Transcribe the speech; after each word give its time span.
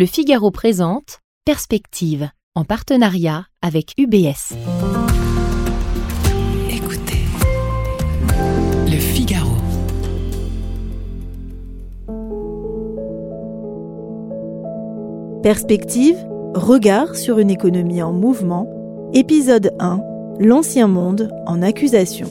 Le 0.00 0.06
Figaro 0.06 0.50
présente 0.50 1.20
Perspective 1.44 2.30
en 2.54 2.64
partenariat 2.64 3.44
avec 3.60 3.92
UBS. 3.98 4.54
Écoutez, 6.70 7.26
Le 8.86 8.96
Figaro. 8.96 9.50
Perspective, 15.42 16.16
regard 16.54 17.14
sur 17.14 17.38
une 17.38 17.50
économie 17.50 18.00
en 18.00 18.14
mouvement, 18.14 18.70
épisode 19.12 19.74
1, 19.80 20.00
L'ancien 20.38 20.86
monde 20.86 21.30
en 21.44 21.60
accusation. 21.60 22.30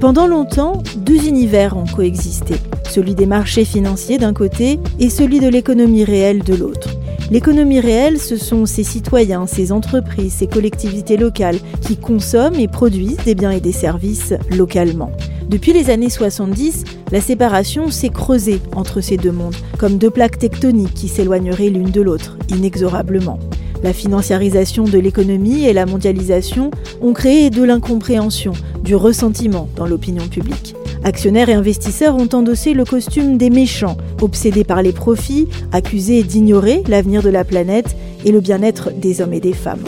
Pendant 0.00 0.26
longtemps, 0.26 0.82
deux 0.96 1.28
univers 1.28 1.76
ont 1.76 1.84
coexisté, 1.84 2.54
celui 2.92 3.14
des 3.14 3.26
marchés 3.26 3.64
financiers 3.64 4.18
d'un 4.18 4.34
côté 4.34 4.78
et 5.00 5.08
celui 5.08 5.40
de 5.40 5.48
l'économie 5.48 6.04
réelle 6.04 6.42
de 6.42 6.54
l'autre. 6.54 6.90
L'économie 7.30 7.80
réelle, 7.80 8.18
ce 8.18 8.36
sont 8.36 8.66
ces 8.66 8.84
citoyens, 8.84 9.46
ces 9.46 9.72
entreprises, 9.72 10.34
ces 10.34 10.46
collectivités 10.46 11.16
locales 11.16 11.58
qui 11.80 11.96
consomment 11.96 12.60
et 12.60 12.68
produisent 12.68 13.24
des 13.24 13.34
biens 13.34 13.52
et 13.52 13.60
des 13.60 13.72
services 13.72 14.34
localement. 14.50 15.10
Depuis 15.48 15.72
les 15.72 15.88
années 15.88 16.10
70, 16.10 16.84
la 17.10 17.22
séparation 17.22 17.90
s'est 17.90 18.10
creusée 18.10 18.60
entre 18.76 19.00
ces 19.00 19.16
deux 19.16 19.32
mondes, 19.32 19.56
comme 19.78 19.96
deux 19.96 20.10
plaques 20.10 20.38
tectoniques 20.38 20.92
qui 20.92 21.08
s'éloigneraient 21.08 21.70
l'une 21.70 21.90
de 21.90 22.02
l'autre, 22.02 22.36
inexorablement. 22.50 23.38
La 23.82 23.94
financiarisation 23.94 24.84
de 24.84 24.98
l'économie 24.98 25.64
et 25.64 25.72
la 25.72 25.86
mondialisation 25.86 26.70
ont 27.00 27.14
créé 27.14 27.48
de 27.48 27.62
l'incompréhension, 27.62 28.52
du 28.84 28.94
ressentiment 28.94 29.68
dans 29.76 29.86
l'opinion 29.86 30.28
publique. 30.28 30.74
Actionnaires 31.04 31.48
et 31.48 31.54
investisseurs 31.54 32.14
ont 32.14 32.28
endossé 32.32 32.74
le 32.74 32.84
costume 32.84 33.36
des 33.36 33.50
méchants, 33.50 33.96
obsédés 34.20 34.62
par 34.62 34.82
les 34.82 34.92
profits, 34.92 35.48
accusés 35.72 36.22
d'ignorer 36.22 36.84
l'avenir 36.86 37.22
de 37.22 37.28
la 37.28 37.44
planète 37.44 37.96
et 38.24 38.30
le 38.30 38.40
bien-être 38.40 38.92
des 38.92 39.20
hommes 39.20 39.32
et 39.32 39.40
des 39.40 39.52
femmes. 39.52 39.82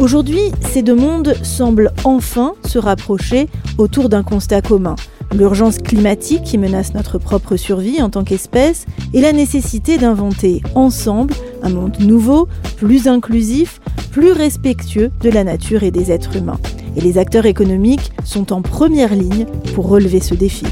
Aujourd'hui, 0.00 0.40
ces 0.72 0.82
deux 0.82 0.94
mondes 0.94 1.34
semblent 1.42 1.92
enfin 2.04 2.54
se 2.64 2.78
rapprocher 2.78 3.48
autour 3.76 4.08
d'un 4.08 4.22
constat 4.22 4.62
commun. 4.62 4.96
L'urgence 5.34 5.78
climatique 5.78 6.44
qui 6.44 6.56
menace 6.56 6.94
notre 6.94 7.18
propre 7.18 7.56
survie 7.56 8.00
en 8.00 8.08
tant 8.08 8.24
qu'espèce 8.24 8.86
et 9.12 9.20
la 9.20 9.32
nécessité 9.32 9.98
d'inventer 9.98 10.62
ensemble 10.74 11.34
un 11.62 11.68
monde 11.68 11.98
nouveau, 12.00 12.48
plus 12.78 13.06
inclusif, 13.06 13.80
plus 14.12 14.32
respectueux 14.32 15.10
de 15.20 15.28
la 15.28 15.44
nature 15.44 15.82
et 15.82 15.90
des 15.90 16.10
êtres 16.10 16.36
humains. 16.36 16.60
Et 16.98 17.00
les 17.00 17.16
acteurs 17.16 17.46
économiques 17.46 18.12
sont 18.24 18.52
en 18.52 18.60
première 18.60 19.14
ligne 19.14 19.46
pour 19.74 19.88
relever 19.88 20.20
ce 20.20 20.34
défi. 20.34 20.66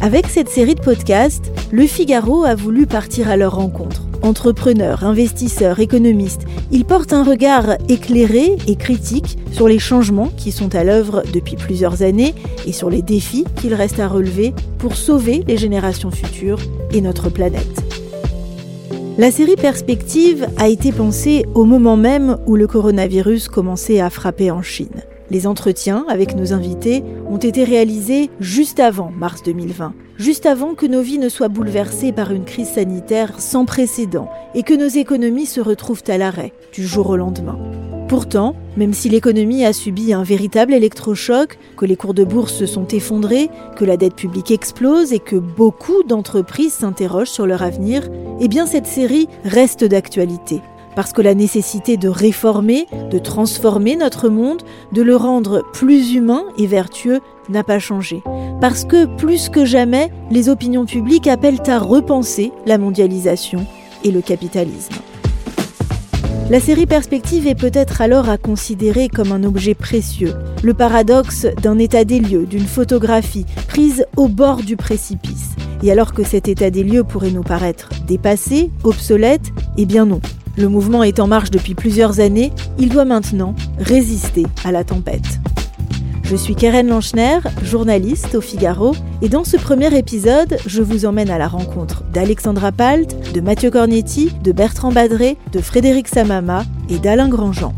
Avec 0.00 0.26
cette 0.26 0.48
série 0.48 0.76
de 0.76 0.80
podcasts, 0.80 1.50
Le 1.72 1.86
Figaro 1.86 2.44
a 2.44 2.54
voulu 2.54 2.86
partir 2.86 3.28
à 3.28 3.36
leur 3.36 3.56
rencontre 3.56 4.04
entrepreneurs, 4.24 5.04
investisseurs, 5.04 5.80
économistes, 5.80 6.46
ils 6.72 6.84
portent 6.84 7.12
un 7.12 7.22
regard 7.22 7.76
éclairé 7.88 8.56
et 8.66 8.76
critique 8.76 9.38
sur 9.52 9.68
les 9.68 9.78
changements 9.78 10.30
qui 10.36 10.50
sont 10.50 10.74
à 10.74 10.82
l'œuvre 10.82 11.22
depuis 11.32 11.56
plusieurs 11.56 12.02
années 12.02 12.34
et 12.66 12.72
sur 12.72 12.90
les 12.90 13.02
défis 13.02 13.44
qu'il 13.56 13.74
reste 13.74 14.00
à 14.00 14.08
relever 14.08 14.54
pour 14.78 14.96
sauver 14.96 15.44
les 15.46 15.56
générations 15.56 16.10
futures 16.10 16.58
et 16.90 17.00
notre 17.00 17.28
planète. 17.28 17.82
La 19.18 19.30
série 19.30 19.56
Perspective 19.56 20.48
a 20.56 20.68
été 20.68 20.90
pensée 20.90 21.44
au 21.54 21.64
moment 21.64 21.96
même 21.96 22.38
où 22.46 22.56
le 22.56 22.66
coronavirus 22.66 23.48
commençait 23.48 24.00
à 24.00 24.10
frapper 24.10 24.50
en 24.50 24.62
Chine. 24.62 25.02
Les 25.30 25.46
entretiens 25.46 26.04
avec 26.08 26.36
nos 26.36 26.52
invités 26.52 27.02
ont 27.28 27.38
été 27.38 27.64
réalisés 27.64 28.30
juste 28.40 28.78
avant 28.78 29.10
mars 29.10 29.42
2020, 29.42 29.94
juste 30.18 30.46
avant 30.46 30.74
que 30.74 30.86
nos 30.86 31.00
vies 31.00 31.18
ne 31.18 31.28
soient 31.28 31.48
bouleversées 31.48 32.12
par 32.12 32.32
une 32.32 32.44
crise 32.44 32.68
sanitaire 32.68 33.40
sans 33.40 33.64
précédent 33.64 34.28
et 34.54 34.62
que 34.62 34.74
nos 34.74 34.88
économies 34.88 35.46
se 35.46 35.60
retrouvent 35.60 36.04
à 36.08 36.18
l'arrêt 36.18 36.52
du 36.72 36.86
jour 36.86 37.08
au 37.08 37.16
lendemain. 37.16 37.58
Pourtant, 38.06 38.54
même 38.76 38.92
si 38.92 39.08
l'économie 39.08 39.64
a 39.64 39.72
subi 39.72 40.12
un 40.12 40.22
véritable 40.22 40.74
électrochoc, 40.74 41.58
que 41.76 41.86
les 41.86 41.96
cours 41.96 42.12
de 42.12 42.22
bourse 42.22 42.52
se 42.52 42.66
sont 42.66 42.86
effondrés, 42.88 43.48
que 43.76 43.84
la 43.86 43.96
dette 43.96 44.14
publique 44.14 44.50
explose 44.50 45.14
et 45.14 45.20
que 45.20 45.36
beaucoup 45.36 46.02
d'entreprises 46.06 46.74
s'interrogent 46.74 47.30
sur 47.30 47.46
leur 47.46 47.62
avenir, 47.62 48.08
eh 48.40 48.48
bien 48.48 48.66
cette 48.66 48.86
série 48.86 49.26
reste 49.44 49.84
d'actualité 49.84 50.60
parce 50.96 51.12
que 51.12 51.22
la 51.22 51.34
nécessité 51.34 51.96
de 51.96 52.08
réformer, 52.08 52.86
de 53.10 53.18
transformer 53.18 53.96
notre 53.96 54.28
monde, 54.28 54.62
de 54.92 55.02
le 55.02 55.16
rendre 55.16 55.62
plus 55.72 56.14
humain 56.14 56.44
et 56.58 56.66
vertueux 56.66 57.20
n'a 57.48 57.64
pas 57.64 57.78
changé. 57.78 58.22
Parce 58.60 58.84
que 58.84 59.06
plus 59.16 59.48
que 59.48 59.64
jamais, 59.64 60.10
les 60.30 60.48
opinions 60.48 60.86
publiques 60.86 61.26
appellent 61.26 61.62
à 61.66 61.78
repenser 61.78 62.52
la 62.66 62.78
mondialisation 62.78 63.66
et 64.02 64.10
le 64.10 64.20
capitalisme. 64.20 64.94
La 66.50 66.60
série 66.60 66.84
Perspective 66.84 67.46
est 67.46 67.54
peut-être 67.54 68.02
alors 68.02 68.28
à 68.28 68.36
considérer 68.36 69.08
comme 69.08 69.32
un 69.32 69.44
objet 69.44 69.74
précieux, 69.74 70.34
le 70.62 70.74
paradoxe 70.74 71.46
d'un 71.62 71.78
état 71.78 72.04
des 72.04 72.20
lieux, 72.20 72.44
d'une 72.44 72.66
photographie 72.66 73.46
prise 73.66 74.04
au 74.18 74.28
bord 74.28 74.58
du 74.58 74.76
précipice. 74.76 75.52
Et 75.82 75.90
alors 75.90 76.12
que 76.12 76.22
cet 76.22 76.46
état 76.46 76.68
des 76.68 76.84
lieux 76.84 77.02
pourrait 77.02 77.30
nous 77.30 77.42
paraître 77.42 77.88
dépassé, 78.06 78.70
obsolète, 78.82 79.52
eh 79.78 79.86
bien 79.86 80.04
non. 80.04 80.20
Le 80.58 80.68
mouvement 80.68 81.02
est 81.02 81.18
en 81.18 81.26
marche 81.26 81.50
depuis 81.50 81.74
plusieurs 81.74 82.20
années, 82.20 82.52
il 82.78 82.90
doit 82.90 83.06
maintenant 83.06 83.54
résister 83.78 84.44
à 84.64 84.70
la 84.70 84.84
tempête. 84.84 85.40
Je 86.24 86.36
suis 86.36 86.54
Keren 86.54 86.88
Lanchner, 86.88 87.40
journaliste 87.62 88.34
au 88.34 88.40
Figaro, 88.40 88.94
et 89.20 89.28
dans 89.28 89.44
ce 89.44 89.58
premier 89.58 89.94
épisode, 89.96 90.56
je 90.66 90.80
vous 90.80 91.04
emmène 91.04 91.28
à 91.28 91.36
la 91.36 91.48
rencontre 91.48 92.02
d'Alexandra 92.14 92.72
Palt, 92.72 93.14
de 93.34 93.40
Mathieu 93.42 93.70
Cornetti, 93.70 94.30
de 94.42 94.50
Bertrand 94.50 94.90
Badré, 94.90 95.36
de 95.52 95.60
Frédéric 95.60 96.08
Samama 96.08 96.64
et 96.88 96.98
d'Alain 96.98 97.28
Grandjean. 97.28 97.74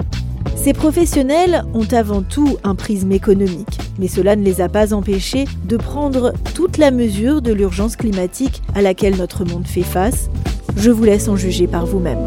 Ces 0.55 0.75
professionnels 0.75 1.65
ont 1.75 1.89
avant 1.91 2.23
tout 2.23 2.57
un 2.63 2.77
prisme 2.77 3.11
économique, 3.11 3.81
mais 3.99 4.07
cela 4.07 4.37
ne 4.37 4.45
les 4.45 4.61
a 4.61 4.69
pas 4.69 4.95
empêchés 4.95 5.47
de 5.65 5.77
prendre 5.77 6.33
toute 6.55 6.79
la 6.79 6.93
mesure 6.93 7.43
de 7.43 7.53
l'urgence 7.53 7.97
climatique 7.97 8.63
à 8.77 8.81
laquelle 8.81 9.17
notre 9.17 9.45
monde 9.45 9.67
fait 9.67 9.83
face. 9.83 10.31
Je 10.77 10.93
vous 10.93 11.05
laisse 11.05 11.27
en 11.27 11.35
juger 11.35 11.67
par 11.67 11.85
vous-même. 11.85 12.21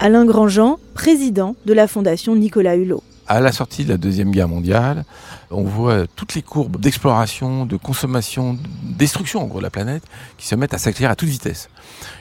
Alain 0.00 0.24
Grandjean, 0.24 0.78
président 0.94 1.54
de 1.66 1.72
la 1.72 1.86
Fondation 1.86 2.34
Nicolas 2.34 2.74
Hulot. 2.74 3.02
À 3.26 3.40
la 3.40 3.52
sortie 3.52 3.84
de 3.84 3.88
la 3.88 3.96
Deuxième 3.96 4.30
Guerre 4.30 4.48
mondiale, 4.48 5.04
on 5.50 5.62
voit 5.62 6.06
toutes 6.14 6.34
les 6.34 6.42
courbes 6.42 6.78
d'exploration, 6.78 7.64
de 7.64 7.76
consommation, 7.76 8.52
de 8.52 8.60
destruction 8.98 9.42
en 9.42 9.46
gros 9.46 9.58
de 9.58 9.62
la 9.62 9.70
planète 9.70 10.02
qui 10.36 10.46
se 10.46 10.54
mettent 10.54 10.74
à 10.74 10.78
s'accélérer 10.78 11.12
à 11.12 11.16
toute 11.16 11.30
vitesse. 11.30 11.70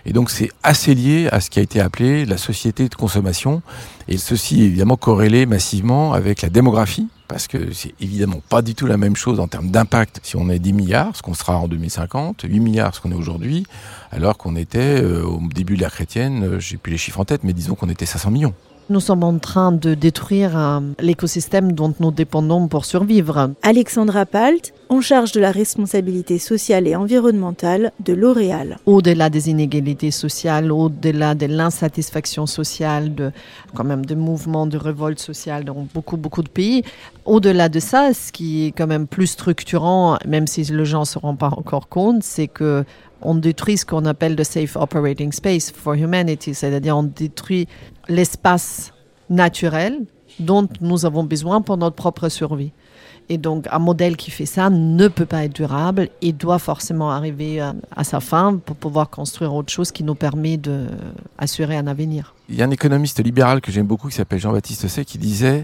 Et 0.06 0.14
donc 0.14 0.30
c'est 0.30 0.50
assez 0.64 0.96
lié 0.96 1.28
à 1.30 1.42
ce 1.42 1.50
qui 1.50 1.60
a 1.60 1.62
été 1.62 1.82
appelé 1.82 2.26
la 2.26 2.38
société 2.38 2.88
de 2.88 2.96
consommation. 2.96 3.62
Et 4.08 4.18
ceci 4.18 4.62
est 4.62 4.66
évidemment 4.66 4.96
corrélé 4.96 5.46
massivement 5.46 6.14
avec 6.14 6.42
la 6.42 6.50
démographie, 6.50 7.10
parce 7.28 7.48
que 7.48 7.74
c'est 7.74 7.94
évidemment 8.00 8.42
pas 8.48 8.62
du 8.62 8.74
tout 8.74 8.86
la 8.86 8.98
même 8.98 9.18
chose 9.18 9.42
en 9.42 9.48
termes 9.48 9.72
d'impact 9.72 10.22
si 10.24 10.38
on 10.38 10.50
est 10.50 10.60
10 10.60 10.72
milliards, 10.72 11.18
ce 11.18 11.22
qu'on 11.22 11.34
sera 11.34 11.58
en 11.58 11.68
2050, 11.68 12.44
8 12.44 12.60
milliards, 12.62 12.96
ce 12.96 13.02
qu'on 13.02 13.12
est 13.12 13.16
aujourd'hui, 13.16 13.66
alors 14.12 14.38
qu'on 14.38 14.56
était 14.56 15.02
euh, 15.02 15.24
au 15.26 15.42
début 15.54 15.76
de 15.76 15.82
l'ère 15.82 15.92
chrétienne, 15.92 16.44
euh, 16.44 16.60
j'ai 16.60 16.78
plus 16.78 16.92
les 16.92 16.98
chiffres 16.98 17.20
en 17.20 17.26
tête, 17.26 17.44
mais 17.44 17.52
disons 17.52 17.76
qu'on 17.76 17.90
était 17.90 18.06
500 18.06 18.32
millions. 18.32 18.54
Nous 18.90 19.00
sommes 19.00 19.24
en 19.24 19.38
train 19.38 19.72
de 19.72 19.94
détruire 19.94 20.58
euh, 20.58 20.80
l'écosystème 21.00 21.72
dont 21.72 21.94
nous 22.02 22.12
dépendons 22.12 22.68
pour 22.68 22.84
survivre. 22.84 23.52
Alexandra 23.62 24.26
Palt, 24.26 24.74
en 24.90 25.00
charge 25.00 25.32
de 25.32 25.40
la 25.40 25.52
responsabilité 25.52 26.38
sociale 26.38 26.86
et 26.86 26.96
environnementale 26.96 27.94
de 28.04 28.12
L'Oréal. 28.12 28.78
Au-delà 28.86 29.30
des 29.30 29.50
inégalités 29.50 30.12
sociales, 30.12 30.70
au-delà 30.70 31.34
de 31.34 31.46
l'insatisfaction 31.46 32.46
sociale, 32.46 33.16
de, 33.16 33.32
quand 33.74 33.86
même 33.86 34.06
des 34.06 34.16
mouvements 34.16 34.68
de 34.68 34.78
révolte 34.78 35.20
sociale 35.20 35.64
dans 35.64 35.88
beaucoup, 35.94 36.18
beaucoup 36.18 36.44
de 36.44 36.50
pays, 36.50 36.84
au-delà 37.24 37.70
de 37.70 37.80
ça, 37.80 38.14
ce 38.14 38.34
qui 38.34 38.68
est 38.68 38.72
quand 38.72 38.88
même 38.88 39.08
plus 39.08 39.28
structurant, 39.28 40.18
même 40.28 40.46
si 40.46 40.64
les 40.64 40.86
gens 40.86 41.02
ne 41.02 41.06
se 41.06 41.18
rendent 41.18 41.40
pas 41.40 41.54
encore 41.56 41.88
compte, 41.88 42.22
c'est 42.22 42.50
que 42.50 42.84
on 43.24 43.36
détruit 43.36 43.78
ce 43.78 43.86
qu'on 43.86 44.06
appelle 44.06 44.36
le 44.36 44.44
safe 44.44 44.76
operating 44.76 45.32
space 45.32 45.72
for 45.72 45.96
humanity, 45.96 46.54
c'est-à-dire 46.54 46.98
on 46.98 47.04
détruit 47.04 47.68
l'espace 48.08 48.94
naturel 49.30 50.06
dont 50.40 50.68
nous 50.82 51.06
avons 51.06 51.24
besoin 51.24 51.62
pour 51.62 51.78
notre 51.78 51.96
propre 51.96 52.30
survie. 52.30 52.72
Et 53.30 53.38
donc, 53.38 53.68
un 53.72 53.80
modèle 53.80 54.18
qui 54.18 54.32
fait 54.32 54.46
ça 54.46 54.70
ne 54.70 55.08
peut 55.08 55.26
pas 55.26 55.46
être 55.46 55.54
durable 55.54 56.10
et 56.22 56.34
doit 56.34 56.60
forcément 56.60 57.12
arriver 57.12 57.62
à, 57.62 57.74
à 57.96 58.04
sa 58.04 58.20
fin 58.20 58.58
pour 58.58 58.76
pouvoir 58.76 59.10
construire 59.10 59.54
autre 59.54 59.72
chose 59.72 59.92
qui 59.92 60.04
nous 60.04 60.16
permet 60.16 60.58
d'assurer 60.58 61.78
un 61.78 61.88
avenir. 61.88 62.36
Il 62.50 62.56
y 62.56 62.62
a 62.62 62.66
un 62.66 62.72
économiste 62.72 63.24
libéral 63.24 63.62
que 63.62 63.72
j'aime 63.72 63.88
beaucoup 63.88 64.10
qui 64.10 64.16
s'appelle 64.16 64.40
Jean-Baptiste 64.40 64.88
Say 64.88 65.06
qui 65.06 65.18
disait 65.18 65.64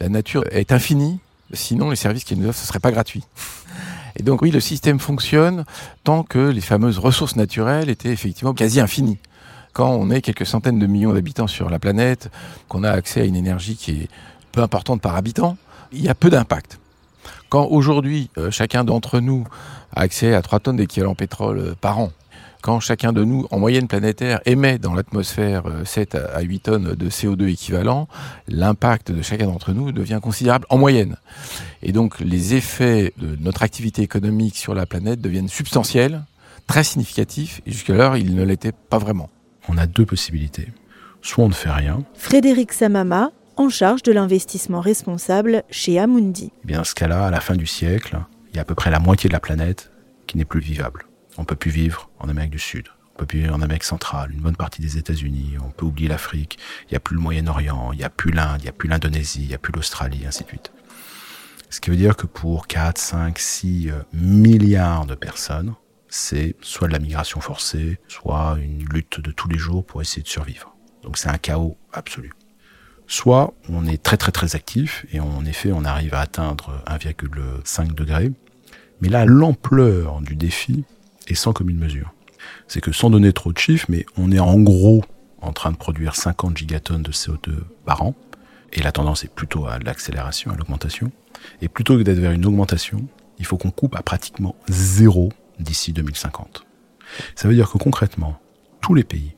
La 0.00 0.08
nature 0.08 0.44
est 0.50 0.72
infinie, 0.72 1.20
sinon 1.52 1.90
les 1.90 1.96
services 1.96 2.24
qu'elle 2.24 2.38
nous 2.38 2.48
offre, 2.48 2.60
ne 2.60 2.66
serait 2.66 2.80
pas 2.80 2.90
gratuit. 2.90 3.22
Et 4.18 4.22
donc 4.22 4.42
oui, 4.42 4.50
le 4.50 4.60
système 4.60 4.98
fonctionne 4.98 5.64
tant 6.04 6.24
que 6.24 6.38
les 6.38 6.60
fameuses 6.60 6.98
ressources 6.98 7.36
naturelles 7.36 7.88
étaient 7.88 8.10
effectivement 8.10 8.52
quasi 8.52 8.80
infinies. 8.80 9.18
Quand 9.72 9.90
on 9.90 10.10
est 10.10 10.20
quelques 10.20 10.46
centaines 10.46 10.78
de 10.78 10.86
millions 10.86 11.12
d'habitants 11.12 11.46
sur 11.46 11.70
la 11.70 11.78
planète, 11.78 12.30
qu'on 12.68 12.82
a 12.82 12.90
accès 12.90 13.20
à 13.20 13.24
une 13.24 13.36
énergie 13.36 13.76
qui 13.76 13.92
est 13.92 14.08
peu 14.50 14.60
importante 14.60 15.00
par 15.00 15.14
habitant, 15.14 15.56
il 15.92 16.02
y 16.02 16.08
a 16.08 16.14
peu 16.14 16.30
d'impact. 16.30 16.80
Quand 17.48 17.66
aujourd'hui, 17.66 18.28
euh, 18.38 18.50
chacun 18.50 18.84
d'entre 18.84 19.20
nous 19.20 19.46
a 19.94 20.00
accès 20.00 20.34
à 20.34 20.42
3 20.42 20.60
tonnes 20.60 20.76
d'équivalent 20.76 21.14
pétrole 21.14 21.58
euh, 21.58 21.74
par 21.80 21.98
an, 21.98 22.10
quand 22.62 22.80
chacun 22.80 23.12
de 23.12 23.24
nous, 23.24 23.46
en 23.50 23.58
moyenne 23.58 23.88
planétaire, 23.88 24.40
émet 24.44 24.78
dans 24.78 24.94
l'atmosphère 24.94 25.64
7 25.84 26.14
à 26.16 26.40
8 26.40 26.60
tonnes 26.60 26.94
de 26.94 27.08
CO2 27.08 27.48
équivalent, 27.48 28.08
l'impact 28.48 29.12
de 29.12 29.22
chacun 29.22 29.46
d'entre 29.46 29.72
nous 29.72 29.92
devient 29.92 30.20
considérable 30.22 30.66
en 30.68 30.78
moyenne. 30.78 31.16
Et 31.82 31.92
donc 31.92 32.20
les 32.20 32.54
effets 32.54 33.12
de 33.18 33.36
notre 33.40 33.62
activité 33.62 34.02
économique 34.02 34.56
sur 34.56 34.74
la 34.74 34.86
planète 34.86 35.20
deviennent 35.20 35.48
substantiels, 35.48 36.22
très 36.66 36.84
significatifs, 36.84 37.60
et 37.66 37.72
jusque-là, 37.72 38.16
ils 38.18 38.34
ne 38.34 38.42
l'étaient 38.42 38.72
pas 38.72 38.98
vraiment. 38.98 39.30
On 39.68 39.78
a 39.78 39.86
deux 39.86 40.06
possibilités. 40.06 40.68
Soit 41.22 41.44
on 41.44 41.48
ne 41.48 41.54
fait 41.54 41.70
rien. 41.70 42.04
Frédéric 42.14 42.72
Samama, 42.72 43.30
en 43.56 43.68
charge 43.68 44.02
de 44.02 44.12
l'investissement 44.12 44.80
responsable 44.80 45.64
chez 45.70 45.98
Amundi. 45.98 46.52
Eh 46.62 46.66
bien, 46.66 46.78
dans 46.78 46.84
ce 46.84 46.94
cas-là, 46.94 47.26
à 47.26 47.30
la 47.30 47.40
fin 47.40 47.56
du 47.56 47.66
siècle, 47.66 48.18
il 48.50 48.56
y 48.56 48.58
a 48.58 48.62
à 48.62 48.64
peu 48.64 48.74
près 48.74 48.90
la 48.90 49.00
moitié 49.00 49.28
de 49.28 49.32
la 49.32 49.40
planète 49.40 49.90
qui 50.26 50.38
n'est 50.38 50.44
plus 50.44 50.60
vivable. 50.60 51.07
On 51.38 51.44
peut 51.44 51.56
plus 51.56 51.70
vivre 51.70 52.10
en 52.18 52.28
Amérique 52.28 52.50
du 52.50 52.58
Sud. 52.58 52.88
On 53.14 53.20
peut 53.20 53.26
plus 53.26 53.40
vivre 53.40 53.54
en 53.54 53.62
Amérique 53.62 53.84
centrale, 53.84 54.32
une 54.32 54.40
bonne 54.40 54.56
partie 54.56 54.82
des 54.82 54.98
États-Unis. 54.98 55.56
On 55.64 55.70
peut 55.70 55.86
oublier 55.86 56.08
l'Afrique. 56.08 56.58
Il 56.84 56.90
n'y 56.90 56.96
a 56.96 57.00
plus 57.00 57.14
le 57.14 57.22
Moyen-Orient. 57.22 57.92
Il 57.92 57.98
n'y 57.98 58.04
a 58.04 58.10
plus 58.10 58.30
l'Inde. 58.30 58.60
Il 58.60 58.64
n'y 58.64 58.68
a 58.68 58.72
plus 58.72 58.88
l'Indonésie. 58.88 59.42
Il 59.42 59.48
n'y 59.48 59.54
a 59.54 59.58
plus 59.58 59.72
l'Australie, 59.72 60.26
ainsi 60.26 60.42
de 60.42 60.48
suite. 60.48 60.72
Ce 61.70 61.80
qui 61.80 61.90
veut 61.90 61.96
dire 61.96 62.16
que 62.16 62.26
pour 62.26 62.66
4, 62.66 62.98
5, 62.98 63.38
6 63.38 63.90
milliards 64.12 65.06
de 65.06 65.14
personnes, 65.14 65.74
c'est 66.08 66.56
soit 66.60 66.88
de 66.88 66.92
la 66.92 66.98
migration 66.98 67.40
forcée, 67.40 68.00
soit 68.08 68.56
une 68.60 68.84
lutte 68.84 69.20
de 69.20 69.30
tous 69.30 69.48
les 69.48 69.58
jours 69.58 69.84
pour 69.84 70.00
essayer 70.00 70.22
de 70.22 70.28
survivre. 70.28 70.74
Donc 71.02 71.18
c'est 71.18 71.28
un 71.28 71.38
chaos 71.38 71.76
absolu. 71.92 72.32
Soit 73.06 73.54
on 73.68 73.86
est 73.86 74.02
très 74.02 74.16
très 74.16 74.32
très 74.32 74.56
actif 74.56 75.06
et 75.12 75.20
en 75.20 75.44
effet 75.44 75.72
on 75.72 75.84
arrive 75.84 76.14
à 76.14 76.20
atteindre 76.20 76.82
1,5 76.86 77.94
degré, 77.94 78.32
mais 79.00 79.08
là 79.08 79.24
l'ampleur 79.24 80.20
du 80.20 80.36
défi 80.36 80.84
est 81.28 81.34
sans 81.34 81.52
commune 81.52 81.78
mesure. 81.78 82.12
C'est 82.66 82.80
que 82.80 82.92
sans 82.92 83.10
donner 83.10 83.32
trop 83.32 83.52
de 83.52 83.58
chiffres, 83.58 83.86
mais 83.88 84.06
on 84.16 84.32
est 84.32 84.38
en 84.38 84.58
gros 84.58 85.04
en 85.40 85.52
train 85.52 85.70
de 85.70 85.76
produire 85.76 86.16
50 86.16 86.56
gigatonnes 86.56 87.02
de 87.02 87.12
CO2 87.12 87.52
par 87.84 88.02
an, 88.02 88.14
et 88.72 88.82
la 88.82 88.92
tendance 88.92 89.24
est 89.24 89.32
plutôt 89.32 89.66
à 89.66 89.78
l'accélération, 89.78 90.50
à 90.50 90.56
l'augmentation. 90.56 91.10
Et 91.62 91.68
plutôt 91.68 91.96
que 91.96 92.02
d'être 92.02 92.18
vers 92.18 92.32
une 92.32 92.44
augmentation, 92.44 93.06
il 93.38 93.46
faut 93.46 93.56
qu'on 93.56 93.70
coupe 93.70 93.96
à 93.96 94.02
pratiquement 94.02 94.56
zéro 94.68 95.30
d'ici 95.58 95.92
2050. 95.92 96.66
Ça 97.34 97.48
veut 97.48 97.54
dire 97.54 97.70
que 97.70 97.78
concrètement, 97.78 98.38
tous 98.80 98.94
les 98.94 99.04
pays, 99.04 99.34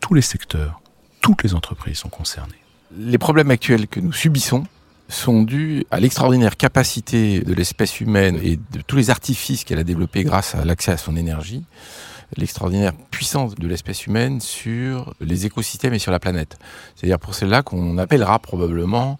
tous 0.00 0.14
les 0.14 0.22
secteurs, 0.22 0.80
toutes 1.20 1.42
les 1.42 1.54
entreprises 1.54 1.98
sont 1.98 2.08
concernées. 2.08 2.54
Les 2.96 3.18
problèmes 3.18 3.50
actuels 3.50 3.86
que 3.86 4.00
nous 4.00 4.12
subissons 4.12 4.64
sont 5.10 5.42
dus 5.42 5.84
à 5.90 6.00
l'extraordinaire 6.00 6.56
capacité 6.56 7.40
de 7.40 7.52
l'espèce 7.52 8.00
humaine 8.00 8.38
et 8.42 8.56
de 8.56 8.80
tous 8.86 8.96
les 8.96 9.10
artifices 9.10 9.64
qu'elle 9.64 9.78
a 9.78 9.84
développés 9.84 10.24
grâce 10.24 10.54
à 10.54 10.64
l'accès 10.64 10.92
à 10.92 10.96
son 10.96 11.16
énergie, 11.16 11.64
l'extraordinaire 12.36 12.92
puissance 13.10 13.54
de 13.54 13.66
l'espèce 13.66 14.06
humaine 14.06 14.40
sur 14.40 15.14
les 15.20 15.46
écosystèmes 15.46 15.94
et 15.94 15.98
sur 15.98 16.12
la 16.12 16.20
planète. 16.20 16.58
C'est-à-dire 16.94 17.18
pour 17.18 17.34
celle-là 17.34 17.62
qu'on 17.62 17.98
appellera 17.98 18.38
probablement 18.38 19.18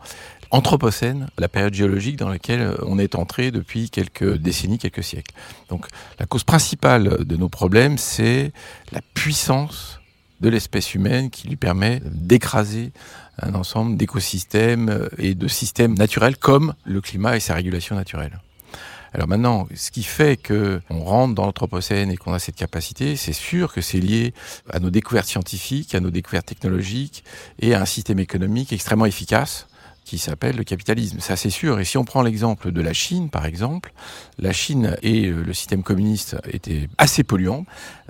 Anthropocène, 0.53 1.29
la 1.39 1.49
période 1.49 1.75
géologique 1.75 2.17
dans 2.17 2.29
laquelle 2.29 2.75
on 2.85 2.99
est 2.99 3.15
entré 3.15 3.53
depuis 3.53 3.89
quelques 3.89 4.37
décennies, 4.37 4.79
quelques 4.79 5.05
siècles. 5.05 5.33
Donc 5.69 5.87
la 6.19 6.27
cause 6.27 6.43
principale 6.43 7.25
de 7.25 7.37
nos 7.37 7.49
problèmes, 7.49 7.99
c'est 7.99 8.53
la 8.91 9.01
puissance 9.15 10.01
de 10.41 10.49
l'espèce 10.49 10.95
humaine 10.95 11.31
qui 11.31 11.47
lui 11.49 11.57
permet 11.57 12.01
d'écraser 12.05 12.93
un 13.43 13.55
ensemble 13.55 13.97
d'écosystèmes 13.97 15.09
et 15.19 15.35
de 15.35 15.49
systèmes 15.49 15.95
naturels 15.95 16.37
comme 16.37 16.75
le 16.85 17.01
climat 17.01 17.37
et 17.37 17.41
sa 17.41 17.55
régulation 17.55 17.97
naturelle. 17.97 18.41
Alors 19.13 19.27
maintenant, 19.27 19.67
ce 19.75 19.91
qui 19.91 20.05
fait 20.05 20.37
que 20.37 20.81
on 20.89 21.01
rentre 21.01 21.35
dans 21.35 21.45
l'anthropocène 21.45 22.11
et 22.11 22.17
qu'on 22.17 22.33
a 22.33 22.39
cette 22.39 22.55
capacité, 22.55 23.17
c'est 23.17 23.33
sûr 23.33 23.73
que 23.73 23.81
c'est 23.81 23.99
lié 23.99 24.35
à 24.71 24.79
nos 24.79 24.91
découvertes 24.91 25.27
scientifiques, 25.27 25.95
à 25.95 26.01
nos 26.01 26.11
découvertes 26.11 26.47
technologiques 26.47 27.25
et 27.59 27.75
à 27.75 27.81
un 27.81 27.87
système 27.87 28.21
économique 28.21 28.73
extrêmement 28.73 29.07
efficace 29.07 29.67
qui 30.05 30.19
s'appelle 30.19 30.57
le 30.57 30.65
capitalisme. 30.65 31.19
C'est 31.21 31.33
assez 31.33 31.51
sûr. 31.51 31.79
Et 31.79 31.85
si 31.85 31.99
on 31.99 32.05
prend 32.05 32.23
l'exemple 32.23 32.73
de 32.73 32.81
la 32.81 32.93
Chine, 32.93 33.31
par 33.31 33.47
exemple, 33.47 33.93
la 34.39 34.53
Chine 34.53 34.97
et 35.03 35.27
le 35.27 35.53
système 35.53 35.83
communiste 35.83 36.37
étaient 36.49 36.89
assez 36.99 37.23
polluants. 37.23 37.65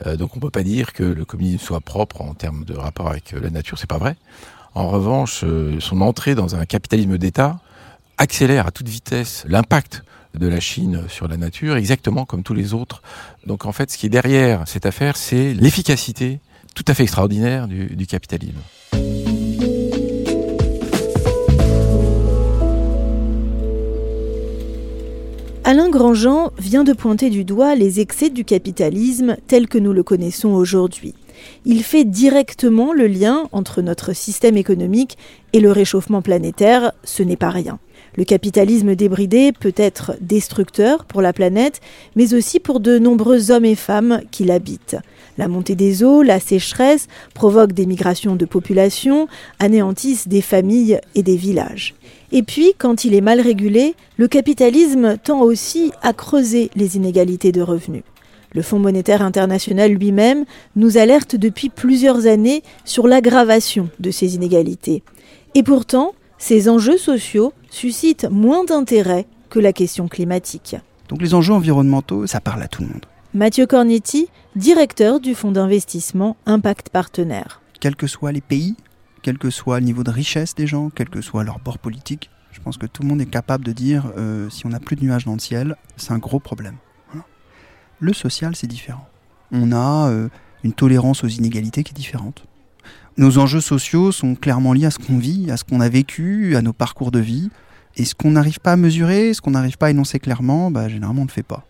Euh, 0.07 0.17
donc 0.17 0.37
on 0.37 0.41
peut 0.41 0.51
pas 0.51 0.63
dire 0.63 0.93
que 0.93 1.03
le 1.03 1.25
communisme 1.25 1.65
soit 1.65 1.81
propre 1.81 2.21
en 2.23 2.35
termes 2.35 2.65
de 2.65 2.75
rapport 2.75 3.09
avec 3.09 3.33
la 3.33 3.51
nature. 3.51 3.79
C'est 3.79 3.89
pas 3.89 3.99
vrai. 3.99 4.17
En 4.75 4.89
revanche, 4.89 5.43
euh, 5.45 5.79
son 5.81 6.01
entrée 6.01 6.35
dans 6.35 6.55
un 6.55 6.65
capitalisme 6.65 7.19
d'État 7.19 7.59
accélère 8.19 8.67
à 8.67 8.71
toute 8.71 8.89
vitesse 8.89 9.45
l'impact 9.49 10.03
de 10.35 10.47
la 10.47 10.61
Chine 10.61 11.05
sur 11.09 11.27
la 11.27 11.37
nature, 11.37 11.77
exactement 11.77 12.25
comme 12.25 12.43
tous 12.43 12.55
les 12.55 12.73
autres. 12.73 13.03
Donc 13.47 13.67
en 13.67 13.73
fait, 13.73 13.91
ce 13.91 13.99
qui 13.99 14.07
est 14.07 14.11
derrière 14.11 14.69
cette 14.69 14.87
affaire, 14.87 15.17
c'est 15.17 15.55
l'efficacité 15.55 16.41
tout 16.75 16.85
à 16.87 16.95
fait 16.95 17.03
extraordinaire 17.03 17.67
du, 17.67 17.87
du 17.97 18.07
capitalisme. 18.07 18.61
Alain 25.65 25.89
Grandjean 25.89 26.53
vient 26.59 26.85
de 26.85 26.93
pointer 26.93 27.31
du 27.31 27.45
doigt 27.45 27.75
les 27.75 28.01
excès 28.01 28.31
du 28.31 28.45
capitalisme 28.45 29.37
tel 29.47 29.69
que 29.69 29.79
nous 29.79 29.93
le 29.93 30.03
connaissons 30.03 30.49
aujourd'hui. 30.49 31.15
Il 31.65 31.83
fait 31.83 32.05
directement 32.05 32.93
le 32.93 33.07
lien 33.07 33.49
entre 33.53 33.83
notre 33.83 34.15
système 34.15 34.57
économique 34.57 35.19
et 35.53 35.61
le 35.61 35.73
réchauffement 35.73 36.23
planétaire, 36.23 36.93
ce 37.05 37.23
n'est 37.23 37.37
pas 37.37 37.51
rien. 37.51 37.79
Le 38.17 38.25
capitalisme 38.25 38.97
débridé 38.97 39.53
peut 39.53 39.75
être 39.77 40.17
destructeur 40.21 41.05
pour 41.05 41.23
la 41.23 41.33
planète, 41.33 41.81
mais 42.17 42.35
aussi 42.35 42.59
pour 42.59 42.81
de 42.81 42.99
nombreux 42.99 43.51
hommes 43.51 43.65
et 43.65 43.77
femmes 43.77 44.21
qui 44.31 44.45
l'habitent. 44.45 44.97
La 45.39 45.49
montée 45.49 45.77
des 45.77 46.03
eaux, 46.03 46.23
la 46.23 46.41
sécheresse 46.41 47.07
provoquent 47.35 47.73
des 47.73 47.87
migrations 47.87 48.37
de 48.37 48.45
population, 48.45 49.29
anéantissent 49.59 50.29
des 50.29 50.43
familles 50.43 51.01
et 51.15 51.23
des 51.23 51.37
villages. 51.37 51.95
Et 52.33 52.43
puis, 52.43 52.75
quand 52.77 53.05
il 53.05 53.15
est 53.15 53.21
mal 53.21 53.41
régulé, 53.41 53.95
le 54.17 54.29
capitalisme 54.29 55.17
tend 55.23 55.41
aussi 55.41 55.93
à 56.03 56.13
creuser 56.13 56.71
les 56.77 56.97
inégalités 56.97 57.53
de 57.53 57.63
revenus. 57.63 58.03
Le 58.53 58.63
Fonds 58.63 58.79
monétaire 58.79 59.23
international 59.23 59.93
lui-même 59.93 60.45
nous 60.77 60.99
alerte 60.99 61.37
depuis 61.37 61.69
plusieurs 61.69 62.27
années 62.27 62.63
sur 62.85 63.07
l'aggravation 63.07 63.89
de 64.01 64.11
ces 64.11 64.35
inégalités. 64.35 65.03
Et 65.55 65.63
pourtant, 65.63 66.15
ces 66.39 66.69
enjeux 66.69 66.99
sociaux 66.99 67.53
suscitent 67.71 68.29
moins 68.31 68.65
d'intérêt 68.65 69.27
que 69.51 69.61
la 69.61 69.73
question 69.73 70.09
climatique. 70.09 70.77
Donc 71.09 71.23
les 71.23 71.35
enjeux 71.35 71.55
environnementaux, 71.55 72.27
ça 72.27 72.41
parle 72.41 72.63
à 72.63 72.69
tout 72.69 72.83
le 72.83 72.89
monde. 72.89 73.07
Mathieu 73.35 73.67
Cornetti, 73.67 74.29
directeur 74.57 75.21
du 75.21 75.35
fonds 75.35 75.53
d'investissement 75.53 76.37
Impact 76.47 76.89
Partenaire. 76.89 77.61
Quels 77.81 77.97
que 77.97 78.07
soient 78.07 78.33
les 78.33 78.41
pays, 78.41 78.75
quel 79.23 79.39
que 79.39 79.51
soit 79.51 79.79
le 79.81 79.87
niveau 79.87 80.03
de 80.03 80.11
richesse 80.11 80.55
des 80.55 80.67
gens, 80.67 80.91
quel 80.91 81.09
que 81.09 81.21
soit 81.21 81.45
leur 81.45 81.61
bord 81.61 81.79
politique. 81.79 82.31
Je 82.51 82.61
pense 82.61 82.79
que 82.79 82.87
tout 82.87 83.03
le 83.03 83.09
monde 83.09 83.21
est 83.21 83.31
capable 83.31 83.65
de 83.65 83.73
dire 83.73 84.11
euh, 84.17 84.51
si 84.51 84.67
on 84.67 84.71
n'a 84.71 84.81
plus 84.81 84.97
de 84.97 85.05
nuages 85.05 85.25
dans 85.25 85.35
le 85.35 85.39
ciel, 85.39 85.77
c'est 85.97 86.13
un 86.13 86.19
gros 86.19 86.41
problème. 86.41 86.77
Le 88.01 88.13
social, 88.13 88.57
c'est 88.57 88.67
différent. 88.67 89.07
On 89.53 89.73
a 89.73 90.09
euh, 90.09 90.29
une 90.65 90.73
tolérance 90.73 91.23
aux 91.23 91.29
inégalités 91.29 91.85
qui 91.85 91.93
est 91.93 91.95
différente. 91.97 92.45
Nos 93.17 93.39
enjeux 93.39 93.61
sociaux 93.61 94.13
sont 94.13 94.35
clairement 94.35 94.73
liés 94.73 94.87
à 94.87 94.91
ce 94.91 94.99
qu'on 94.99 95.19
vit, 95.19 95.51
à 95.51 95.57
ce 95.57 95.65
qu'on 95.65 95.81
a 95.81 95.89
vécu, 95.89 96.57
à 96.57 96.63
nos 96.63 96.73
parcours 96.73 97.11
de 97.11 97.19
vie. 97.19 97.51
Et 97.97 98.05
ce 98.05 98.15
qu'on 98.15 98.31
n'arrive 98.31 98.61
pas 98.61 98.73
à 98.73 98.77
mesurer, 98.77 99.35
ce 99.35 99.41
qu'on 99.41 99.51
n'arrive 99.51 99.77
pas 99.77 99.87
à 99.87 99.91
énoncer 99.91 100.19
clairement, 100.19 100.71
bah, 100.71 100.89
généralement 100.89 101.23
on 101.23 101.25
ne 101.25 101.29
le 101.29 101.35
fait 101.35 101.43
pas. 101.43 101.67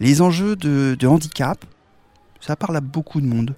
Les 0.00 0.20
enjeux 0.22 0.56
de 0.56 1.06
handicap, 1.06 1.64
ça 2.40 2.56
parle 2.56 2.76
à 2.76 2.80
beaucoup 2.80 3.20
de 3.20 3.26
monde. 3.26 3.54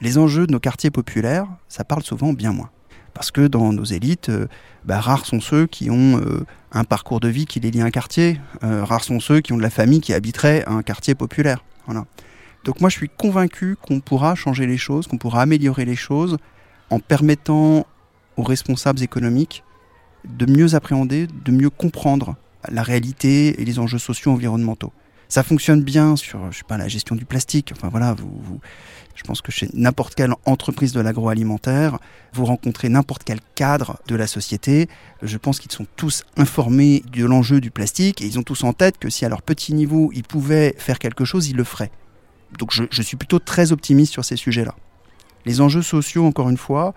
Les 0.00 0.18
enjeux 0.18 0.46
de 0.46 0.52
nos 0.52 0.60
quartiers 0.60 0.90
populaires, 0.90 1.46
ça 1.68 1.84
parle 1.84 2.02
souvent 2.02 2.32
bien 2.32 2.52
moins. 2.52 2.70
Parce 3.14 3.30
que 3.30 3.46
dans 3.46 3.72
nos 3.72 3.84
élites, 3.84 4.28
euh, 4.28 4.46
bah, 4.84 5.00
rares 5.00 5.24
sont 5.24 5.40
ceux 5.40 5.66
qui 5.66 5.88
ont 5.90 6.18
euh, 6.18 6.44
un 6.72 6.84
parcours 6.84 7.20
de 7.20 7.28
vie 7.28 7.46
qui 7.46 7.60
les 7.60 7.70
lie 7.70 7.80
à 7.80 7.84
un 7.84 7.90
quartier. 7.90 8.40
Euh, 8.64 8.84
rares 8.84 9.04
sont 9.04 9.20
ceux 9.20 9.40
qui 9.40 9.52
ont 9.52 9.56
de 9.56 9.62
la 9.62 9.70
famille 9.70 10.00
qui 10.00 10.12
habiterait 10.12 10.64
un 10.66 10.82
quartier 10.82 11.14
populaire. 11.14 11.64
Voilà. 11.86 12.04
Donc 12.64 12.80
moi 12.80 12.90
je 12.90 12.96
suis 12.96 13.08
convaincu 13.08 13.76
qu'on 13.80 14.00
pourra 14.00 14.34
changer 14.34 14.66
les 14.66 14.78
choses, 14.78 15.06
qu'on 15.06 15.18
pourra 15.18 15.42
améliorer 15.42 15.84
les 15.84 15.96
choses 15.96 16.38
en 16.90 16.98
permettant 16.98 17.86
aux 18.36 18.42
responsables 18.42 19.02
économiques 19.02 19.62
de 20.24 20.46
mieux 20.50 20.74
appréhender, 20.74 21.26
de 21.26 21.52
mieux 21.52 21.70
comprendre 21.70 22.36
la 22.70 22.82
réalité 22.82 23.60
et 23.60 23.64
les 23.64 23.78
enjeux 23.78 23.98
sociaux 23.98 24.32
environnementaux. 24.32 24.92
Ça 25.28 25.42
fonctionne 25.42 25.82
bien 25.82 26.16
sur, 26.16 26.50
je 26.50 26.58
sais 26.58 26.64
pas, 26.66 26.78
la 26.78 26.88
gestion 26.88 27.14
du 27.14 27.24
plastique. 27.24 27.72
Enfin 27.76 27.88
voilà, 27.88 28.14
vous, 28.14 28.60
je 29.14 29.22
pense 29.22 29.40
que 29.40 29.52
chez 29.52 29.68
n'importe 29.74 30.14
quelle 30.14 30.32
entreprise 30.44 30.92
de 30.92 31.00
l'agroalimentaire, 31.00 31.98
vous 32.32 32.44
rencontrez 32.44 32.88
n'importe 32.88 33.22
quel 33.24 33.40
cadre 33.54 33.98
de 34.08 34.16
la 34.16 34.26
société. 34.26 34.88
Je 35.22 35.38
pense 35.38 35.60
qu'ils 35.60 35.72
sont 35.72 35.86
tous 35.96 36.24
informés 36.36 37.02
de 37.12 37.24
l'enjeu 37.24 37.60
du 37.60 37.70
plastique 37.70 38.22
et 38.22 38.26
ils 38.26 38.38
ont 38.38 38.42
tous 38.42 38.64
en 38.64 38.72
tête 38.72 38.98
que 38.98 39.10
si 39.10 39.24
à 39.24 39.28
leur 39.28 39.42
petit 39.42 39.72
niveau 39.72 40.10
ils 40.12 40.24
pouvaient 40.24 40.74
faire 40.78 40.98
quelque 40.98 41.24
chose, 41.24 41.48
ils 41.48 41.56
le 41.56 41.64
feraient. 41.64 41.92
Donc 42.58 42.70
je, 42.72 43.02
suis 43.02 43.16
plutôt 43.16 43.38
très 43.38 43.72
optimiste 43.72 44.12
sur 44.12 44.24
ces 44.24 44.36
sujets-là. 44.36 44.74
Les 45.44 45.60
enjeux 45.60 45.82
sociaux, 45.82 46.24
encore 46.24 46.48
une 46.48 46.56
fois, 46.56 46.94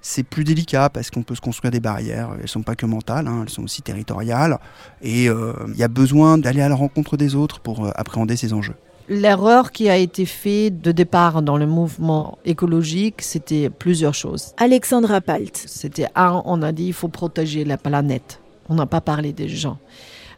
c'est 0.00 0.22
plus 0.22 0.44
délicat 0.44 0.88
parce 0.88 1.10
qu'on 1.10 1.22
peut 1.22 1.34
se 1.34 1.40
construire 1.40 1.72
des 1.72 1.80
barrières. 1.80 2.30
Elles 2.40 2.48
sont 2.48 2.62
pas 2.62 2.76
que 2.76 2.86
mentales, 2.86 3.26
hein, 3.26 3.40
elles 3.42 3.50
sont 3.50 3.64
aussi 3.64 3.82
territoriales. 3.82 4.58
Et 5.02 5.28
euh, 5.28 5.52
il 5.68 5.76
y 5.76 5.82
a 5.82 5.88
besoin 5.88 6.38
d'aller 6.38 6.60
à 6.60 6.68
la 6.68 6.76
rencontre 6.76 7.16
des 7.16 7.34
autres 7.34 7.60
pour 7.60 7.86
euh, 7.86 7.90
appréhender 7.96 8.36
ces 8.36 8.52
enjeux. 8.52 8.76
L'erreur 9.08 9.70
qui 9.70 9.88
a 9.88 9.96
été 9.96 10.26
faite 10.26 10.80
de 10.80 10.90
départ 10.90 11.40
dans 11.40 11.56
le 11.56 11.66
mouvement 11.66 12.38
écologique, 12.44 13.22
c'était 13.22 13.70
plusieurs 13.70 14.14
choses. 14.14 14.52
Alexandra 14.56 15.20
Palt. 15.20 15.56
C'était 15.56 16.08
un, 16.16 16.42
on 16.44 16.60
a 16.62 16.72
dit 16.72 16.86
il 16.86 16.92
faut 16.92 17.08
protéger 17.08 17.64
la 17.64 17.78
planète. 17.78 18.40
On 18.68 18.74
n'a 18.74 18.86
pas 18.86 19.00
parlé 19.00 19.32
des 19.32 19.48
gens. 19.48 19.78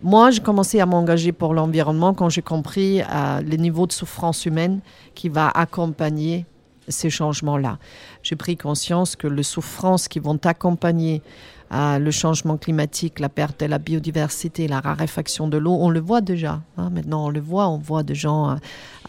Moi, 0.02 0.30
j'ai 0.30 0.40
commencé 0.40 0.80
à 0.80 0.86
m'engager 0.86 1.32
pour 1.32 1.54
l'environnement 1.54 2.12
quand 2.12 2.28
j'ai 2.28 2.42
compris 2.42 3.00
euh, 3.00 3.40
le 3.40 3.56
niveau 3.56 3.86
de 3.86 3.92
souffrance 3.92 4.44
humaine 4.44 4.80
qui 5.14 5.30
va 5.30 5.48
accompagner 5.48 6.44
ces 6.88 7.10
changements-là. 7.10 7.78
J'ai 8.22 8.36
pris 8.36 8.56
conscience 8.56 9.16
que 9.16 9.26
les 9.26 9.42
souffrances 9.42 10.08
qui 10.08 10.18
vont 10.18 10.38
accompagner 10.44 11.22
euh, 11.72 11.98
le 11.98 12.10
changement 12.10 12.56
climatique, 12.56 13.20
la 13.20 13.28
perte 13.28 13.60
de 13.60 13.66
la 13.66 13.78
biodiversité, 13.78 14.68
la 14.68 14.80
raréfaction 14.80 15.48
de 15.48 15.58
l'eau, 15.58 15.76
on 15.78 15.90
le 15.90 16.00
voit 16.00 16.20
déjà. 16.20 16.62
hein. 16.76 16.90
Maintenant, 16.90 17.26
on 17.26 17.28
le 17.30 17.40
voit. 17.40 17.68
On 17.68 17.78
voit 17.78 18.02
des 18.02 18.14
gens 18.14 18.50
euh, 18.50 18.54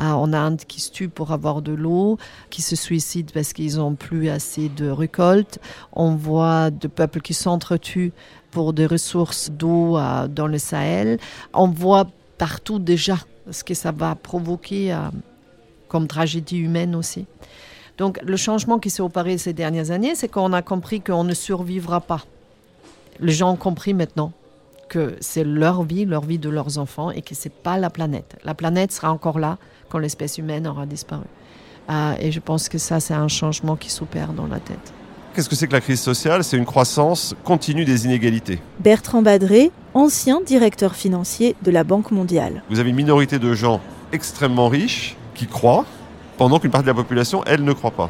euh, 0.02 0.12
en 0.12 0.34
Inde 0.34 0.62
qui 0.68 0.82
se 0.82 0.92
tuent 0.92 1.10
pour 1.10 1.32
avoir 1.32 1.62
de 1.62 1.72
l'eau, 1.72 2.18
qui 2.50 2.62
se 2.62 2.76
suicident 2.76 3.32
parce 3.34 3.54
qu'ils 3.54 3.78
n'ont 3.78 3.96
plus 3.96 4.30
assez 4.30 4.70
de 4.70 4.90
récoltes. 4.90 5.60
On 5.94 6.16
voit 6.16 6.70
des 6.70 6.90
peuples 6.90 7.22
qui 7.22 7.34
s'entretuent 7.34 8.12
pour 8.52 8.74
des 8.74 8.86
ressources 8.86 9.52
d'eau 9.52 9.98
euh, 9.98 10.28
dans 10.28 10.48
le 10.48 10.58
Sahel. 10.58 11.18
On 11.54 11.68
voit 11.68 12.08
partout 12.38 12.80
déjà 12.80 13.18
ce 13.52 13.64
que 13.64 13.74
ça 13.74 13.92
va 13.92 14.16
provoquer 14.16 14.94
euh, 14.94 14.98
comme 15.88 16.08
tragédie 16.08 16.58
humaine 16.58 16.96
aussi. 16.96 17.26
Donc 17.98 18.20
le 18.24 18.38
changement 18.38 18.80
qui 18.80 18.90
s'est 18.90 19.02
opéré 19.02 19.38
ces 19.38 19.54
dernières 19.54 19.92
années, 19.92 20.16
c'est 20.16 20.30
qu'on 20.30 20.54
a 20.54 20.62
compris 20.62 21.02
qu'on 21.02 21.24
ne 21.24 21.34
survivra 21.34 22.00
pas. 22.00 22.24
Les 23.20 23.34
gens 23.34 23.52
ont 23.52 23.58
compris 23.58 23.94
maintenant 23.94 24.32
que 24.88 25.16
c'est 25.22 25.44
leur 25.44 25.84
vie, 25.84 26.06
leur 26.06 26.26
vie 26.26 26.40
de 26.40 26.50
leurs 26.50 26.78
enfants, 26.78 27.12
et 27.12 27.22
que 27.22 27.36
c'est 27.36 27.54
pas 27.54 27.78
la 27.78 27.90
planète. 27.90 28.38
La 28.44 28.54
planète 28.54 28.92
sera 28.92 29.12
encore 29.12 29.40
là 29.40 29.58
quand 29.90 30.00
l'espèce 30.00 30.38
humaine 30.38 30.68
aura 30.68 30.86
disparu. 30.86 31.26
Euh, 31.90 32.14
et 32.20 32.32
je 32.32 32.40
pense 32.40 32.70
que 32.70 32.78
ça, 32.78 33.00
c'est 33.00 33.14
un 33.14 33.28
changement 33.28 33.76
qui 33.76 33.90
s'opère 33.90 34.34
dans 34.34 34.48
la 34.48 34.60
tête. 34.60 34.94
Qu'est-ce 35.34 35.48
que 35.48 35.56
c'est 35.56 35.68
que 35.68 35.74
la 35.74 35.82
crise 35.82 36.02
sociale? 36.02 36.44
C'est 36.44 36.58
une 36.58 36.66
croissance 36.66 37.36
continue 37.44 37.86
des 37.86 38.06
inégalités. 38.06 38.60
Bertrand 38.80 39.22
Badré, 39.22 39.72
ancien 39.94 40.42
directeur 40.42 40.96
financier 40.96 41.56
de 41.62 41.72
la 41.72 41.84
Banque 41.84 42.12
mondiale. 42.12 42.64
Vous 42.70 42.80
avez 42.80 42.90
une 42.90 42.96
minorité 42.96 43.38
de 43.38 43.54
gens 43.54 43.80
extrêmement 44.12 44.68
riches 44.70 45.16
qui 45.36 45.46
croient, 45.46 45.86
pendant 46.38 46.60
qu'une 46.60 46.72
partie 46.72 46.86
de 46.86 46.92
la 46.92 46.96
population, 46.96 47.44
elle, 47.46 47.64
ne 47.64 47.74
croit 47.74 47.92
pas. 47.92 48.10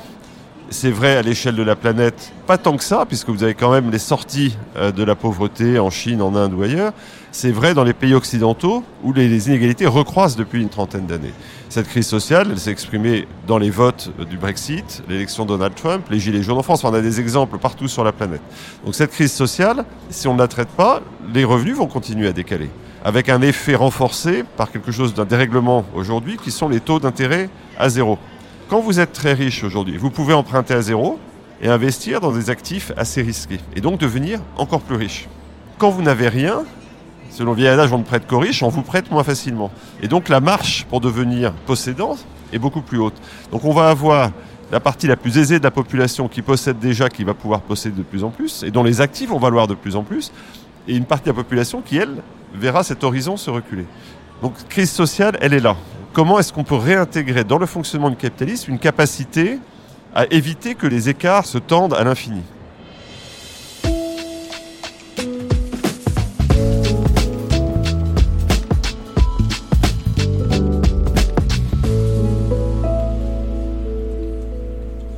C'est 0.72 0.92
vrai 0.92 1.18
à 1.18 1.24
l'échelle 1.24 1.56
de 1.56 1.64
la 1.64 1.76
planète, 1.76 2.32
pas 2.46 2.60
tant 2.60 2.78
que 2.78 2.84
ça, 2.84 3.06
puisque 3.08 3.30
vous 3.30 3.44
avez 3.44 3.56
quand 3.56 3.72
même 3.72 3.90
les 3.90 3.98
sorties 3.98 4.56
euh, 4.78 4.92
de 4.92 5.04
la 5.04 5.16
pauvreté 5.16 5.80
en 5.80 5.90
Chine, 5.90 6.22
en 6.22 6.36
Inde 6.36 6.54
ou 6.54 6.62
ailleurs. 6.62 6.94
C'est 7.32 7.50
vrai 7.50 7.74
dans 7.74 7.84
les 7.84 7.94
pays 7.94 8.14
occidentaux 8.14 8.84
où 9.04 9.12
les, 9.12 9.48
inégalités 9.48 9.88
recroissent 9.88 10.36
depuis 10.36 10.62
une 10.62 10.70
trentaine 10.70 11.08
d'années. 11.08 11.34
Cette 11.70 11.88
crise 11.88 12.06
sociale, 12.06 12.50
elle 12.52 12.60
s'est 12.60 12.70
exprimée 12.70 13.28
dans 13.48 13.58
les 13.58 13.72
votes 13.72 14.12
euh, 14.20 14.26
du 14.26 14.38
Brexit, 14.38 15.02
l'élection 15.10 15.44
de 15.46 15.50
Donald 15.50 15.74
Trump, 15.74 16.06
les 16.12 16.20
gilets 16.20 16.44
jaunes 16.44 16.60
en 16.60 16.64
France. 16.64 16.84
On 16.84 16.94
a 16.94 17.02
des 17.02 17.20
exemples 17.20 17.58
partout 17.58 17.88
sur 17.88 18.04
la 18.04 18.12
planète. 18.12 18.42
Donc 18.86 18.94
cette 18.94 19.12
crise 19.12 19.34
sociale, 19.34 19.86
si 20.12 20.28
on 20.28 20.36
ne 20.36 20.40
la 20.40 20.48
traite 20.48 20.70
pas, 20.70 21.02
les 21.34 21.46
revenus 21.46 21.78
vont 21.78 21.88
continuer 21.88 22.28
à 22.28 22.32
décaler. 22.32 22.70
Avec 23.04 23.30
un 23.30 23.42
effet 23.42 23.74
renforcé 23.74 24.44
par 24.56 24.72
quelque 24.72 24.92
chose 24.92 25.16
d'un 25.16 25.26
dérèglement 25.26 25.84
aujourd'hui, 25.96 26.38
qui 26.38 26.52
sont 26.52 26.70
les 26.70 26.80
taux 26.80 27.00
d'intérêt 27.00 27.50
à 27.78 27.90
zéro. 27.90 28.20
Quand 28.70 28.82
vous 28.82 29.00
êtes 29.00 29.14
très 29.14 29.34
riche 29.34 29.64
aujourd'hui, 29.64 29.98
vous 29.98 30.12
pouvez 30.12 30.36
emprunter 30.36 30.76
à 30.76 30.82
zéro 30.84 31.18
et 31.60 31.68
investir 31.68 32.22
dans 32.22 32.32
des 32.32 32.52
actifs 32.52 32.92
assez 32.98 33.24
risqués. 33.24 33.60
Et 33.76 33.82
donc 33.82 34.00
devenir 34.00 34.42
encore 34.58 34.82
plus 34.82 34.96
riche. 34.96 35.28
Quand 35.80 35.90
vous 35.90 36.04
n'avez 36.04 36.28
rien, 36.28 36.66
selon 37.32 37.54
le 37.54 37.58
vieil 37.58 37.70
adage, 37.70 37.92
on 37.92 37.98
ne 37.98 38.04
prête 38.04 38.28
qu'aux 38.28 38.38
riches, 38.38 38.62
on 38.62 38.70
vous 38.70 38.84
prête 38.84 39.10
moins 39.10 39.24
facilement. 39.24 39.72
Et 40.04 40.08
donc 40.08 40.30
la 40.30 40.40
marche 40.40 40.86
pour 40.88 41.02
devenir 41.02 41.52
possédant 41.66 42.16
est 42.54 42.60
beaucoup 42.60 42.82
plus 42.82 43.00
haute. 43.00 43.16
Donc 43.52 43.66
on 43.66 43.74
va 43.74 43.90
avoir 43.90 44.30
la 44.72 44.80
partie 44.80 45.08
la 45.08 45.16
plus 45.16 45.40
aisée 45.40 45.58
de 45.58 45.64
la 45.64 45.72
population 45.72 46.28
qui 46.28 46.44
possède 46.44 46.78
déjà, 46.78 47.10
qui 47.10 47.24
va 47.24 47.34
pouvoir 47.34 47.62
posséder 47.62 47.98
de 47.98 48.04
plus 48.04 48.24
en 48.24 48.30
plus, 48.30 48.62
et 48.62 48.70
dont 48.70 48.84
les 48.84 49.02
actifs 49.02 49.30
vont 49.30 49.40
valoir 49.40 49.66
de 49.66 49.74
plus 49.74 49.96
en 49.96 50.04
plus, 50.04 50.32
et 50.88 50.96
une 50.96 51.06
partie 51.06 51.26
de 51.26 51.30
la 51.30 51.42
population 51.42 51.82
qui, 51.82 51.98
elle, 51.98 52.18
verra 52.54 52.84
cet 52.84 53.04
horizon 53.04 53.36
se 53.36 53.50
reculer. 53.50 53.88
Donc 54.44 54.54
crise 54.68 54.92
sociale, 54.92 55.40
elle 55.42 55.56
est 55.56 55.60
là. 55.60 55.76
Comment 56.12 56.40
est-ce 56.40 56.52
qu'on 56.52 56.64
peut 56.64 56.76
réintégrer 56.76 57.44
dans 57.44 57.60
le 57.60 57.68
fonctionnement 57.68 58.10
du 58.10 58.16
capitalisme 58.16 58.72
une 58.72 58.80
capacité 58.80 59.60
à 60.16 60.26
éviter 60.32 60.74
que 60.74 60.88
les 60.88 61.08
écarts 61.08 61.46
se 61.46 61.60
tendent 61.60 61.94
à 61.94 62.04
l'infini? 62.04 62.42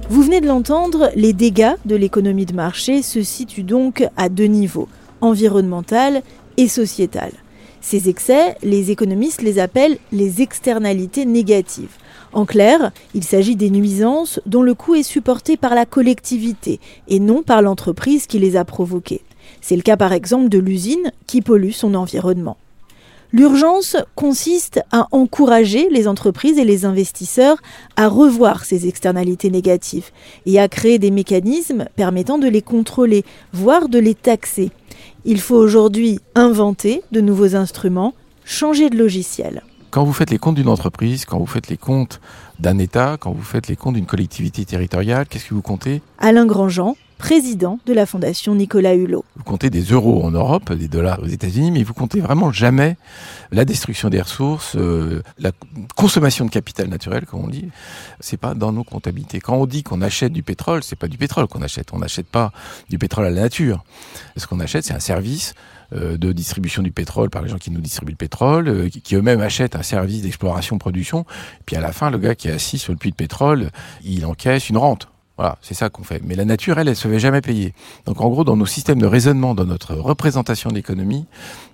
Vous 0.10 0.24
venez 0.24 0.42
de 0.42 0.48
l'entendre, 0.48 1.10
les 1.16 1.32
dégâts 1.32 1.76
de 1.86 1.96
l'économie 1.96 2.46
de 2.46 2.54
marché 2.54 3.02
se 3.02 3.24
situent 3.24 3.64
donc 3.64 4.06
à 4.18 4.28
deux 4.28 4.46
niveaux, 4.46 4.90
environnemental 5.22 6.22
et 6.58 6.68
sociétal. 6.68 7.32
Ces 7.82 8.10
excès, 8.10 8.56
les 8.62 8.92
économistes 8.92 9.42
les 9.42 9.58
appellent 9.58 9.98
les 10.12 10.42
externalités 10.42 11.26
négatives. 11.26 11.98
En 12.32 12.46
clair, 12.46 12.92
il 13.14 13.24
s'agit 13.24 13.56
des 13.56 13.72
nuisances 13.72 14.40
dont 14.46 14.62
le 14.62 14.76
coût 14.76 14.96
est 14.96 15.04
supporté 15.04 15.58
par 15.58 15.76
la 15.76 15.86
collectivité 15.86 16.80
et 17.08 17.20
non 17.20 17.42
par 17.42 17.62
l'entreprise 17.62 18.28
qui 18.28 18.40
les 18.40 18.56
a 18.56 18.64
provoquées. 18.64 19.22
C'est 19.60 19.76
le 19.76 19.82
cas 19.82 19.98
par 19.98 20.14
exemple 20.14 20.48
de 20.48 20.60
l'usine 20.60 21.12
qui 21.28 21.42
pollue 21.42 21.72
son 21.72 21.96
environnement. 21.96 22.58
L'urgence 23.34 23.96
consiste 24.16 24.82
à 24.92 25.08
encourager 25.12 25.88
les 25.90 26.08
entreprises 26.08 26.58
et 26.58 26.66
les 26.66 26.84
investisseurs 26.84 27.58
à 27.96 28.10
revoir 28.10 28.66
ces 28.66 28.88
externalités 28.88 29.50
négatives 29.50 30.10
et 30.46 30.60
à 30.60 30.68
créer 30.68 31.00
des 31.00 31.12
mécanismes 31.12 31.86
permettant 31.96 32.40
de 32.40 32.48
les 32.48 32.62
contrôler, 32.62 33.24
voire 33.54 33.88
de 33.88 34.00
les 34.00 34.16
taxer. 34.16 34.72
Il 35.26 35.40
faut 35.40 35.56
aujourd'hui 35.56 36.20
inventer 36.36 37.04
de 37.12 37.22
nouveaux 37.22 37.56
instruments, 37.56 38.14
changer 38.46 38.90
de 38.90 38.98
logiciel. 38.98 39.64
Quand 39.92 40.06
vous 40.06 40.14
faites 40.14 40.30
les 40.30 40.38
comptes 40.38 40.56
d'une 40.56 40.70
entreprise, 40.70 41.26
quand 41.26 41.38
vous 41.38 41.46
faites 41.46 41.68
les 41.68 41.78
comptes 41.78 42.22
d'un 42.60 42.78
État, 42.78 43.18
quand 43.20 43.34
vous 43.34 43.44
faites 43.44 43.68
les 43.68 43.76
comptes 43.76 43.96
d'une 43.96 44.06
collectivité 44.06 44.64
territoriale, 44.64 45.28
qu'est-ce 45.28 45.50
que 45.50 45.54
vous 45.54 45.62
comptez? 45.62 46.02
Alain 46.18 46.46
Grandjean, 46.46 46.96
président 47.22 47.78
de 47.86 47.94
la 47.94 48.08
Fondation 48.08 48.56
Nicolas 48.56 48.96
Hulot. 48.96 49.24
Vous 49.36 49.44
comptez 49.44 49.70
des 49.70 49.84
euros 49.84 50.26
en 50.26 50.32
Europe, 50.32 50.74
des 50.74 50.88
dollars 50.88 51.22
aux 51.22 51.28
États-Unis, 51.28 51.70
mais 51.70 51.84
vous 51.84 51.94
comptez 51.94 52.20
vraiment 52.20 52.52
jamais 52.52 52.98
la 53.52 53.64
destruction 53.64 54.10
des 54.10 54.20
ressources, 54.20 54.76
euh, 54.76 55.22
la 55.38 55.52
consommation 55.96 56.46
de 56.46 56.50
capital 56.50 56.88
naturel, 56.88 57.28
comme 57.28 57.42
on 57.42 57.48
dit. 57.48 57.70
C'est 58.22 58.38
pas 58.38 58.56
dans 58.56 58.72
nos 58.72 58.84
comptabilités. 58.84 59.40
Quand 59.40 59.56
on 59.56 59.68
dit 59.68 59.84
qu'on 59.84 60.02
achète 60.02 60.34
du 60.34 60.42
pétrole, 60.42 60.84
c'est 60.84 60.96
pas 60.96 61.08
du 61.08 61.20
pétrole 61.20 61.46
qu'on 61.48 61.62
achète. 61.62 61.94
On 61.94 62.00
n'achète 62.00 62.26
pas 62.26 62.52
du 62.90 62.98
pétrole 62.98 63.26
à 63.26 63.30
la 63.30 63.42
nature. 63.42 63.84
Ce 64.36 64.48
qu'on 64.48 64.60
achète, 64.60 64.86
c'est 64.86 64.96
un 64.96 65.00
service 65.00 65.54
euh, 65.94 66.18
de 66.18 66.32
distribution 66.32 66.82
du 66.82 66.92
pétrole 66.92 67.30
par 67.30 67.44
les 67.44 67.50
gens 67.50 67.60
qui 67.60 67.70
nous 67.70 67.82
distribuent 67.82 68.14
le 68.14 68.18
pétrole, 68.18 68.68
euh, 68.68 68.90
qui, 68.90 69.16
eux-mêmes 69.16 69.42
achètent 69.42 69.76
un 69.76 69.84
service 69.84 70.24
d'exploration-production. 70.24 71.28
Puis 71.68 71.76
à 71.76 71.82
la 71.82 71.92
fin, 71.92 72.10
le 72.10 72.18
gars 72.18 72.34
qui 72.34 72.48
est 72.48 72.54
assis 72.54 72.80
sur 72.80 72.94
le 72.94 72.98
puits 72.98 73.12
de 73.12 73.16
pétrole, 73.16 73.70
il 74.04 74.26
encaisse 74.26 74.70
une 74.70 74.78
rente. 74.78 75.11
Voilà, 75.42 75.58
c'est 75.64 75.74
ça 75.74 75.90
qu'on 75.90 76.04
fait. 76.04 76.22
Mais 76.24 76.36
la 76.36 76.46
nature, 76.46 76.78
elle, 76.78 76.88
elle 76.88 76.96
se 76.96 77.08
fait 77.08 77.18
jamais 77.18 77.42
payer. 77.42 77.74
Donc 78.06 78.22
en 78.22 78.30
gros, 78.30 78.44
dans 78.44 78.56
nos 78.56 78.68
systèmes 78.68 79.00
de 79.02 79.08
raisonnement, 79.08 79.56
dans 79.56 79.66
notre 79.66 79.96
représentation 79.96 80.70
de 80.70 80.76
l'économie, 80.76 81.26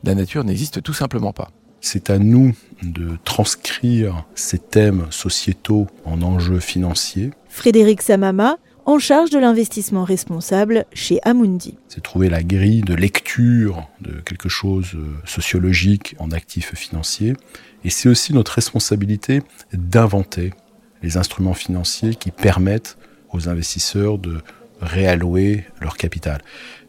la 0.06 0.16
nature 0.16 0.46
n'existe 0.46 0.82
tout 0.82 0.94
simplement 0.94 1.34
pas. 1.34 1.50
C'est 1.82 2.10
à 2.10 2.18
nous 2.18 2.56
de 2.82 3.18
transcrire 3.26 4.24
ces 4.36 4.58
thèmes 4.58 5.08
sociétaux 5.10 5.88
en 6.06 6.22
enjeux 6.22 6.62
financiers. 6.62 7.32
Frédéric 7.50 8.02
Samama, 8.02 8.56
en 8.86 9.00
charge 9.00 9.32
de 9.32 9.38
l'investissement 9.38 10.06
responsable 10.06 10.86
chez 10.94 11.20
Amundi. 11.24 11.78
C'est 11.90 12.02
trouver 12.02 12.30
la 12.30 12.44
grille 12.44 12.84
de 12.84 12.94
lecture 12.94 13.90
de 14.00 14.22
quelque 14.22 14.48
chose 14.48 14.92
euh, 14.96 15.18
sociologique 15.26 16.16
en 16.20 16.32
actifs 16.32 16.74
financiers. 16.74 17.34
Et 17.84 17.90
c'est 17.90 18.08
aussi 18.08 18.34
notre 18.34 18.54
responsabilité 18.54 19.42
d'inventer 19.74 20.54
les 21.04 21.18
instruments 21.18 21.54
financiers 21.54 22.16
qui 22.16 22.32
permettent 22.32 22.98
aux 23.32 23.50
investisseurs 23.50 24.18
de 24.18 24.42
réallouer 24.82 25.66
leur 25.82 25.98
capital. 25.98 26.42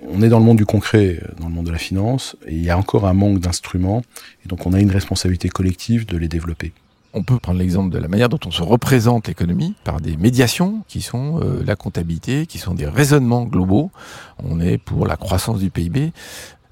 On 0.08 0.22
est 0.22 0.28
dans 0.28 0.38
le 0.38 0.44
monde 0.44 0.58
du 0.58 0.66
concret, 0.66 1.20
dans 1.40 1.48
le 1.48 1.54
monde 1.54 1.66
de 1.66 1.72
la 1.72 1.78
finance, 1.78 2.36
et 2.46 2.54
il 2.54 2.64
y 2.64 2.70
a 2.70 2.78
encore 2.78 3.06
un 3.06 3.14
manque 3.14 3.40
d'instruments, 3.40 4.02
et 4.44 4.48
donc 4.48 4.66
on 4.66 4.72
a 4.72 4.80
une 4.80 4.90
responsabilité 4.90 5.48
collective 5.48 6.06
de 6.06 6.16
les 6.16 6.28
développer. 6.28 6.72
On 7.14 7.22
peut 7.22 7.38
prendre 7.38 7.58
l'exemple 7.58 7.90
de 7.90 7.98
la 7.98 8.06
manière 8.06 8.28
dont 8.28 8.38
on 8.44 8.50
se 8.50 8.62
représente 8.62 9.28
l'économie 9.28 9.74
par 9.82 10.00
des 10.00 10.16
médiations 10.16 10.84
qui 10.88 11.00
sont 11.00 11.40
euh, 11.40 11.62
la 11.64 11.74
comptabilité, 11.74 12.44
qui 12.46 12.58
sont 12.58 12.74
des 12.74 12.86
raisonnements 12.86 13.44
globaux. 13.44 13.90
On 14.38 14.60
est 14.60 14.76
pour 14.76 15.06
la 15.06 15.16
croissance 15.16 15.58
du 15.58 15.70
PIB. 15.70 16.12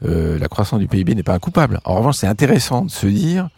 Euh, 0.05 0.39
la 0.39 0.49
croissance 0.49 0.79
du 0.79 0.89
PIB 0.89 1.15
n'est 1.15 1.23
pas 1.23 1.33
un 1.33 1.39
coupable. 1.39 1.81
En 1.85 1.95
revanche, 1.95 2.17
c'est 2.17 2.27
intéressant 2.27 2.85
de 2.85 2.91
se 2.91 3.07
dire 3.07 3.49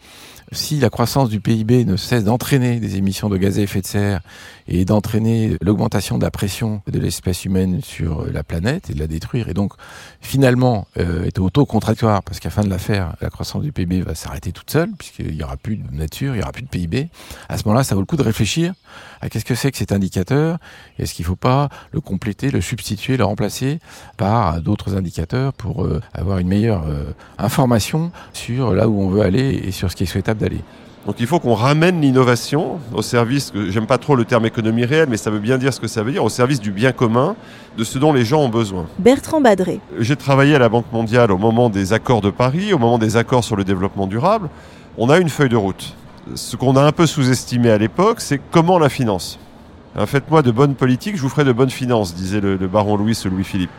si 0.51 0.79
la 0.79 0.89
croissance 0.89 1.29
du 1.29 1.39
PIB 1.39 1.85
ne 1.85 1.95
cesse 1.95 2.23
d'entraîner 2.23 2.79
des 2.79 2.97
émissions 2.97 3.29
de 3.29 3.37
gaz 3.37 3.59
à 3.59 3.61
effet 3.61 3.81
de 3.81 3.85
serre 3.85 4.21
et 4.67 4.85
d'entraîner 4.85 5.57
l'augmentation 5.61 6.17
de 6.17 6.23
la 6.23 6.31
pression 6.31 6.81
de 6.87 6.99
l'espèce 6.99 7.45
humaine 7.45 7.81
sur 7.83 8.25
la 8.31 8.43
planète 8.43 8.89
et 8.89 8.93
de 8.93 8.99
la 8.99 9.07
détruire, 9.07 9.49
et 9.49 9.53
donc 9.53 9.73
finalement 10.21 10.87
euh, 10.97 11.25
est 11.25 11.39
auto-contractoire, 11.39 12.23
parce 12.23 12.39
qu'à 12.39 12.49
fin 12.49 12.63
de 12.63 12.69
l'affaire, 12.69 13.15
la 13.21 13.29
croissance 13.29 13.63
du 13.63 13.71
PIB 13.71 14.01
va 14.01 14.15
s'arrêter 14.15 14.51
toute 14.51 14.69
seule, 14.69 14.91
puisqu'il 14.97 15.35
n'y 15.35 15.43
aura 15.43 15.57
plus 15.57 15.77
de 15.77 15.95
nature, 15.95 16.33
il 16.33 16.37
n'y 16.37 16.43
aura 16.43 16.51
plus 16.51 16.63
de 16.63 16.67
PIB, 16.67 17.09
à 17.47 17.57
ce 17.57 17.63
moment-là, 17.65 17.83
ça 17.83 17.95
vaut 17.95 18.01
le 18.01 18.05
coup 18.05 18.17
de 18.17 18.23
réfléchir 18.23 18.73
à 19.21 19.29
qu'est-ce 19.29 19.45
que 19.45 19.55
c'est 19.55 19.71
que 19.71 19.77
cet 19.77 19.91
indicateur, 19.91 20.57
est-ce 20.97 21.13
qu'il 21.13 21.23
ne 21.23 21.27
faut 21.27 21.35
pas 21.35 21.69
le 21.91 22.01
compléter, 22.01 22.51
le 22.51 22.61
substituer, 22.61 23.17
le 23.17 23.25
remplacer 23.25 23.79
par 24.17 24.61
d'autres 24.61 24.95
indicateurs 24.95 25.53
pour 25.53 25.83
euh, 25.83 26.01
avoir 26.13 26.39
une 26.39 26.47
meilleure 26.47 26.87
euh, 26.87 27.11
information 27.37 28.11
sur 28.33 28.73
là 28.73 28.87
où 28.87 29.01
on 29.01 29.09
veut 29.09 29.21
aller 29.21 29.61
et 29.63 29.71
sur 29.71 29.91
ce 29.91 29.95
qui 29.95 30.03
est 30.03 30.07
souhaitable 30.07 30.38
d'aller. 30.39 30.61
Donc 31.05 31.15
il 31.19 31.27
faut 31.27 31.39
qu'on 31.39 31.53
ramène 31.53 32.01
l'innovation 32.01 32.79
au 32.93 33.01
service, 33.01 33.51
j'aime 33.69 33.87
pas 33.87 33.97
trop 33.97 34.15
le 34.15 34.25
terme 34.25 34.45
économie 34.45 34.85
réelle, 34.85 35.07
mais 35.09 35.17
ça 35.17 35.31
veut 35.31 35.39
bien 35.39 35.57
dire 35.57 35.73
ce 35.73 35.79
que 35.79 35.87
ça 35.87 36.03
veut 36.03 36.11
dire, 36.11 36.23
au 36.23 36.29
service 36.29 36.59
du 36.59 36.71
bien 36.71 36.91
commun, 36.91 37.35
de 37.77 37.83
ce 37.83 37.97
dont 37.97 38.11
les 38.11 38.25
gens 38.25 38.41
ont 38.41 38.49
besoin. 38.49 38.85
Bertrand 38.99 39.41
Badré. 39.41 39.79
J'ai 39.99 40.15
travaillé 40.15 40.55
à 40.55 40.59
la 40.59 40.69
Banque 40.69 40.91
mondiale 40.91 41.31
au 41.31 41.37
moment 41.37 41.69
des 41.69 41.93
accords 41.93 42.21
de 42.21 42.29
Paris, 42.29 42.73
au 42.73 42.77
moment 42.77 42.97
des 42.97 43.15
accords 43.15 43.43
sur 43.43 43.55
le 43.55 43.63
développement 43.63 44.07
durable. 44.07 44.49
On 44.97 45.09
a 45.09 45.17
une 45.17 45.29
feuille 45.29 45.49
de 45.49 45.55
route. 45.55 45.95
Ce 46.35 46.57
qu'on 46.57 46.75
a 46.75 46.83
un 46.83 46.91
peu 46.91 47.07
sous-estimé 47.07 47.71
à 47.71 47.77
l'époque, 47.77 48.19
c'est 48.19 48.39
comment 48.51 48.77
la 48.77 48.89
finance. 48.89 49.39
Faites-moi 50.05 50.41
de 50.41 50.51
bonnes 50.51 50.75
politiques, 50.75 51.15
je 51.15 51.21
vous 51.21 51.29
ferai 51.29 51.43
de 51.43 51.51
bonnes 51.51 51.71
finances, 51.71 52.13
disait 52.13 52.41
le, 52.41 52.57
le 52.57 52.67
baron 52.67 52.97
Louis 52.97 53.17
ou 53.25 53.29
Louis-Philippe. 53.29 53.71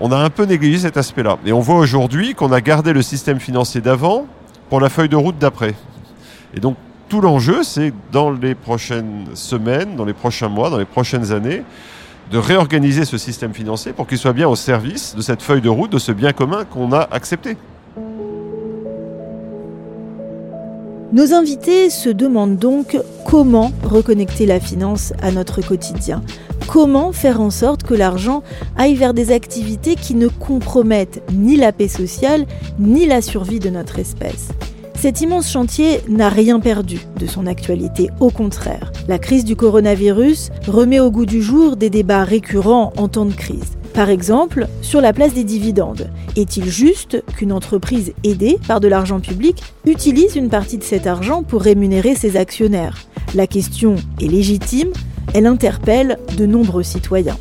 On 0.00 0.12
a 0.12 0.16
un 0.18 0.30
peu 0.30 0.44
négligé 0.44 0.78
cet 0.80 0.96
aspect-là. 0.96 1.38
Et 1.46 1.52
on 1.52 1.60
voit 1.60 1.76
aujourd'hui 1.76 2.34
qu'on 2.34 2.52
a 2.52 2.60
gardé 2.60 2.92
le 2.92 3.02
système 3.02 3.38
financier 3.38 3.80
d'avant 3.80 4.26
pour 4.70 4.80
la 4.80 4.88
feuille 4.88 5.10
de 5.10 5.16
route 5.16 5.36
d'après. 5.38 5.74
Et 6.54 6.60
donc 6.60 6.76
tout 7.10 7.20
l'enjeu, 7.20 7.64
c'est 7.64 7.92
dans 8.12 8.30
les 8.30 8.54
prochaines 8.54 9.26
semaines, 9.34 9.96
dans 9.96 10.04
les 10.04 10.14
prochains 10.14 10.48
mois, 10.48 10.70
dans 10.70 10.78
les 10.78 10.84
prochaines 10.84 11.32
années, 11.32 11.64
de 12.30 12.38
réorganiser 12.38 13.04
ce 13.04 13.18
système 13.18 13.52
financier 13.52 13.92
pour 13.92 14.06
qu'il 14.06 14.16
soit 14.16 14.32
bien 14.32 14.48
au 14.48 14.54
service 14.54 15.16
de 15.16 15.20
cette 15.20 15.42
feuille 15.42 15.60
de 15.60 15.68
route, 15.68 15.90
de 15.90 15.98
ce 15.98 16.12
bien 16.12 16.32
commun 16.32 16.64
qu'on 16.64 16.92
a 16.92 17.08
accepté. 17.10 17.56
Nos 21.12 21.34
invités 21.34 21.90
se 21.90 22.08
demandent 22.08 22.56
donc 22.56 22.96
comment 23.26 23.72
reconnecter 23.82 24.46
la 24.46 24.60
finance 24.60 25.12
à 25.20 25.32
notre 25.32 25.60
quotidien. 25.60 26.22
Comment 26.72 27.10
faire 27.10 27.40
en 27.40 27.50
sorte 27.50 27.82
que 27.82 27.94
l'argent 27.94 28.44
aille 28.76 28.94
vers 28.94 29.12
des 29.12 29.32
activités 29.32 29.96
qui 29.96 30.14
ne 30.14 30.28
compromettent 30.28 31.20
ni 31.32 31.56
la 31.56 31.72
paix 31.72 31.88
sociale, 31.88 32.46
ni 32.78 33.06
la 33.06 33.22
survie 33.22 33.58
de 33.58 33.70
notre 33.70 33.98
espèce? 33.98 34.50
Cet 34.94 35.20
immense 35.20 35.50
chantier 35.50 36.00
n'a 36.08 36.28
rien 36.28 36.60
perdu 36.60 37.00
de 37.18 37.26
son 37.26 37.48
actualité, 37.48 38.08
au 38.20 38.30
contraire. 38.30 38.92
La 39.08 39.18
crise 39.18 39.44
du 39.44 39.56
coronavirus 39.56 40.50
remet 40.68 41.00
au 41.00 41.10
goût 41.10 41.26
du 41.26 41.42
jour 41.42 41.76
des 41.76 41.90
débats 41.90 42.22
récurrents 42.22 42.92
en 42.96 43.08
temps 43.08 43.26
de 43.26 43.34
crise. 43.34 43.72
Par 43.92 44.08
exemple, 44.08 44.68
sur 44.80 45.00
la 45.00 45.12
place 45.12 45.34
des 45.34 45.42
dividendes. 45.42 46.08
Est-il 46.36 46.66
juste 46.66 47.24
qu'une 47.34 47.52
entreprise 47.52 48.12
aidée 48.22 48.60
par 48.68 48.78
de 48.78 48.86
l'argent 48.86 49.18
public 49.18 49.60
utilise 49.86 50.36
une 50.36 50.48
partie 50.50 50.78
de 50.78 50.84
cet 50.84 51.08
argent 51.08 51.42
pour 51.42 51.62
rémunérer 51.62 52.14
ses 52.14 52.36
actionnaires? 52.36 52.96
La 53.34 53.48
question 53.48 53.96
est 54.20 54.28
légitime, 54.28 54.92
elle 55.34 55.46
interpelle 55.46 56.18
de 56.36 56.46
nombreux 56.46 56.82
citoyens. 56.82 57.38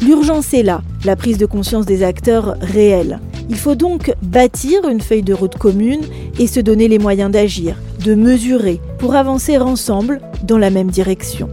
L'urgence 0.00 0.52
est 0.52 0.62
là, 0.62 0.82
la 1.04 1.16
prise 1.16 1.38
de 1.38 1.46
conscience 1.46 1.86
des 1.86 2.02
acteurs 2.02 2.56
réels. 2.60 3.20
Il 3.48 3.56
faut 3.56 3.74
donc 3.74 4.12
bâtir 4.22 4.88
une 4.88 5.00
feuille 5.00 5.22
de 5.22 5.34
route 5.34 5.56
commune 5.56 6.02
et 6.38 6.46
se 6.46 6.60
donner 6.60 6.88
les 6.88 6.98
moyens 6.98 7.30
d'agir, 7.30 7.76
de 8.04 8.14
mesurer, 8.14 8.80
pour 8.98 9.14
avancer 9.14 9.58
ensemble 9.58 10.20
dans 10.42 10.58
la 10.58 10.70
même 10.70 10.90
direction. 10.90 11.48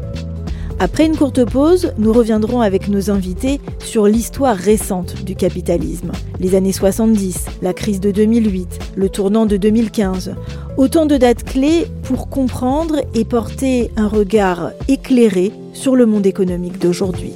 Après 0.82 1.06
une 1.06 1.18
courte 1.18 1.44
pause, 1.44 1.92
nous 1.98 2.14
reviendrons 2.14 2.62
avec 2.62 2.88
nos 2.88 3.12
invités 3.12 3.60
sur 3.80 4.06
l'histoire 4.06 4.56
récente 4.56 5.26
du 5.26 5.36
capitalisme. 5.36 6.14
Les 6.40 6.56
années 6.56 6.72
70, 6.72 7.48
la 7.62 7.74
crise 7.74 8.00
de 8.00 8.12
2008, 8.12 8.80
le 8.96 9.10
tournant 9.10 9.46
de 9.46 9.58
2015. 9.58 10.36
Autant 10.78 11.06
de 11.06 11.18
dates 11.18 11.44
clés 11.44 11.86
pour 12.04 12.30
comprendre 12.30 13.02
et 13.14 13.26
porter 13.26 13.92
un 13.98 14.08
regard 14.08 14.72
éclairé 14.88 15.52
sur 15.74 15.98
le 15.98 16.06
monde 16.06 16.26
économique 16.26 16.80
d'aujourd'hui. 16.80 17.34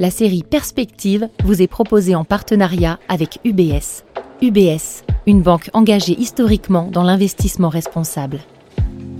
La 0.00 0.10
série 0.10 0.42
Perspective 0.42 1.28
vous 1.44 1.62
est 1.62 1.68
proposée 1.68 2.16
en 2.16 2.24
partenariat 2.24 2.98
avec 3.08 3.38
UBS. 3.44 4.02
UBS, 4.42 5.04
une 5.28 5.42
banque 5.42 5.70
engagée 5.74 6.18
historiquement 6.18 6.88
dans 6.90 7.04
l'investissement 7.04 7.68
responsable. 7.68 8.40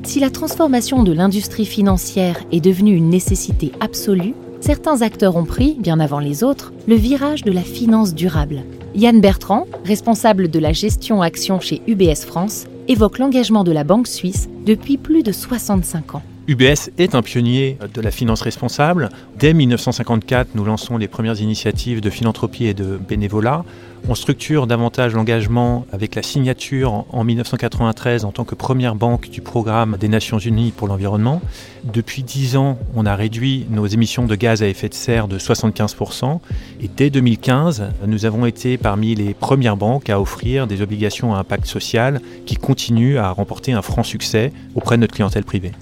Si 0.02 0.18
la 0.18 0.30
transformation 0.30 1.02
de 1.02 1.12
l'industrie 1.12 1.66
financière 1.66 2.40
est 2.52 2.60
devenue 2.60 2.96
une 2.96 3.10
nécessité 3.10 3.72
absolue, 3.80 4.34
certains 4.60 5.02
acteurs 5.02 5.36
ont 5.36 5.44
pris, 5.44 5.76
bien 5.78 6.00
avant 6.00 6.18
les 6.18 6.42
autres, 6.42 6.72
le 6.88 6.96
virage 6.96 7.42
de 7.42 7.52
la 7.52 7.62
finance 7.62 8.14
durable. 8.14 8.64
Yann 8.94 9.20
Bertrand, 9.20 9.66
responsable 9.84 10.48
de 10.48 10.58
la 10.58 10.72
gestion 10.72 11.22
action 11.22 11.60
chez 11.60 11.80
UBS 11.86 12.24
France, 12.26 12.66
évoque 12.88 13.18
l'engagement 13.18 13.62
de 13.62 13.72
la 13.72 13.84
banque 13.84 14.08
suisse 14.08 14.48
depuis 14.66 14.98
plus 14.98 15.22
de 15.22 15.32
65 15.32 16.16
ans. 16.16 16.22
UBS 16.48 16.90
est 16.98 17.14
un 17.14 17.22
pionnier 17.22 17.79
de 17.94 18.00
la 18.00 18.11
finance 18.11 18.40
responsable. 18.40 19.11
Dès 19.38 19.53
1954, 19.53 20.55
nous 20.55 20.64
lançons 20.64 20.96
les 20.96 21.09
premières 21.09 21.40
initiatives 21.40 22.00
de 22.00 22.11
philanthropie 22.11 22.66
et 22.66 22.74
de 22.74 22.96
bénévolat. 22.96 23.64
On 24.09 24.14
structure 24.14 24.66
davantage 24.66 25.14
l'engagement 25.14 25.87
avec 25.92 26.14
la 26.14 26.22
signature 26.22 27.05
en 27.11 27.22
1993 27.22 28.24
en 28.24 28.33
tant 28.33 28.44
que 28.44 28.55
première 28.55 28.94
banque 28.94 29.29
du 29.29 29.40
programme 29.42 29.96
des 30.00 30.09
Nations 30.09 30.38
Unies 30.38 30.72
pour 30.74 30.88
l'environnement. 30.88 31.42
Depuis 31.85 32.22
10 32.22 32.57
ans, 32.57 32.79
on 32.94 33.07
a 33.07 33.14
réduit 33.14 33.66
nos 33.70 33.87
émissions 33.87 34.26
de 34.26 34.35
gaz 34.35 34.62
à 34.62 34.68
effet 34.68 34.88
de 34.88 34.94
serre 34.94 35.29
de 35.29 35.38
75%. 35.38 36.40
Et 36.81 36.88
dès 36.94 37.11
2015, 37.11 37.85
nous 38.07 38.24
avons 38.24 38.46
été 38.46 38.79
parmi 38.79 39.14
les 39.14 39.35
premières 39.35 39.76
banques 39.76 40.11
à 40.11 40.20
offrir 40.20 40.66
des 40.66 40.83
obligations 40.83 41.35
à 41.35 41.38
impact 41.38 41.66
social 41.66 42.20
qui 42.46 42.57
continuent 42.57 43.18
à 43.18 43.31
remporter 43.31 43.72
un 43.72 43.83
franc 43.83 44.03
succès 44.03 44.53
auprès 44.74 44.96
de 44.96 45.03
notre 45.03 45.14
clientèle 45.14 45.44
privée. 45.44 45.72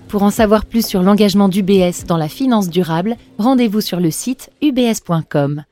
Plus 0.64 0.86
sur 0.86 1.02
l'engagement 1.02 1.48
d'UBS 1.48 2.04
dans 2.06 2.16
la 2.16 2.28
finance 2.28 2.68
durable, 2.68 3.16
rendez-vous 3.38 3.80
sur 3.80 4.00
le 4.00 4.10
site 4.10 4.50
ubs.com. 4.62 5.64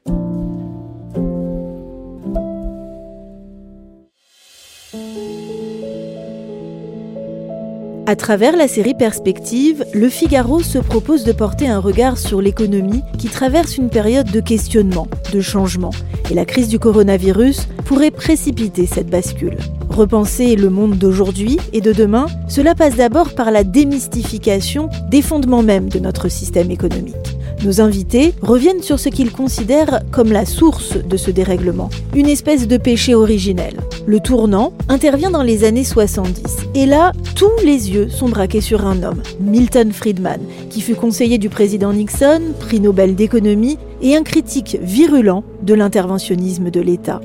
À 8.08 8.14
travers 8.14 8.56
la 8.56 8.68
série 8.68 8.94
Perspective, 8.94 9.84
Le 9.92 10.08
Figaro 10.08 10.60
se 10.60 10.78
propose 10.78 11.24
de 11.24 11.32
porter 11.32 11.66
un 11.66 11.80
regard 11.80 12.18
sur 12.18 12.40
l'économie 12.40 13.02
qui 13.18 13.26
traverse 13.26 13.78
une 13.78 13.88
période 13.88 14.30
de 14.30 14.38
questionnement, 14.38 15.08
de 15.32 15.40
changement. 15.40 15.90
Et 16.30 16.34
la 16.34 16.44
crise 16.44 16.68
du 16.68 16.78
coronavirus 16.78 17.66
pourrait 17.84 18.12
précipiter 18.12 18.86
cette 18.86 19.10
bascule. 19.10 19.58
Repenser 19.88 20.54
le 20.54 20.70
monde 20.70 20.96
d'aujourd'hui 20.96 21.58
et 21.72 21.80
de 21.80 21.92
demain, 21.92 22.26
cela 22.46 22.76
passe 22.76 22.94
d'abord 22.94 23.34
par 23.34 23.50
la 23.50 23.64
démystification 23.64 24.88
des 25.10 25.20
fondements 25.20 25.64
même 25.64 25.88
de 25.88 25.98
notre 25.98 26.28
système 26.28 26.70
économique. 26.70 27.35
Nos 27.64 27.80
invités 27.80 28.34
reviennent 28.42 28.82
sur 28.82 29.00
ce 29.00 29.08
qu'ils 29.08 29.32
considèrent 29.32 30.02
comme 30.10 30.30
la 30.30 30.44
source 30.44 30.96
de 30.96 31.16
ce 31.16 31.30
dérèglement, 31.30 31.90
une 32.14 32.28
espèce 32.28 32.68
de 32.68 32.76
péché 32.76 33.14
originel. 33.14 33.80
Le 34.06 34.20
tournant 34.20 34.72
intervient 34.88 35.30
dans 35.30 35.42
les 35.42 35.64
années 35.64 35.84
70. 35.84 36.42
Et 36.74 36.86
là, 36.86 37.12
tous 37.34 37.50
les 37.64 37.90
yeux 37.90 38.08
sont 38.08 38.28
braqués 38.28 38.60
sur 38.60 38.86
un 38.86 39.02
homme, 39.02 39.22
Milton 39.40 39.92
Friedman, 39.92 40.40
qui 40.70 40.80
fut 40.80 40.94
conseiller 40.94 41.38
du 41.38 41.48
président 41.48 41.92
Nixon, 41.92 42.42
prix 42.60 42.80
Nobel 42.80 43.14
d'économie 43.14 43.78
et 44.02 44.16
un 44.16 44.22
critique 44.22 44.78
virulent 44.82 45.42
de 45.62 45.74
l'interventionnisme 45.74 46.70
de 46.70 46.80
l'État. 46.80 47.20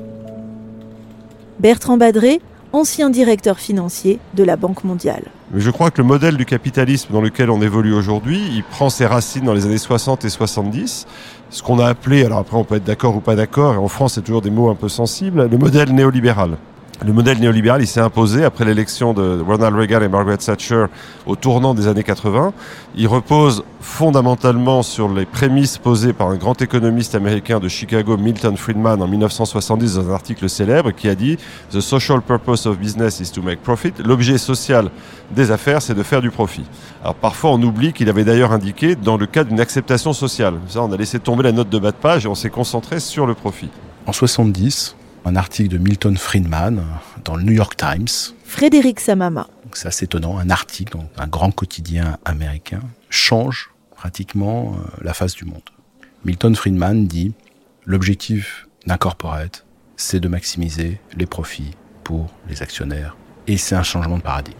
Bertrand 1.60 1.96
Badré, 1.96 2.40
ancien 2.72 3.10
directeur 3.10 3.58
financier 3.58 4.18
de 4.34 4.44
la 4.44 4.56
Banque 4.56 4.84
mondiale. 4.84 5.24
Je 5.54 5.70
crois 5.70 5.90
que 5.90 6.00
le 6.00 6.06
modèle 6.06 6.36
du 6.36 6.46
capitalisme 6.46 7.12
dans 7.12 7.20
lequel 7.20 7.50
on 7.50 7.60
évolue 7.60 7.92
aujourd'hui, 7.92 8.40
il 8.54 8.64
prend 8.64 8.90
ses 8.90 9.06
racines 9.06 9.44
dans 9.44 9.52
les 9.52 9.66
années 9.66 9.78
60 9.78 10.24
et 10.24 10.30
70. 10.30 11.06
Ce 11.50 11.62
qu'on 11.62 11.78
a 11.78 11.86
appelé, 11.86 12.24
alors 12.24 12.38
après 12.38 12.56
on 12.56 12.64
peut 12.64 12.76
être 12.76 12.84
d'accord 12.84 13.16
ou 13.16 13.20
pas 13.20 13.36
d'accord, 13.36 13.78
en 13.80 13.88
France 13.88 14.14
c'est 14.14 14.22
toujours 14.22 14.40
des 14.42 14.50
mots 14.50 14.70
un 14.70 14.74
peu 14.74 14.88
sensibles, 14.88 15.48
le 15.50 15.58
modèle 15.58 15.94
néolibéral. 15.94 16.56
Le 17.04 17.12
modèle 17.12 17.40
néolibéral, 17.40 17.82
il 17.82 17.88
s'est 17.88 18.00
imposé 18.00 18.44
après 18.44 18.64
l'élection 18.64 19.12
de 19.12 19.40
Ronald 19.40 19.74
Reagan 19.74 20.02
et 20.02 20.08
Margaret 20.08 20.36
Thatcher 20.36 20.86
au 21.26 21.34
tournant 21.34 21.74
des 21.74 21.88
années 21.88 22.04
80. 22.04 22.52
Il 22.94 23.08
repose 23.08 23.64
fondamentalement 23.80 24.82
sur 24.82 25.12
les 25.12 25.26
prémices 25.26 25.78
posées 25.78 26.12
par 26.12 26.28
un 26.28 26.36
grand 26.36 26.62
économiste 26.62 27.16
américain 27.16 27.58
de 27.58 27.66
Chicago, 27.66 28.16
Milton 28.16 28.56
Friedman, 28.56 29.02
en 29.02 29.08
1970 29.08 29.96
dans 29.96 30.10
un 30.10 30.14
article 30.14 30.48
célèbre 30.48 30.92
qui 30.92 31.08
a 31.08 31.16
dit 31.16 31.38
The 31.72 31.80
social 31.80 32.22
purpose 32.22 32.66
of 32.66 32.78
business 32.78 33.18
is 33.18 33.32
to 33.32 33.42
make 33.42 33.62
profit. 33.62 33.94
L'objet 34.04 34.38
social 34.38 34.88
des 35.32 35.50
affaires, 35.50 35.82
c'est 35.82 35.94
de 35.94 36.04
faire 36.04 36.20
du 36.20 36.30
profit. 36.30 36.64
Alors 37.02 37.16
parfois, 37.16 37.50
on 37.50 37.62
oublie 37.62 37.92
qu'il 37.92 38.08
avait 38.10 38.24
d'ailleurs 38.24 38.52
indiqué 38.52 38.94
dans 38.94 39.16
le 39.16 39.26
cas 39.26 39.42
d'une 39.42 39.58
acceptation 39.58 40.12
sociale. 40.12 40.54
Ça, 40.68 40.84
on 40.84 40.92
a 40.92 40.96
laissé 40.96 41.18
tomber 41.18 41.42
la 41.42 41.52
note 41.52 41.68
de 41.68 41.78
bas 41.80 41.90
de 41.90 41.96
page 41.96 42.26
et 42.26 42.28
on 42.28 42.36
s'est 42.36 42.50
concentré 42.50 43.00
sur 43.00 43.26
le 43.26 43.34
profit. 43.34 43.70
En 44.06 44.12
70, 44.12 44.94
un 45.24 45.36
article 45.36 45.70
de 45.70 45.78
Milton 45.78 46.16
Friedman 46.16 46.84
dans 47.24 47.36
le 47.36 47.42
New 47.42 47.52
York 47.52 47.76
Times. 47.76 48.34
Frédéric 48.44 49.00
Samama. 49.00 49.48
C'est 49.72 49.88
assez 49.88 50.04
étonnant, 50.04 50.38
un 50.38 50.50
article 50.50 50.96
dans 50.96 51.08
un 51.16 51.26
grand 51.26 51.50
quotidien 51.50 52.18
américain 52.24 52.80
change 53.08 53.70
pratiquement 53.94 54.74
euh, 54.74 55.02
la 55.02 55.14
face 55.14 55.34
du 55.34 55.44
monde. 55.44 55.62
Milton 56.24 56.54
Friedman 56.54 57.06
dit 57.06 57.32
l'objectif 57.84 58.68
d'un 58.86 58.96
corporate, 58.96 59.64
c'est 59.96 60.20
de 60.20 60.28
maximiser 60.28 61.00
les 61.16 61.26
profits 61.26 61.70
pour 62.04 62.30
les 62.48 62.62
actionnaires. 62.62 63.16
Et 63.46 63.56
c'est 63.56 63.74
un 63.74 63.82
changement 63.82 64.18
de 64.18 64.22
paradigme. 64.22 64.58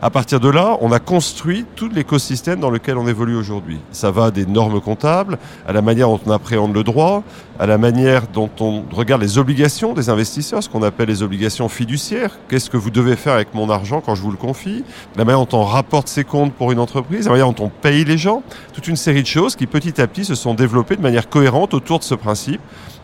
À 0.00 0.10
partir 0.10 0.38
de 0.38 0.48
là, 0.48 0.78
on 0.80 0.92
a 0.92 1.00
construit 1.00 1.66
tout 1.74 1.88
l'écosystème 1.92 2.60
dans 2.60 2.70
lequel 2.70 2.96
on 2.98 3.08
évolue 3.08 3.34
aujourd'hui. 3.34 3.80
Ça 3.90 4.12
va 4.12 4.30
des 4.30 4.46
normes 4.46 4.80
comptables, 4.80 5.38
à 5.66 5.72
la 5.72 5.82
manière 5.82 6.06
dont 6.06 6.20
on 6.24 6.30
appréhende 6.30 6.72
le 6.72 6.84
droit, 6.84 7.24
à 7.58 7.66
la 7.66 7.78
manière 7.78 8.28
dont 8.28 8.48
on 8.60 8.84
regarde 8.92 9.20
les 9.20 9.38
obligations 9.38 9.94
des 9.94 10.08
investisseurs, 10.08 10.62
ce 10.62 10.68
qu'on 10.68 10.84
appelle 10.84 11.08
les 11.08 11.24
obligations 11.24 11.68
fiduciaires. 11.68 12.38
Qu'est-ce 12.48 12.70
que 12.70 12.76
vous 12.76 12.90
devez 12.90 13.16
faire 13.16 13.32
avec 13.32 13.54
mon 13.54 13.70
argent 13.70 14.00
quand 14.00 14.14
je 14.14 14.22
vous 14.22 14.30
le 14.30 14.36
confie? 14.36 14.84
La 15.16 15.24
manière 15.24 15.44
dont 15.44 15.58
on 15.58 15.64
rapporte 15.64 16.06
ses 16.06 16.22
comptes 16.22 16.52
pour 16.52 16.70
une 16.70 16.78
entreprise, 16.78 17.24
la 17.24 17.32
manière 17.32 17.52
dont 17.52 17.64
on 17.64 17.68
paye 17.68 18.04
les 18.04 18.18
gens. 18.18 18.44
Toute 18.74 18.86
une 18.86 18.94
série 18.94 19.22
de 19.22 19.26
choses 19.26 19.56
qui 19.56 19.66
petit 19.66 20.00
à 20.00 20.06
petit 20.06 20.24
se 20.24 20.36
sont 20.36 20.54
développées 20.54 20.94
de 20.94 21.02
manière 21.02 21.28
cohérente 21.28 21.74
autour 21.74 21.98
de 21.98 22.04
ce 22.04 22.14
principe 22.14 22.60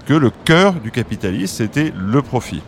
que 0.06 0.14
le 0.14 0.30
cœur 0.44 0.74
du 0.74 0.92
capitalisme, 0.92 1.56
c'était 1.56 1.92
le 1.96 2.22
profit 2.22 2.62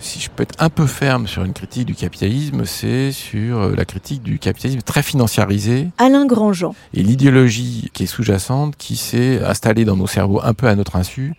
si 0.00 0.18
je 0.20 0.30
peux 0.30 0.42
être 0.42 0.54
un 0.58 0.70
peu 0.70 0.86
ferme 0.86 1.26
sur 1.26 1.44
une 1.44 1.52
critique 1.52 1.86
du 1.86 1.94
capitalisme, 1.94 2.64
c'est 2.64 3.12
sur 3.12 3.58
euh, 3.58 3.74
la 3.76 3.84
critique 3.84 4.22
du 4.22 4.38
capitalisme 4.38 4.80
très 4.80 5.02
financiarisé. 5.02 5.88
Alain 5.98 6.26
Grandjean. 6.26 6.74
Et 6.94 7.02
l'idéologie 7.02 7.90
qui 7.92 8.04
est 8.04 8.06
sous-jacente, 8.06 8.76
qui 8.76 8.96
s'est 8.96 9.42
installée 9.44 9.84
dans 9.84 9.96
nos 9.96 10.06
cerveaux 10.06 10.40
un 10.42 10.54
peu 10.54 10.66
à 10.66 10.74
notre 10.74 10.96
insu 10.96 11.34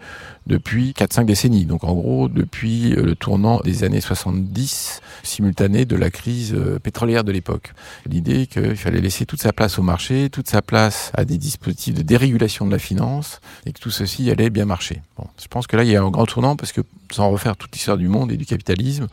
depuis 0.48 0.94
4-5 0.98 1.26
décennies. 1.26 1.66
Donc 1.66 1.84
en 1.84 1.94
gros, 1.94 2.28
depuis 2.28 2.94
euh, 2.94 3.04
le 3.04 3.16
tournant 3.16 3.60
des 3.62 3.84
années 3.84 4.02
70, 4.02 5.02
simultané 5.24 5.86
de 5.86 5.96
la 5.96 6.10
crise 6.10 6.54
euh, 6.54 6.80
pétrolière 6.80 7.24
de 7.24 7.32
l'époque. 7.32 7.74
L'idée 8.06 8.48
qu'il 8.48 8.76
fallait 8.76 9.02
laisser 9.02 9.26
toute 9.26 9.42
sa 9.42 9.54
place 9.54 9.78
au 9.78 9.84
marché, 9.84 10.30
toute 10.30 10.50
sa 10.50 10.62
place 10.62 11.12
à 11.14 11.26
des 11.26 11.38
dispositifs 11.38 11.94
de 11.94 12.02
dérégulation 12.02 12.66
de 12.66 12.72
la 12.72 12.80
finance, 12.80 13.40
et 13.66 13.74
que 13.74 13.80
tout 13.80 13.92
ceci 13.92 14.30
allait 14.32 14.50
bien 14.50 14.66
marcher. 14.66 15.02
Bon, 15.18 15.28
je 15.42 15.48
pense 15.48 15.68
que 15.68 15.78
là, 15.78 15.84
il 15.84 15.92
y 15.92 15.96
a 15.96 16.02
un 16.02 16.10
grand 16.10 16.26
tournant, 16.26 16.56
parce 16.56 16.72
que 16.72 16.82
sans 17.12 17.30
refaire 17.30 17.56
toute 17.56 17.72
l'histoire 17.74 17.98
du 17.98 18.08
monde 18.08 18.32
et 18.32 18.38
du 18.38 18.46
capitalisme, 18.46 19.08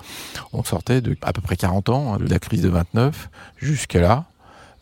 on 0.53 0.64
sortait 0.64 1.01
de 1.01 1.17
à 1.23 1.33
peu 1.33 1.43
près 1.43 1.57
40 1.57 1.88
ans, 1.91 2.14
hein, 2.14 2.19
de 2.19 2.29
la 2.29 2.38
crise 2.38 2.62
de 2.62 2.69
29, 2.69 3.29
jusqu'à 3.59 4.01
là, 4.01 4.25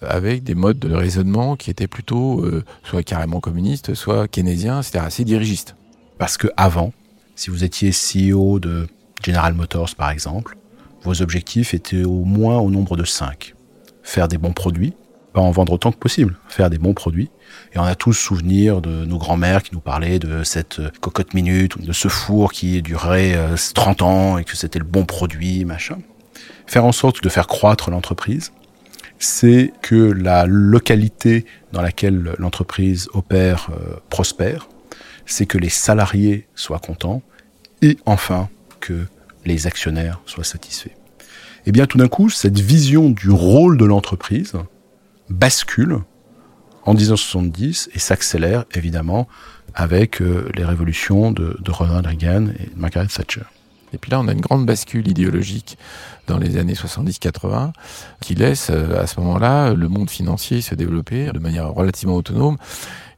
avec 0.02 0.44
des 0.44 0.54
modes 0.54 0.78
de 0.78 0.94
raisonnement 0.94 1.56
qui 1.56 1.70
étaient 1.70 1.86
plutôt 1.86 2.40
euh, 2.40 2.64
soit 2.84 3.02
carrément 3.02 3.40
communistes, 3.40 3.94
soit 3.94 4.28
keynésiens, 4.28 4.82
c'est-à-dire 4.82 5.06
assez 5.06 5.24
dirigistes. 5.24 5.74
Parce 6.18 6.36
que 6.36 6.48
avant, 6.56 6.92
si 7.34 7.50
vous 7.50 7.64
étiez 7.64 7.90
CEO 7.90 8.58
de 8.58 8.86
General 9.22 9.52
Motors 9.54 9.94
par 9.96 10.10
exemple, 10.10 10.56
vos 11.02 11.22
objectifs 11.22 11.74
étaient 11.74 12.04
au 12.04 12.24
moins 12.24 12.58
au 12.58 12.70
nombre 12.70 12.96
de 12.96 13.04
5. 13.04 13.54
Faire 14.02 14.28
des 14.28 14.38
bons 14.38 14.52
produits, 14.52 14.94
pas 15.32 15.40
en 15.40 15.50
vendre 15.50 15.74
autant 15.74 15.92
que 15.92 15.98
possible, 15.98 16.36
faire 16.48 16.70
des 16.70 16.78
bons 16.78 16.94
produits. 16.94 17.30
Et 17.74 17.78
on 17.78 17.84
a 17.84 17.94
tous 17.94 18.14
souvenir 18.14 18.80
de 18.80 19.04
nos 19.04 19.18
grands-mères 19.18 19.62
qui 19.62 19.74
nous 19.74 19.80
parlaient 19.80 20.18
de 20.18 20.42
cette 20.42 20.80
cocotte 21.00 21.34
minute, 21.34 21.80
de 21.80 21.92
ce 21.92 22.08
four 22.08 22.52
qui 22.52 22.80
durait 22.82 23.36
30 23.74 24.00
euh, 24.00 24.04
ans 24.04 24.38
et 24.38 24.44
que 24.44 24.56
c'était 24.56 24.78
le 24.78 24.84
bon 24.84 25.04
produit, 25.04 25.64
machin. 25.64 25.98
Faire 26.66 26.84
en 26.84 26.92
sorte 26.92 27.22
de 27.22 27.28
faire 27.28 27.46
croître 27.46 27.90
l'entreprise, 27.90 28.52
c'est 29.18 29.72
que 29.82 29.94
la 29.94 30.46
localité 30.46 31.44
dans 31.72 31.82
laquelle 31.82 32.34
l'entreprise 32.38 33.08
opère 33.12 33.68
euh, 33.70 33.96
prospère, 34.10 34.68
c'est 35.26 35.46
que 35.46 35.58
les 35.58 35.68
salariés 35.68 36.46
soient 36.54 36.78
contents 36.78 37.22
et 37.82 37.98
enfin 38.06 38.48
que 38.80 39.06
les 39.44 39.66
actionnaires 39.66 40.20
soient 40.26 40.44
satisfaits. 40.44 40.88
Et 40.88 41.70
eh 41.70 41.72
bien 41.72 41.86
tout 41.86 41.98
d'un 41.98 42.08
coup, 42.08 42.30
cette 42.30 42.60
vision 42.60 43.10
du 43.10 43.30
rôle 43.30 43.76
de 43.76 43.84
l'entreprise 43.84 44.52
bascule 45.28 45.98
en 46.84 46.94
1970 46.94 47.90
et 47.92 47.98
s'accélère 47.98 48.64
évidemment 48.74 49.26
avec 49.74 50.22
euh, 50.22 50.48
les 50.54 50.64
révolutions 50.64 51.32
de, 51.32 51.56
Ronald 51.68 52.06
Reagan 52.06 52.46
et 52.58 52.70
Margaret 52.76 53.08
Thatcher. 53.08 53.42
Et 53.92 53.98
puis 53.98 54.10
là, 54.10 54.20
on 54.20 54.28
a 54.28 54.32
une 54.32 54.40
grande 54.40 54.66
bascule 54.66 55.08
idéologique 55.08 55.76
dans 56.26 56.38
les 56.38 56.56
années 56.56 56.74
70-80 56.74 57.72
qui 58.20 58.34
laisse 58.34 58.68
euh, 58.70 59.00
à 59.00 59.06
ce 59.06 59.20
moment-là 59.20 59.74
le 59.74 59.88
monde 59.88 60.08
financier 60.08 60.60
se 60.60 60.74
développer 60.74 61.30
de 61.32 61.38
manière 61.38 61.72
relativement 61.72 62.16
autonome. 62.16 62.56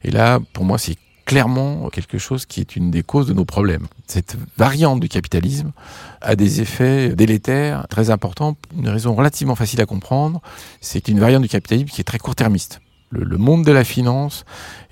Et 0.03 0.11
là, 0.11 0.39
pour 0.53 0.65
moi, 0.65 0.77
c'est 0.77 0.97
clairement 1.29 1.91
quelque 1.91 2.17
chose 2.17 2.47
qui 2.47 2.59
est 2.59 2.75
une 2.75 2.89
des 2.89 3.03
causes 3.03 3.27
de 3.27 3.33
nos 3.33 3.45
problèmes. 3.45 3.85
Cette 4.07 4.35
variante 4.57 4.99
du 4.99 5.07
capitalisme 5.07 5.73
a 6.21 6.35
des 6.35 6.59
effets 6.59 7.09
délétères 7.09 7.87
très 7.87 8.09
importants. 8.09 8.57
Une 8.75 8.89
raison 8.89 9.13
relativement 9.13 9.53
facile 9.53 9.79
à 9.79 9.85
comprendre, 9.85 10.41
c'est 10.81 11.07
une 11.07 11.19
variante 11.19 11.43
du 11.43 11.47
capitalisme 11.47 11.87
qui 11.87 12.01
est 12.01 12.03
très 12.03 12.17
court-termiste. 12.17 12.81
Le, 13.11 13.37
monde 13.37 13.63
de 13.63 13.71
la 13.71 13.83
finance 13.83 14.43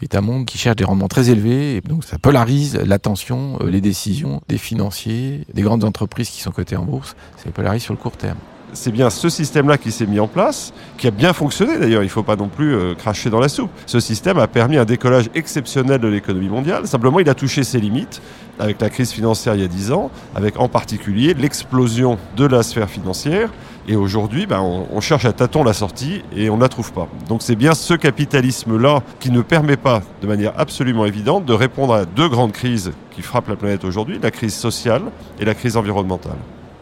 est 0.03 0.13
un 0.13 0.21
monde 0.21 0.45
qui 0.45 0.59
cherche 0.59 0.75
des 0.75 0.83
rendements 0.83 1.07
très 1.07 1.31
élevés, 1.31 1.77
et 1.77 1.81
donc 1.81 2.03
ça 2.03 2.19
polarise 2.19 2.75
l'attention, 2.75 3.57
euh, 3.61 3.71
les 3.71 3.81
décisions 3.81 4.41
des 4.47 4.59
financiers, 4.59 5.43
des 5.55 5.63
grandes 5.63 5.83
entreprises 5.83 6.29
qui 6.29 6.41
sont 6.41 6.51
cotées 6.51 6.77
en 6.77 6.85
bourse, 6.85 7.15
ça 7.43 7.49
polarise 7.49 7.81
sur 7.81 7.93
le 7.93 7.99
court 7.99 8.15
terme 8.15 8.37
c'est 8.73 8.91
bien 8.91 9.09
ce 9.09 9.29
système-là 9.29 9.77
qui 9.77 9.91
s'est 9.91 10.05
mis 10.05 10.19
en 10.19 10.27
place, 10.27 10.73
qui 10.97 11.07
a 11.07 11.11
bien 11.11 11.33
fonctionné 11.33 11.77
d'ailleurs, 11.77 12.03
il 12.03 12.07
ne 12.07 12.11
faut 12.11 12.23
pas 12.23 12.35
non 12.35 12.49
plus 12.49 12.75
euh, 12.75 12.93
cracher 12.95 13.29
dans 13.29 13.39
la 13.39 13.49
soupe. 13.49 13.71
Ce 13.85 13.99
système 13.99 14.37
a 14.37 14.47
permis 14.47 14.77
un 14.77 14.85
décollage 14.85 15.29
exceptionnel 15.35 15.99
de 15.99 16.07
l'économie 16.07 16.49
mondiale, 16.49 16.87
simplement 16.87 17.19
il 17.19 17.29
a 17.29 17.33
touché 17.33 17.63
ses 17.63 17.79
limites 17.79 18.21
avec 18.59 18.81
la 18.81 18.89
crise 18.89 19.11
financière 19.11 19.55
il 19.55 19.61
y 19.61 19.65
a 19.65 19.67
10 19.67 19.91
ans, 19.91 20.09
avec 20.35 20.59
en 20.59 20.67
particulier 20.67 21.33
l'explosion 21.33 22.17
de 22.35 22.45
la 22.45 22.63
sphère 22.63 22.89
financière. 22.89 23.51
Et 23.87 23.95
aujourd'hui, 23.95 24.47
ben, 24.47 24.59
on, 24.59 24.87
on, 24.91 24.99
cherche 24.99 25.25
à 25.25 25.31
tâton 25.31 25.63
la 25.63 25.73
sortie 25.73 26.21
et 26.35 26.49
on 26.49 26.57
ne 26.57 26.61
la 26.61 26.67
trouve 26.67 26.91
pas. 26.91 27.07
Donc 27.29 27.41
c'est 27.41 27.55
bien 27.55 27.73
ce 27.73 27.93
capitalisme-là 27.93 29.01
qui 29.19 29.31
ne 29.31 29.41
permet 29.41 29.77
pas, 29.77 30.01
de 30.21 30.27
manière 30.27 30.53
absolument 30.57 31.05
évidente, 31.05 31.45
de 31.45 31.53
répondre 31.53 31.93
à 31.93 32.05
deux 32.05 32.27
grandes 32.27 32.51
crises 32.51 32.91
qui 33.11 33.21
frappent 33.21 33.47
la 33.47 33.55
planète 33.55 33.85
aujourd'hui, 33.85 34.19
la 34.21 34.31
crise 34.31 34.55
sociale 34.55 35.03
et 35.39 35.45
la 35.45 35.53
crise 35.53 35.77
environnementale 35.77 36.37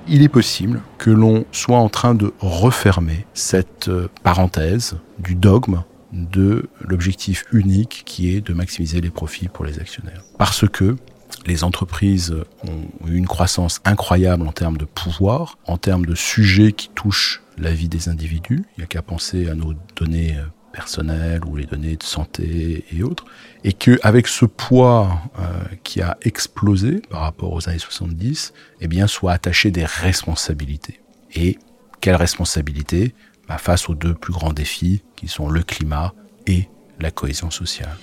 il 0.08 0.22
est 0.22 0.30
possible 0.30 0.82
que 0.98 1.10
l'on 1.10 1.46
soit 1.52 1.78
en 1.78 1.90
train 1.90 2.16
de 2.16 2.34
refermer 2.40 3.26
cette 3.34 3.88
euh, 3.88 4.08
parenthèse 4.24 4.98
du 5.20 5.36
dogme 5.36 5.84
de 6.12 6.70
l'objectif 6.82 7.46
unique 7.52 8.04
qui 8.06 8.34
est 8.36 8.42
de 8.42 8.54
maximiser 8.54 9.02
les 9.02 9.10
profits 9.10 9.50
pour 9.50 9.66
les 9.66 9.80
actionnaires. 9.80 10.24
Parce 10.38 10.68
que 10.68 10.96
les 11.46 11.64
entreprises 11.64 12.36
ont 12.64 13.08
eu 13.08 13.16
une 13.16 13.28
croissance 13.28 13.82
incroyable 13.84 14.48
en 14.48 14.52
termes 14.52 14.78
de 14.78 14.86
pouvoir, 14.86 15.58
en 15.68 15.78
termes 15.78 16.06
de 16.06 16.16
sujets 16.16 16.72
qui 16.72 16.90
touchent 16.90 17.42
la 17.58 17.72
vie 17.72 17.90
des 17.90 18.10
individus. 18.10 18.64
Il 18.78 18.80
n'y 18.80 18.84
a 18.84 18.88
qu'à 18.88 19.02
penser 19.02 19.50
à 19.50 19.56
nos 19.56 19.74
données 19.96 20.36
euh, 20.38 20.46
personnelles 20.76 21.46
ou 21.46 21.56
les 21.56 21.66
données 21.66 21.96
de 21.96 22.04
santé 22.04 22.84
et 22.92 23.02
autres, 23.02 23.26
et 23.64 23.72
que 23.72 23.98
avec 24.04 24.28
ce 24.28 24.46
poids 24.46 25.22
euh, 25.40 25.44
qui 25.84 26.02
a 26.02 26.18
explosé 26.22 27.02
par 27.10 27.22
rapport 27.22 27.54
aux 27.54 27.70
années 27.70 27.80
70, 27.80 28.54
eh 28.82 28.88
bien, 28.88 29.08
soit 29.08 29.32
attaché 29.32 29.72
des 29.72 29.86
responsabilités. 29.86 31.00
Et 31.34 31.58
quelles 32.02 32.16
responsabilités? 32.16 33.16
Bah, 33.48 33.58
Face 33.58 33.88
aux 33.90 33.96
deux 33.96 34.14
plus 34.14 34.34
grands 34.34 34.54
défis 34.54 35.04
qui 35.16 35.28
sont 35.28 35.50
le 35.50 35.64
climat 35.64 36.14
et 36.46 36.68
la 37.00 37.12
cohésion 37.12 37.52
sociale. 37.52 37.98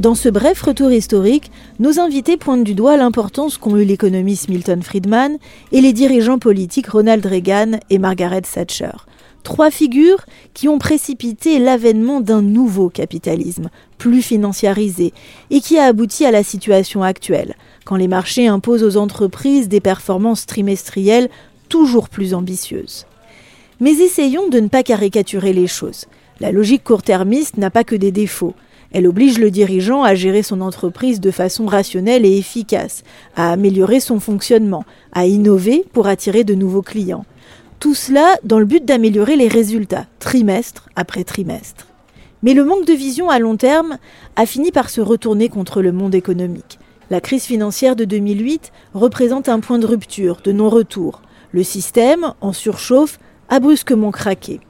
Dans 0.00 0.14
ce 0.14 0.30
bref 0.30 0.62
retour 0.62 0.90
historique, 0.90 1.50
nos 1.78 2.00
invités 2.00 2.38
pointent 2.38 2.64
du 2.64 2.72
doigt 2.72 2.96
l'importance 2.96 3.58
qu'ont 3.58 3.76
eu 3.76 3.84
l'économiste 3.84 4.48
Milton 4.48 4.82
Friedman 4.82 5.36
et 5.72 5.82
les 5.82 5.92
dirigeants 5.92 6.38
politiques 6.38 6.86
Ronald 6.86 7.26
Reagan 7.26 7.72
et 7.90 7.98
Margaret 7.98 8.40
Thatcher. 8.40 8.92
Trois 9.42 9.70
figures 9.70 10.24
qui 10.54 10.68
ont 10.68 10.78
précipité 10.78 11.58
l'avènement 11.58 12.22
d'un 12.22 12.40
nouveau 12.40 12.88
capitalisme, 12.88 13.68
plus 13.98 14.22
financiarisé, 14.22 15.12
et 15.50 15.60
qui 15.60 15.76
a 15.76 15.84
abouti 15.84 16.24
à 16.24 16.30
la 16.30 16.44
situation 16.44 17.02
actuelle, 17.02 17.54
quand 17.84 17.96
les 17.96 18.08
marchés 18.08 18.46
imposent 18.46 18.84
aux 18.84 18.96
entreprises 18.96 19.68
des 19.68 19.80
performances 19.82 20.46
trimestrielles 20.46 21.28
toujours 21.68 22.08
plus 22.08 22.32
ambitieuses. 22.32 23.04
Mais 23.80 23.92
essayons 23.98 24.48
de 24.48 24.60
ne 24.60 24.68
pas 24.68 24.82
caricaturer 24.82 25.52
les 25.52 25.66
choses. 25.66 26.06
La 26.40 26.52
logique 26.52 26.84
court-termiste 26.84 27.58
n'a 27.58 27.68
pas 27.68 27.84
que 27.84 27.96
des 27.96 28.12
défauts. 28.12 28.54
Elle 28.92 29.06
oblige 29.06 29.38
le 29.38 29.50
dirigeant 29.50 30.02
à 30.02 30.14
gérer 30.14 30.42
son 30.42 30.60
entreprise 30.60 31.20
de 31.20 31.30
façon 31.30 31.66
rationnelle 31.66 32.26
et 32.26 32.36
efficace, 32.36 33.02
à 33.36 33.52
améliorer 33.52 34.00
son 34.00 34.18
fonctionnement, 34.18 34.84
à 35.12 35.26
innover 35.26 35.84
pour 35.92 36.08
attirer 36.08 36.42
de 36.42 36.54
nouveaux 36.54 36.82
clients. 36.82 37.24
Tout 37.78 37.94
cela 37.94 38.36
dans 38.42 38.58
le 38.58 38.64
but 38.64 38.84
d'améliorer 38.84 39.36
les 39.36 39.48
résultats, 39.48 40.06
trimestre 40.18 40.88
après 40.96 41.24
trimestre. 41.24 41.86
Mais 42.42 42.54
le 42.54 42.64
manque 42.64 42.86
de 42.86 42.92
vision 42.92 43.30
à 43.30 43.38
long 43.38 43.56
terme 43.56 43.98
a 44.36 44.46
fini 44.46 44.72
par 44.72 44.90
se 44.90 45.00
retourner 45.00 45.48
contre 45.48 45.82
le 45.82 45.92
monde 45.92 46.14
économique. 46.14 46.78
La 47.10 47.20
crise 47.20 47.44
financière 47.44 47.96
de 47.96 48.04
2008 48.04 48.72
représente 48.94 49.48
un 49.48 49.60
point 49.60 49.78
de 49.78 49.86
rupture, 49.86 50.40
de 50.44 50.52
non-retour. 50.52 51.22
Le 51.52 51.62
système, 51.62 52.34
en 52.40 52.52
surchauffe, 52.52 53.18
a 53.48 53.60
brusquement 53.60 54.10
craqué. 54.10 54.60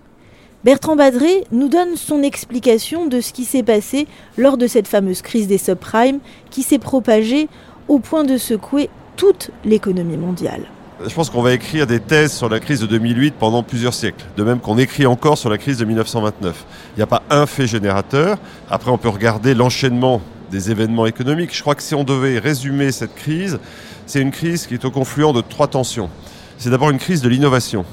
Bertrand 0.63 0.95
Badré 0.95 1.45
nous 1.53 1.71
donne 1.71 1.97
son 1.97 2.23
explication 2.23 3.07
de 3.07 3.23
ce 3.23 3.33
qui 3.33 3.47
s'est 3.47 3.63
passé 3.63 4.07
lors 4.37 4.59
de 4.59 4.67
cette 4.67 4.89
fameuse 4.89 5.23
crise 5.23 5.47
des 5.47 5.57
subprimes 5.57 6.19
qui 6.51 6.63
s'est 6.63 6.79
propagée 6.79 7.49
au 7.89 7.99
point 7.99 8.25
de 8.25 8.37
secouer 8.37 8.91
toute 9.17 9.53
l'économie 9.65 10.19
mondiale. 10.19 10.67
Je 11.03 11.15
pense 11.15 11.31
qu'on 11.31 11.41
va 11.41 11.55
écrire 11.55 11.87
des 11.87 11.99
thèses 11.99 12.35
sur 12.35 12.51
la 12.51 12.61
crise 12.61 12.81
de 12.81 12.87
2008 12.87 13.37
pendant 13.39 13.63
plusieurs 13.63 13.95
siècles, 13.95 14.23
de 14.37 14.43
même 14.43 14.61
qu'on 14.61 14.77
écrit 14.77 15.07
encore 15.07 15.39
sur 15.39 15.49
la 15.49 15.57
crise 15.57 15.79
de 15.79 15.87
1929. 15.87 16.67
Il 16.95 16.99
n'y 16.99 17.03
a 17.03 17.07
pas 17.07 17.23
un 17.31 17.47
fait 17.47 17.67
générateur. 17.67 18.37
Après, 18.69 18.91
on 18.91 18.99
peut 18.99 19.09
regarder 19.09 19.55
l'enchaînement 19.55 20.21
des 20.51 20.71
événements 20.71 21.07
économiques. 21.07 21.57
Je 21.57 21.63
crois 21.63 21.75
que 21.75 21.83
si 21.83 21.95
on 21.95 22.05
devait 22.05 22.39
résumer 22.39 22.93
cette 22.93 23.15
crise, 23.15 23.59
c'est 24.05 24.21
une 24.21 24.31
crise 24.31 24.67
qui 24.67 24.75
est 24.75 24.85
au 24.85 24.91
confluent 24.91 25.33
de 25.33 25.41
trois 25.41 25.69
tensions. 25.69 26.11
C'est 26.59 26.69
d'abord 26.69 26.91
une 26.91 26.99
crise 26.99 27.23
de 27.23 27.31
l'innovation. 27.31 27.87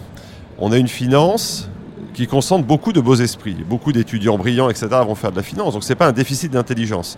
On 0.57 0.73
a 0.73 0.77
une 0.77 0.89
finance 0.89 1.69
qui 2.17 2.25
concentre 2.25 2.65
beaucoup 2.65 2.93
de 2.93 2.99
beaux 2.99 3.13
esprits. 3.13 3.53
Beaucoup 3.53 3.91
d'étudiants 3.91 4.39
brillants, 4.39 4.71
etc., 4.71 4.87
vont 5.05 5.13
faire 5.13 5.31
de 5.31 5.35
la 5.35 5.43
finance. 5.43 5.73
Donc 5.73 5.83
ce 5.83 5.89
n'est 5.89 5.95
pas 5.95 6.07
un 6.07 6.11
déficit 6.11 6.51
d'intelligence. 6.51 7.15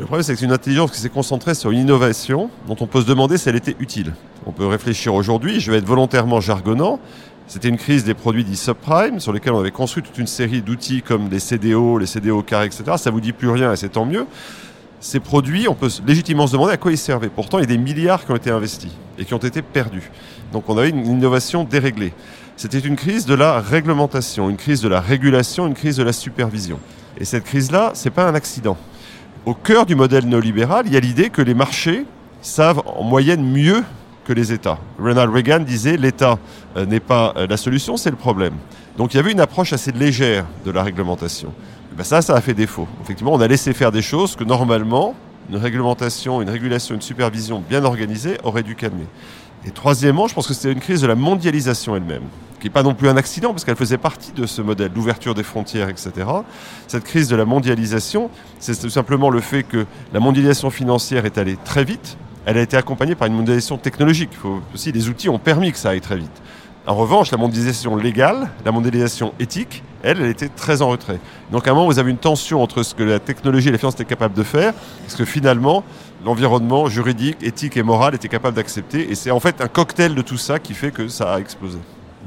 Le 0.00 0.06
problème, 0.06 0.24
c'est 0.24 0.32
que 0.32 0.40
c'est 0.40 0.44
une 0.44 0.50
intelligence 0.50 0.90
qui 0.90 0.98
s'est 0.98 1.08
concentrée 1.08 1.54
sur 1.54 1.70
une 1.70 1.78
innovation 1.78 2.50
dont 2.66 2.76
on 2.80 2.88
peut 2.88 3.00
se 3.00 3.06
demander 3.06 3.38
si 3.38 3.48
elle 3.48 3.54
était 3.54 3.76
utile. 3.78 4.12
On 4.46 4.50
peut 4.50 4.66
réfléchir 4.66 5.14
aujourd'hui, 5.14 5.60
je 5.60 5.70
vais 5.70 5.78
être 5.78 5.86
volontairement 5.86 6.40
jargonnant, 6.40 6.98
c'était 7.46 7.68
une 7.68 7.76
crise 7.76 8.02
des 8.02 8.14
produits 8.14 8.42
dits 8.42 8.56
subprime 8.56 9.20
sur 9.20 9.32
lesquels 9.32 9.52
on 9.52 9.60
avait 9.60 9.70
construit 9.70 10.02
toute 10.02 10.18
une 10.18 10.26
série 10.26 10.62
d'outils 10.62 11.02
comme 11.02 11.28
les 11.30 11.38
CDO, 11.38 11.98
les 11.98 12.06
CDO 12.06 12.42
carrés, 12.42 12.66
etc. 12.66 12.82
Ça 12.96 13.12
vous 13.12 13.20
dit 13.20 13.32
plus 13.32 13.50
rien 13.50 13.72
et 13.72 13.76
c'est 13.76 13.90
tant 13.90 14.04
mieux. 14.04 14.26
Ces 14.98 15.20
produits, 15.20 15.68
on 15.68 15.74
peut 15.74 15.90
légitimement 16.04 16.48
se 16.48 16.52
demander 16.52 16.72
à 16.72 16.76
quoi 16.76 16.90
ils 16.90 16.98
servaient. 16.98 17.28
Pourtant, 17.28 17.58
il 17.58 17.62
y 17.62 17.64
a 17.64 17.68
des 17.68 17.78
milliards 17.78 18.26
qui 18.26 18.32
ont 18.32 18.36
été 18.36 18.50
investis 18.50 18.90
et 19.16 19.24
qui 19.24 19.32
ont 19.32 19.38
été 19.38 19.62
perdus. 19.62 20.10
Donc 20.52 20.68
on 20.68 20.76
avait 20.76 20.90
une 20.90 21.06
innovation 21.06 21.62
déréglée. 21.62 22.12
C'était 22.60 22.80
une 22.80 22.96
crise 22.96 23.24
de 23.24 23.32
la 23.32 23.58
réglementation, 23.58 24.50
une 24.50 24.58
crise 24.58 24.82
de 24.82 24.88
la 24.90 25.00
régulation, 25.00 25.66
une 25.66 25.72
crise 25.72 25.96
de 25.96 26.02
la 26.02 26.12
supervision. 26.12 26.78
Et 27.16 27.24
cette 27.24 27.44
crise-là, 27.44 27.92
ce 27.94 28.04
n'est 28.04 28.10
pas 28.10 28.28
un 28.28 28.34
accident. 28.34 28.76
Au 29.46 29.54
cœur 29.54 29.86
du 29.86 29.94
modèle 29.94 30.26
néolibéral, 30.26 30.86
il 30.86 30.92
y 30.92 30.96
a 30.98 31.00
l'idée 31.00 31.30
que 31.30 31.40
les 31.40 31.54
marchés 31.54 32.04
savent 32.42 32.82
en 32.84 33.02
moyenne 33.02 33.42
mieux 33.42 33.82
que 34.26 34.34
les 34.34 34.52
États. 34.52 34.78
Ronald 34.98 35.32
Reagan 35.32 35.60
disait 35.60 35.96
l'État 35.96 36.38
euh, 36.76 36.84
n'est 36.84 37.00
pas 37.00 37.32
euh, 37.38 37.46
la 37.46 37.56
solution, 37.56 37.96
c'est 37.96 38.10
le 38.10 38.16
problème. 38.16 38.52
Donc 38.98 39.14
il 39.14 39.16
y 39.16 39.20
avait 39.20 39.32
une 39.32 39.40
approche 39.40 39.72
assez 39.72 39.92
légère 39.92 40.44
de 40.66 40.70
la 40.70 40.82
réglementation. 40.82 41.54
Ben 41.96 42.04
ça, 42.04 42.20
ça 42.20 42.34
a 42.34 42.42
fait 42.42 42.52
défaut. 42.52 42.86
Effectivement, 43.02 43.32
on 43.32 43.40
a 43.40 43.48
laissé 43.48 43.72
faire 43.72 43.90
des 43.90 44.02
choses 44.02 44.36
que 44.36 44.44
normalement, 44.44 45.14
une 45.48 45.56
réglementation, 45.56 46.42
une 46.42 46.50
régulation, 46.50 46.94
une 46.94 47.00
supervision 47.00 47.64
bien 47.66 47.84
organisée 47.84 48.36
aurait 48.44 48.62
dû 48.62 48.76
calmer. 48.76 49.06
Et 49.66 49.70
troisièmement, 49.70 50.26
je 50.26 50.34
pense 50.34 50.46
que 50.46 50.54
c'était 50.54 50.72
une 50.72 50.80
crise 50.80 51.02
de 51.02 51.06
la 51.06 51.14
mondialisation 51.14 51.94
elle-même, 51.94 52.22
qui 52.60 52.66
n'est 52.66 52.72
pas 52.72 52.82
non 52.82 52.94
plus 52.94 53.08
un 53.08 53.16
accident, 53.16 53.50
parce 53.50 53.64
qu'elle 53.64 53.76
faisait 53.76 53.98
partie 53.98 54.32
de 54.32 54.46
ce 54.46 54.62
modèle, 54.62 54.90
l'ouverture 54.94 55.34
des 55.34 55.42
frontières, 55.42 55.88
etc. 55.88 56.10
Cette 56.86 57.04
crise 57.04 57.28
de 57.28 57.36
la 57.36 57.44
mondialisation, 57.44 58.30
c'est 58.58 58.78
tout 58.80 58.90
simplement 58.90 59.28
le 59.28 59.40
fait 59.40 59.62
que 59.62 59.86
la 60.12 60.20
mondialisation 60.20 60.70
financière 60.70 61.26
est 61.26 61.36
allée 61.36 61.58
très 61.62 61.84
vite, 61.84 62.16
elle 62.46 62.56
a 62.56 62.62
été 62.62 62.76
accompagnée 62.76 63.14
par 63.14 63.28
une 63.28 63.34
mondialisation 63.34 63.76
technologique. 63.76 64.30
Faut 64.40 64.60
aussi, 64.74 64.92
les 64.92 65.08
outils 65.08 65.28
ont 65.28 65.38
permis 65.38 65.72
que 65.72 65.78
ça 65.78 65.90
aille 65.90 66.00
très 66.00 66.16
vite. 66.16 66.42
En 66.86 66.94
revanche, 66.94 67.30
la 67.30 67.36
mondialisation 67.36 67.94
légale, 67.96 68.48
la 68.64 68.72
mondialisation 68.72 69.34
éthique, 69.38 69.82
elle, 70.02 70.22
elle 70.22 70.30
était 70.30 70.48
très 70.48 70.80
en 70.80 70.88
retrait. 70.88 71.20
Donc 71.52 71.68
à 71.68 71.70
un 71.70 71.74
moment, 71.74 71.86
vous 71.86 71.98
avez 71.98 72.10
une 72.10 72.16
tension 72.16 72.62
entre 72.62 72.82
ce 72.82 72.94
que 72.94 73.02
la 73.02 73.18
technologie 73.18 73.68
et 73.68 73.72
la 73.72 73.78
finance 73.78 73.94
étaient 73.94 74.06
capables 74.06 74.34
de 74.34 74.42
faire, 74.42 74.72
ce 75.06 75.16
que 75.16 75.26
finalement, 75.26 75.84
l'environnement 76.24 76.88
juridique, 76.88 77.42
éthique 77.42 77.76
et 77.76 77.82
moral 77.82 78.14
était 78.14 78.28
capable 78.28 78.56
d'accepter. 78.56 79.10
Et 79.10 79.14
c'est 79.14 79.30
en 79.30 79.40
fait 79.40 79.60
un 79.60 79.68
cocktail 79.68 80.14
de 80.14 80.22
tout 80.22 80.36
ça 80.36 80.58
qui 80.58 80.74
fait 80.74 80.90
que 80.90 81.08
ça 81.08 81.34
a 81.34 81.40
explosé. 81.40 81.78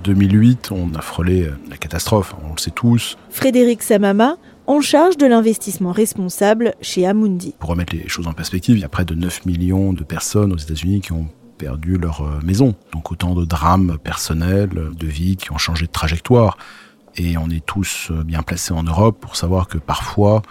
2008, 0.03 0.71
on 0.71 0.93
a 0.95 1.01
frôlé 1.01 1.43
euh, 1.43 1.57
la 1.69 1.77
catastrophe, 1.77 2.35
on 2.43 2.53
le 2.53 2.59
sait 2.59 2.71
tous. 2.71 3.17
Frédéric 3.29 3.83
Samama, 3.83 4.35
en 4.67 4.81
charge 4.81 5.17
de 5.17 5.25
l'investissement 5.25 5.91
responsable 5.91 6.73
chez 6.81 7.05
Amundi. 7.05 7.55
Pour 7.59 7.69
remettre 7.69 7.95
les 7.95 8.07
choses 8.07 8.27
en 8.27 8.33
perspective, 8.33 8.77
il 8.77 8.81
y 8.81 8.85
a 8.85 8.89
près 8.89 9.05
de 9.05 9.15
9 9.15 9.45
millions 9.45 9.93
de 9.93 10.03
personnes 10.03 10.51
aux 10.51 10.57
États-Unis 10.57 11.01
qui 11.01 11.13
ont 11.13 11.27
perdu 11.57 11.97
leur 11.97 12.21
euh, 12.21 12.39
maison. 12.43 12.75
Donc 12.91 13.11
autant 13.11 13.35
de 13.35 13.45
drames 13.45 13.97
personnels, 14.03 14.69
de 14.69 15.07
vies 15.07 15.37
qui 15.37 15.51
ont 15.51 15.57
changé 15.57 15.85
de 15.85 15.91
trajectoire. 15.91 16.57
Et 17.15 17.37
on 17.37 17.49
est 17.49 17.65
tous 17.65 18.09
euh, 18.11 18.23
bien 18.23 18.41
placés 18.41 18.73
en 18.73 18.83
Europe 18.83 19.17
pour 19.21 19.35
savoir 19.35 19.67
que 19.67 19.77
parfois, 19.77 20.41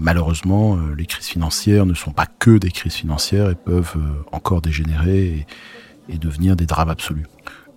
malheureusement, 0.00 0.78
les 0.96 1.06
crises 1.06 1.26
financières 1.26 1.86
ne 1.86 1.94
sont 1.94 2.12
pas 2.12 2.26
que 2.26 2.58
des 2.58 2.70
crises 2.70 2.94
financières 2.94 3.50
et 3.50 3.54
peuvent 3.54 3.96
encore 4.30 4.62
dégénérer 4.62 5.46
et, 6.08 6.18
devenir 6.18 6.56
des 6.56 6.66
drames 6.66 6.90
absolus. 6.90 7.26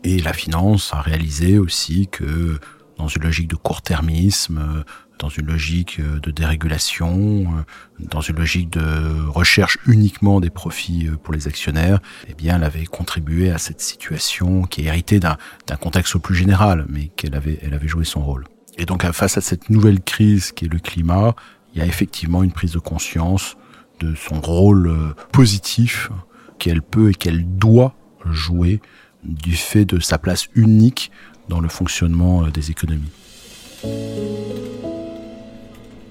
Et 0.03 0.19
la 0.19 0.33
finance 0.33 0.93
a 0.93 1.01
réalisé 1.01 1.57
aussi 1.57 2.07
que 2.07 2.59
dans 2.97 3.07
une 3.07 3.23
logique 3.23 3.47
de 3.47 3.55
court-termisme, 3.55 4.83
dans 5.19 5.29
une 5.29 5.45
logique 5.45 5.99
euh, 5.99 6.19
de 6.19 6.31
dérégulation, 6.31 7.17
euh, 7.17 7.63
dans 7.99 8.21
une 8.21 8.35
logique 8.37 8.69
de 8.71 9.27
recherche 9.27 9.77
uniquement 9.87 10.39
des 10.39 10.49
profits 10.49 11.07
euh, 11.07 11.15
pour 11.15 11.33
les 11.33 11.47
actionnaires, 11.47 11.99
eh 12.27 12.33
bien, 12.33 12.57
elle 12.57 12.63
avait 12.63 12.85
contribué 12.85 13.51
à 13.51 13.57
cette 13.57 13.81
situation 13.81 14.63
qui 14.63 14.81
est 14.81 14.85
héritée 14.85 15.19
d'un 15.19 15.37
contexte 15.79 16.17
plus 16.17 16.35
général, 16.35 16.85
mais 16.89 17.07
qu'elle 17.15 17.35
avait, 17.35 17.59
elle 17.61 17.73
avait 17.73 17.87
joué 17.87 18.05
son 18.05 18.23
rôle. 18.23 18.45
Et 18.77 18.85
donc, 18.85 19.09
face 19.11 19.37
à 19.37 19.41
cette 19.41 19.69
nouvelle 19.69 20.01
crise 20.01 20.51
qui 20.51 20.65
est 20.65 20.73
le 20.73 20.79
climat, 20.79 21.33
il 21.75 21.79
y 21.79 21.81
a 21.81 21.85
effectivement 21.85 22.41
une 22.41 22.51
prise 22.51 22.71
de 22.71 22.79
conscience 22.79 23.57
de 23.99 24.15
son 24.15 24.41
rôle 24.41 25.13
positif 25.31 26.09
qu'elle 26.57 26.81
peut 26.81 27.11
et 27.11 27.13
qu'elle 27.13 27.45
doit 27.45 27.93
jouer 28.25 28.81
du 29.23 29.53
fait 29.55 29.85
de 29.85 29.99
sa 29.99 30.17
place 30.17 30.47
unique 30.55 31.11
dans 31.49 31.59
le 31.59 31.69
fonctionnement 31.69 32.47
des 32.47 32.71
économies. 32.71 33.11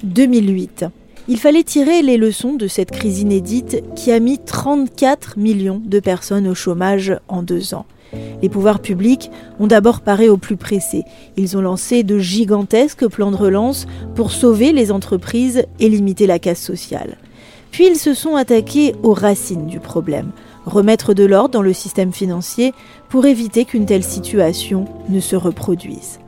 2008. 0.02 0.86
Il 1.26 1.38
fallait 1.38 1.64
tirer 1.64 2.02
les 2.02 2.18
leçons 2.18 2.54
de 2.54 2.68
cette 2.68 2.90
crise 2.90 3.20
inédite 3.20 3.82
qui 3.96 4.12
a 4.12 4.20
mis 4.20 4.38
34 4.38 5.38
millions 5.38 5.80
de 5.82 5.98
personnes 5.98 6.46
au 6.46 6.54
chômage 6.54 7.18
en 7.28 7.42
deux 7.42 7.72
ans. 7.74 7.86
Les 8.42 8.48
pouvoirs 8.48 8.80
publics 8.80 9.30
ont 9.58 9.66
d'abord 9.66 10.00
paré 10.00 10.28
au 10.28 10.36
plus 10.36 10.56
pressé. 10.56 11.04
Ils 11.36 11.56
ont 11.56 11.60
lancé 11.60 12.02
de 12.02 12.18
gigantesques 12.18 13.06
plans 13.08 13.30
de 13.30 13.36
relance 13.36 13.86
pour 14.14 14.30
sauver 14.30 14.72
les 14.72 14.92
entreprises 14.92 15.64
et 15.80 15.88
limiter 15.88 16.26
la 16.26 16.38
casse 16.38 16.60
sociale. 16.60 17.16
Puis 17.70 17.86
ils 17.86 17.98
se 17.98 18.14
sont 18.14 18.36
attaqués 18.36 18.94
aux 19.02 19.14
racines 19.14 19.66
du 19.66 19.80
problème, 19.80 20.30
remettre 20.64 21.12
de 21.12 21.24
l'ordre 21.24 21.50
dans 21.50 21.62
le 21.62 21.72
système 21.72 22.12
financier 22.12 22.72
pour 23.08 23.26
éviter 23.26 23.64
qu'une 23.64 23.86
telle 23.86 24.04
situation 24.04 24.84
ne 25.08 25.18
se 25.20 25.34
reproduise. 25.34 26.20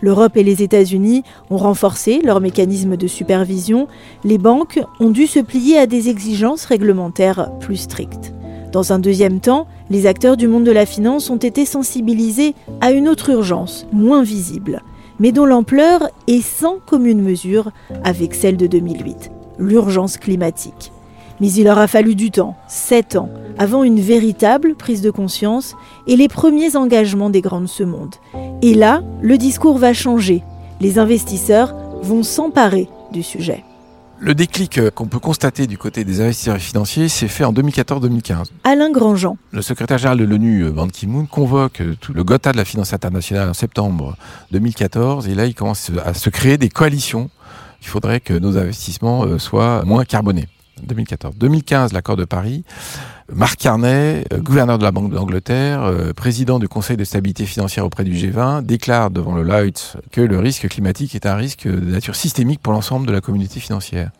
L'Europe 0.00 0.36
et 0.36 0.42
les 0.42 0.62
États-Unis 0.62 1.22
ont 1.50 1.56
renforcé 1.56 2.20
leurs 2.22 2.40
mécanismes 2.40 2.96
de 2.96 3.06
supervision, 3.06 3.88
les 4.24 4.38
banques 4.38 4.80
ont 5.00 5.10
dû 5.10 5.26
se 5.26 5.40
plier 5.40 5.78
à 5.78 5.86
des 5.86 6.08
exigences 6.08 6.64
réglementaires 6.64 7.50
plus 7.60 7.76
strictes. 7.76 8.32
Dans 8.76 8.92
un 8.92 8.98
deuxième 8.98 9.40
temps, 9.40 9.66
les 9.88 10.04
acteurs 10.06 10.36
du 10.36 10.48
monde 10.48 10.64
de 10.64 10.70
la 10.70 10.84
finance 10.84 11.30
ont 11.30 11.38
été 11.38 11.64
sensibilisés 11.64 12.54
à 12.82 12.92
une 12.92 13.08
autre 13.08 13.30
urgence, 13.30 13.86
moins 13.90 14.22
visible, 14.22 14.82
mais 15.18 15.32
dont 15.32 15.46
l'ampleur 15.46 16.10
est 16.26 16.42
sans 16.42 16.76
commune 16.84 17.22
mesure 17.22 17.70
avec 18.04 18.34
celle 18.34 18.58
de 18.58 18.66
2008, 18.66 19.30
l'urgence 19.58 20.18
climatique. 20.18 20.92
Mais 21.40 21.50
il 21.50 21.64
leur 21.64 21.78
a 21.78 21.86
fallu 21.86 22.14
du 22.14 22.30
temps, 22.30 22.54
sept 22.68 23.16
ans, 23.16 23.30
avant 23.56 23.82
une 23.82 23.98
véritable 23.98 24.74
prise 24.74 25.00
de 25.00 25.10
conscience 25.10 25.74
et 26.06 26.16
les 26.16 26.28
premiers 26.28 26.76
engagements 26.76 27.30
des 27.30 27.40
grands 27.40 27.62
de 27.62 27.66
ce 27.66 27.82
monde. 27.82 28.16
Et 28.60 28.74
là, 28.74 29.02
le 29.22 29.38
discours 29.38 29.78
va 29.78 29.94
changer. 29.94 30.42
Les 30.82 30.98
investisseurs 30.98 31.74
vont 32.02 32.22
s'emparer 32.22 32.90
du 33.10 33.22
sujet. 33.22 33.64
Le 34.18 34.34
déclic 34.34 34.78
euh, 34.78 34.90
qu'on 34.90 35.06
peut 35.06 35.18
constater 35.18 35.66
du 35.66 35.76
côté 35.76 36.02
des 36.02 36.22
investisseurs 36.22 36.56
financiers 36.56 37.08
s'est 37.08 37.28
fait 37.28 37.44
en 37.44 37.52
2014-2015. 37.52 38.46
Alain 38.64 38.90
Grandjean. 38.90 39.36
Le 39.52 39.60
secrétaire 39.60 39.98
général 39.98 40.18
de 40.18 40.24
l'ONU, 40.24 40.62
euh, 40.64 40.70
Ban 40.70 40.88
Ki-moon, 40.88 41.26
convoque 41.26 41.82
euh, 41.82 41.94
tout 42.00 42.14
le 42.14 42.24
Gotha 42.24 42.52
de 42.52 42.56
la 42.56 42.64
finance 42.64 42.94
internationale 42.94 43.50
en 43.50 43.54
septembre 43.54 44.16
2014 44.52 45.28
et 45.28 45.34
là 45.34 45.44
il 45.44 45.54
commence 45.54 45.90
à 46.02 46.14
se 46.14 46.30
créer 46.30 46.56
des 46.56 46.70
coalitions. 46.70 47.28
Il 47.82 47.88
faudrait 47.88 48.20
que 48.20 48.32
nos 48.32 48.56
investissements 48.56 49.38
soient 49.38 49.84
moins 49.84 50.04
carbonés. 50.04 50.48
2014. 50.82 51.36
2015, 51.36 51.92
l'accord 51.92 52.16
de 52.16 52.24
Paris. 52.24 52.64
Marc 53.32 53.58
Carnet, 53.58 54.24
euh, 54.32 54.38
gouverneur 54.38 54.78
de 54.78 54.84
la 54.84 54.92
Banque 54.92 55.12
d'Angleterre, 55.12 55.82
euh, 55.82 56.12
président 56.12 56.58
du 56.58 56.68
Conseil 56.68 56.96
de 56.96 57.04
stabilité 57.04 57.44
financière 57.44 57.84
auprès 57.84 58.04
du 58.04 58.12
G20, 58.12 58.62
déclare 58.62 59.10
devant 59.10 59.34
le 59.34 59.42
Lloyds 59.42 59.96
que 60.12 60.20
le 60.20 60.38
risque 60.38 60.68
climatique 60.68 61.14
est 61.14 61.26
un 61.26 61.34
risque 61.34 61.66
de 61.66 61.92
nature 61.92 62.14
systémique 62.14 62.60
pour 62.60 62.72
l'ensemble 62.72 63.06
de 63.06 63.12
la 63.12 63.20
communauté 63.20 63.58
financière. 63.60 64.10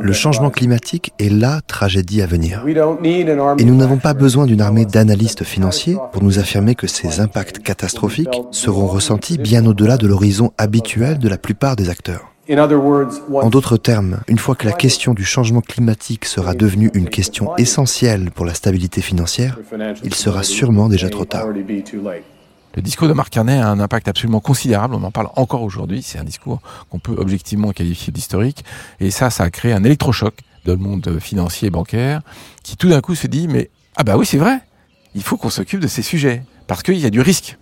Le 0.00 0.12
changement 0.12 0.50
climatique 0.50 1.12
est 1.18 1.30
la 1.30 1.60
tragédie 1.60 2.20
à 2.20 2.26
venir. 2.26 2.64
Et 2.66 3.64
nous 3.64 3.76
n'avons 3.76 3.98
pas 3.98 4.12
besoin 4.12 4.46
d'une 4.46 4.60
armée 4.60 4.84
d'analystes 4.84 5.44
financiers 5.44 5.96
pour 6.12 6.22
nous 6.22 6.38
affirmer 6.38 6.74
que 6.74 6.88
ces 6.88 7.20
impacts 7.20 7.60
catastrophiques 7.60 8.28
seront 8.50 8.86
ressentis 8.86 9.38
bien 9.38 9.64
au-delà 9.66 9.96
de 9.96 10.06
l'horizon 10.06 10.52
habituel 10.58 11.18
de 11.18 11.28
la 11.28 11.38
plupart 11.38 11.76
des 11.76 11.88
acteurs. 11.88 12.35
En 12.48 13.50
d'autres 13.50 13.76
termes, 13.76 14.20
une 14.28 14.38
fois 14.38 14.54
que 14.54 14.66
la 14.66 14.72
question 14.72 15.14
du 15.14 15.24
changement 15.24 15.60
climatique 15.60 16.24
sera 16.24 16.54
devenue 16.54 16.90
une 16.94 17.08
question 17.08 17.56
essentielle 17.56 18.30
pour 18.30 18.46
la 18.46 18.54
stabilité 18.54 19.00
financière, 19.00 19.58
il 20.04 20.14
sera 20.14 20.44
sûrement 20.44 20.88
déjà 20.88 21.08
trop 21.08 21.24
tard. 21.24 21.48
Le 21.48 22.82
discours 22.82 23.08
de 23.08 23.14
Marc 23.14 23.30
Carnet 23.30 23.58
a 23.58 23.68
un 23.68 23.80
impact 23.80 24.06
absolument 24.06 24.40
considérable, 24.40 24.94
on 24.94 25.02
en 25.02 25.10
parle 25.10 25.28
encore 25.34 25.62
aujourd'hui, 25.62 26.02
c'est 26.02 26.18
un 26.18 26.24
discours 26.24 26.60
qu'on 26.90 26.98
peut 26.98 27.16
objectivement 27.16 27.72
qualifier 27.72 28.12
d'historique, 28.12 28.64
et 29.00 29.10
ça, 29.10 29.30
ça 29.30 29.44
a 29.44 29.50
créé 29.50 29.72
un 29.72 29.82
électrochoc 29.82 30.34
dans 30.66 30.72
le 30.72 30.78
monde 30.78 31.18
financier 31.18 31.68
et 31.68 31.70
bancaire, 31.70 32.20
qui 32.62 32.76
tout 32.76 32.90
d'un 32.90 33.00
coup 33.00 33.14
se 33.14 33.26
dit, 33.26 33.48
mais 33.48 33.70
ah 33.96 34.04
bah 34.04 34.16
oui 34.16 34.26
c'est 34.26 34.36
vrai, 34.36 34.60
il 35.14 35.22
faut 35.22 35.36
qu'on 35.36 35.50
s'occupe 35.50 35.80
de 35.80 35.88
ces 35.88 36.02
sujets, 36.02 36.44
parce 36.66 36.82
qu'il 36.82 36.98
y 36.98 37.06
a 37.06 37.10
du 37.10 37.20
risque. 37.22 37.56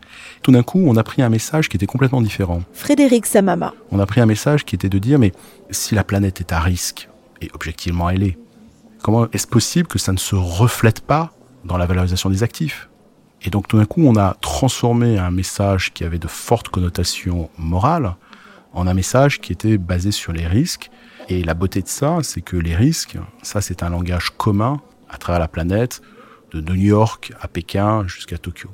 Tout 0.44 0.52
d'un 0.52 0.62
coup, 0.62 0.84
on 0.86 0.96
a 0.96 1.02
pris 1.02 1.22
un 1.22 1.30
message 1.30 1.70
qui 1.70 1.78
était 1.78 1.86
complètement 1.86 2.20
différent. 2.20 2.62
Frédéric 2.74 3.24
Samama. 3.24 3.72
On 3.90 3.98
a 3.98 4.04
pris 4.04 4.20
un 4.20 4.26
message 4.26 4.66
qui 4.66 4.74
était 4.74 4.90
de 4.90 4.98
dire, 4.98 5.18
mais 5.18 5.32
si 5.70 5.94
la 5.94 6.04
planète 6.04 6.42
est 6.42 6.52
à 6.52 6.60
risque, 6.60 7.08
et 7.40 7.48
objectivement 7.54 8.10
elle 8.10 8.24
est, 8.24 8.38
comment 9.02 9.26
est-ce 9.32 9.46
possible 9.46 9.88
que 9.88 9.98
ça 9.98 10.12
ne 10.12 10.18
se 10.18 10.36
reflète 10.36 11.00
pas 11.00 11.32
dans 11.64 11.78
la 11.78 11.86
valorisation 11.86 12.28
des 12.28 12.42
actifs? 12.42 12.90
Et 13.40 13.48
donc 13.48 13.68
tout 13.68 13.78
d'un 13.78 13.86
coup, 13.86 14.02
on 14.04 14.16
a 14.16 14.36
transformé 14.42 15.18
un 15.18 15.30
message 15.30 15.94
qui 15.94 16.04
avait 16.04 16.18
de 16.18 16.28
fortes 16.28 16.68
connotations 16.68 17.48
morales 17.56 18.14
en 18.74 18.86
un 18.86 18.92
message 18.92 19.40
qui 19.40 19.50
était 19.50 19.78
basé 19.78 20.10
sur 20.10 20.34
les 20.34 20.46
risques. 20.46 20.90
Et 21.30 21.42
la 21.42 21.54
beauté 21.54 21.80
de 21.80 21.88
ça, 21.88 22.18
c'est 22.22 22.42
que 22.42 22.58
les 22.58 22.76
risques, 22.76 23.16
ça 23.42 23.62
c'est 23.62 23.82
un 23.82 23.88
langage 23.88 24.28
commun 24.36 24.82
à 25.08 25.16
travers 25.16 25.40
la 25.40 25.48
planète, 25.48 26.02
de 26.52 26.60
New 26.60 26.74
York 26.74 27.32
à 27.40 27.48
Pékin 27.48 28.06
jusqu'à 28.06 28.36
Tokyo. 28.36 28.68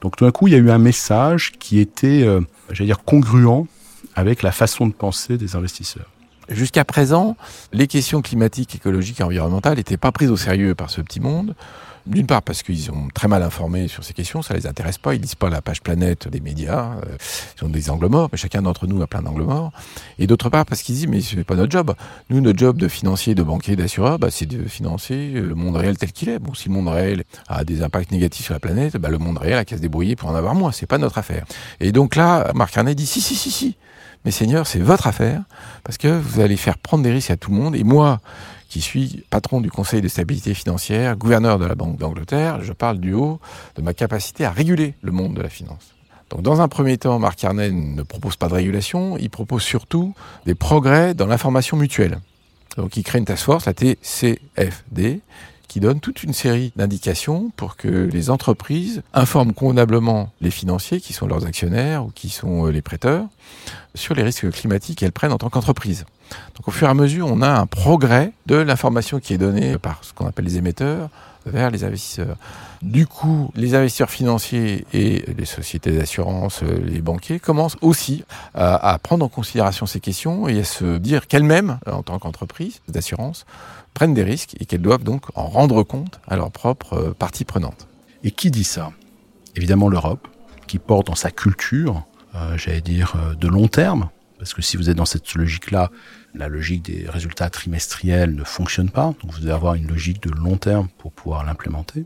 Donc 0.00 0.16
tout 0.16 0.24
d'un 0.24 0.30
coup, 0.30 0.46
il 0.46 0.52
y 0.52 0.56
a 0.56 0.58
eu 0.58 0.70
un 0.70 0.78
message 0.78 1.52
qui 1.58 1.78
était, 1.78 2.22
euh, 2.22 2.40
j'allais 2.70 2.86
dire, 2.86 3.02
congruent 3.04 3.66
avec 4.14 4.42
la 4.42 4.52
façon 4.52 4.86
de 4.86 4.92
penser 4.92 5.36
des 5.38 5.56
investisseurs. 5.56 6.06
Jusqu'à 6.48 6.84
présent, 6.84 7.36
les 7.72 7.86
questions 7.86 8.22
climatiques, 8.22 8.74
écologiques 8.74 9.20
et 9.20 9.22
environnementales 9.22 9.76
n'étaient 9.76 9.98
pas 9.98 10.12
prises 10.12 10.30
au 10.30 10.36
sérieux 10.36 10.74
par 10.74 10.88
ce 10.88 11.02
petit 11.02 11.20
monde. 11.20 11.54
D'une 12.08 12.26
part 12.26 12.42
parce 12.42 12.62
qu'ils 12.62 12.80
sont 12.80 13.08
très 13.12 13.28
mal 13.28 13.42
informés 13.42 13.86
sur 13.86 14.02
ces 14.02 14.14
questions, 14.14 14.40
ça 14.40 14.54
les 14.54 14.66
intéresse 14.66 14.96
pas, 14.96 15.14
ils 15.14 15.20
lisent 15.20 15.34
pas 15.34 15.50
la 15.50 15.60
page 15.60 15.82
planète 15.82 16.26
des 16.26 16.40
médias, 16.40 16.94
euh, 17.04 17.16
ils 17.60 17.64
ont 17.66 17.68
des 17.68 17.90
angles 17.90 18.08
morts, 18.08 18.30
mais 18.32 18.38
chacun 18.38 18.62
d'entre 18.62 18.86
nous 18.86 19.02
a 19.02 19.06
plein 19.06 19.20
d'angles 19.20 19.42
morts. 19.42 19.72
Et 20.18 20.26
d'autre 20.26 20.48
part 20.48 20.64
parce 20.64 20.80
qu'ils 20.80 20.94
disent 20.94 21.06
mais 21.06 21.20
ce 21.20 21.36
n'est 21.36 21.44
pas 21.44 21.54
notre 21.54 21.70
job. 21.70 21.94
Nous, 22.30 22.40
notre 22.40 22.58
job 22.58 22.78
de 22.78 22.88
financier, 22.88 23.34
de 23.34 23.42
banquier, 23.42 23.76
d'assureur, 23.76 24.18
bah, 24.18 24.28
c'est 24.30 24.46
de 24.46 24.66
financer 24.66 25.32
le 25.32 25.54
monde 25.54 25.76
réel 25.76 25.98
tel 25.98 26.12
qu'il 26.12 26.30
est. 26.30 26.38
Bon, 26.38 26.54
si 26.54 26.70
le 26.70 26.74
monde 26.74 26.88
réel 26.88 27.24
a 27.46 27.62
des 27.64 27.82
impacts 27.82 28.10
négatifs 28.10 28.46
sur 28.46 28.54
la 28.54 28.60
planète, 28.60 28.96
bah, 28.96 29.10
le 29.10 29.18
monde 29.18 29.36
réel 29.36 29.58
a 29.58 29.66
qu'à 29.66 29.76
se 29.76 29.82
débrouiller 29.82 30.16
pour 30.16 30.30
en 30.30 30.34
avoir 30.34 30.54
moins. 30.54 30.72
C'est 30.72 30.86
pas 30.86 30.98
notre 30.98 31.18
affaire. 31.18 31.44
Et 31.78 31.92
donc 31.92 32.16
là, 32.16 32.52
Marc 32.54 32.72
Carnet 32.72 32.94
dit 32.94 33.06
si 33.06 33.20
si 33.20 33.34
si 33.34 33.50
si. 33.50 33.76
Mais 34.24 34.30
Seigneur, 34.30 34.66
c'est 34.66 34.80
votre 34.80 35.06
affaire, 35.06 35.42
parce 35.84 35.96
que 35.96 36.08
vous 36.08 36.40
allez 36.40 36.56
faire 36.56 36.78
prendre 36.78 37.04
des 37.04 37.12
risques 37.12 37.30
à 37.30 37.36
tout 37.36 37.50
le 37.50 37.56
monde. 37.56 37.76
Et 37.76 37.84
moi, 37.84 38.20
qui 38.68 38.80
suis 38.80 39.24
patron 39.30 39.60
du 39.60 39.70
Conseil 39.70 40.00
de 40.00 40.08
stabilité 40.08 40.54
financière, 40.54 41.16
gouverneur 41.16 41.58
de 41.58 41.64
la 41.64 41.74
Banque 41.74 41.96
d'Angleterre, 41.96 42.62
je 42.62 42.72
parle 42.72 42.98
du 42.98 43.14
haut 43.14 43.40
de 43.76 43.82
ma 43.82 43.94
capacité 43.94 44.44
à 44.44 44.50
réguler 44.50 44.94
le 45.02 45.12
monde 45.12 45.34
de 45.34 45.42
la 45.42 45.48
finance. 45.48 45.94
Donc 46.30 46.42
dans 46.42 46.60
un 46.60 46.68
premier 46.68 46.98
temps, 46.98 47.18
Marc 47.18 47.38
Carnet 47.38 47.70
ne 47.70 48.02
propose 48.02 48.36
pas 48.36 48.48
de 48.48 48.54
régulation, 48.54 49.16
il 49.16 49.30
propose 49.30 49.62
surtout 49.62 50.14
des 50.44 50.54
progrès 50.54 51.14
dans 51.14 51.26
l'information 51.26 51.76
mutuelle. 51.76 52.18
Donc 52.76 52.96
il 52.96 53.02
crée 53.02 53.18
une 53.18 53.24
task 53.24 53.44
force, 53.44 53.64
la 53.64 53.72
TCFD, 53.72 55.20
qui 55.68 55.80
donne 55.80 56.00
toute 56.00 56.22
une 56.22 56.32
série 56.32 56.72
d'indications 56.76 57.50
pour 57.56 57.76
que 57.76 57.88
les 57.88 58.30
entreprises 58.30 59.02
informent 59.12 59.52
convenablement 59.52 60.30
les 60.40 60.50
financiers, 60.50 61.00
qui 61.00 61.12
sont 61.12 61.26
leurs 61.26 61.46
actionnaires 61.46 62.04
ou 62.04 62.10
qui 62.10 62.30
sont 62.30 62.66
euh, 62.66 62.70
les 62.70 62.82
prêteurs, 62.82 63.26
sur 63.94 64.14
les 64.14 64.22
risques 64.22 64.50
climatiques 64.50 64.98
qu'elles 64.98 65.12
prennent 65.12 65.32
en 65.32 65.38
tant 65.38 65.50
qu'entreprise. 65.50 66.06
Donc 66.56 66.68
au 66.68 66.70
fur 66.70 66.88
et 66.88 66.90
à 66.90 66.94
mesure, 66.94 67.26
on 67.28 67.42
a 67.42 67.48
un 67.48 67.66
progrès 67.66 68.32
de 68.46 68.56
l'information 68.56 69.20
qui 69.20 69.34
est 69.34 69.38
donnée 69.38 69.78
par 69.78 70.02
ce 70.02 70.12
qu'on 70.12 70.26
appelle 70.26 70.44
les 70.44 70.56
émetteurs 70.56 71.08
vers 71.46 71.70
les 71.70 71.84
investisseurs. 71.84 72.36
Du 72.82 73.06
coup, 73.06 73.50
les 73.54 73.74
investisseurs 73.74 74.10
financiers 74.10 74.86
et 74.92 75.24
les 75.36 75.44
sociétés 75.44 75.92
d'assurance, 75.92 76.62
les 76.62 77.00
banquiers 77.00 77.40
commencent 77.40 77.76
aussi 77.80 78.24
à, 78.54 78.98
prendre 79.02 79.24
en 79.24 79.28
considération 79.28 79.86
ces 79.86 80.00
questions 80.00 80.48
et 80.48 80.60
à 80.60 80.64
se 80.64 80.98
dire 80.98 81.26
qu'elles-mêmes, 81.26 81.78
en 81.86 82.02
tant 82.02 82.18
qu'entreprise 82.18 82.80
d'assurance, 82.88 83.46
prennent 83.94 84.14
des 84.14 84.22
risques 84.22 84.54
et 84.60 84.64
qu'elles 84.64 84.82
doivent 84.82 85.02
donc 85.02 85.22
en 85.34 85.46
rendre 85.46 85.82
compte 85.82 86.20
à 86.28 86.36
leur 86.36 86.52
propre 86.52 86.92
euh, 86.94 87.14
partie 87.18 87.44
prenante. 87.44 87.88
Et 88.22 88.30
qui 88.30 88.52
dit 88.52 88.62
ça? 88.62 88.92
Évidemment 89.56 89.88
l'Europe, 89.88 90.28
qui 90.68 90.78
porte 90.78 91.08
dans 91.08 91.16
sa 91.16 91.32
culture, 91.32 92.04
euh, 92.36 92.56
j'allais 92.56 92.80
dire, 92.80 93.14
euh, 93.16 93.34
de 93.34 93.48
long 93.48 93.66
terme, 93.66 94.08
parce 94.38 94.54
que 94.54 94.62
si 94.62 94.76
vous 94.76 94.88
êtes 94.88 94.96
dans 94.96 95.04
cette 95.04 95.34
logique-là, 95.34 95.90
la 96.34 96.48
logique 96.48 96.82
des 96.82 97.06
résultats 97.08 97.50
trimestriels 97.50 98.34
ne 98.34 98.44
fonctionne 98.44 98.90
pas. 98.90 99.14
Donc 99.20 99.32
vous 99.32 99.40
devez 99.40 99.52
avoir 99.52 99.74
une 99.74 99.88
logique 99.88 100.22
de 100.22 100.30
long 100.30 100.56
terme 100.56 100.88
pour 100.98 101.12
pouvoir 101.12 101.44
l'implémenter. 101.44 102.04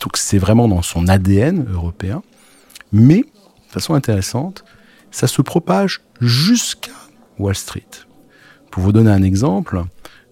Donc 0.00 0.16
c'est 0.16 0.38
vraiment 0.38 0.68
dans 0.68 0.82
son 0.82 1.08
ADN 1.08 1.66
européen. 1.70 2.22
Mais, 2.92 3.22
de 3.22 3.72
façon 3.72 3.94
intéressante, 3.94 4.64
ça 5.10 5.26
se 5.26 5.42
propage 5.42 6.00
jusqu'à 6.20 6.92
Wall 7.38 7.54
Street. 7.54 7.88
Pour 8.70 8.82
vous 8.82 8.92
donner 8.92 9.10
un 9.10 9.22
exemple, 9.22 9.82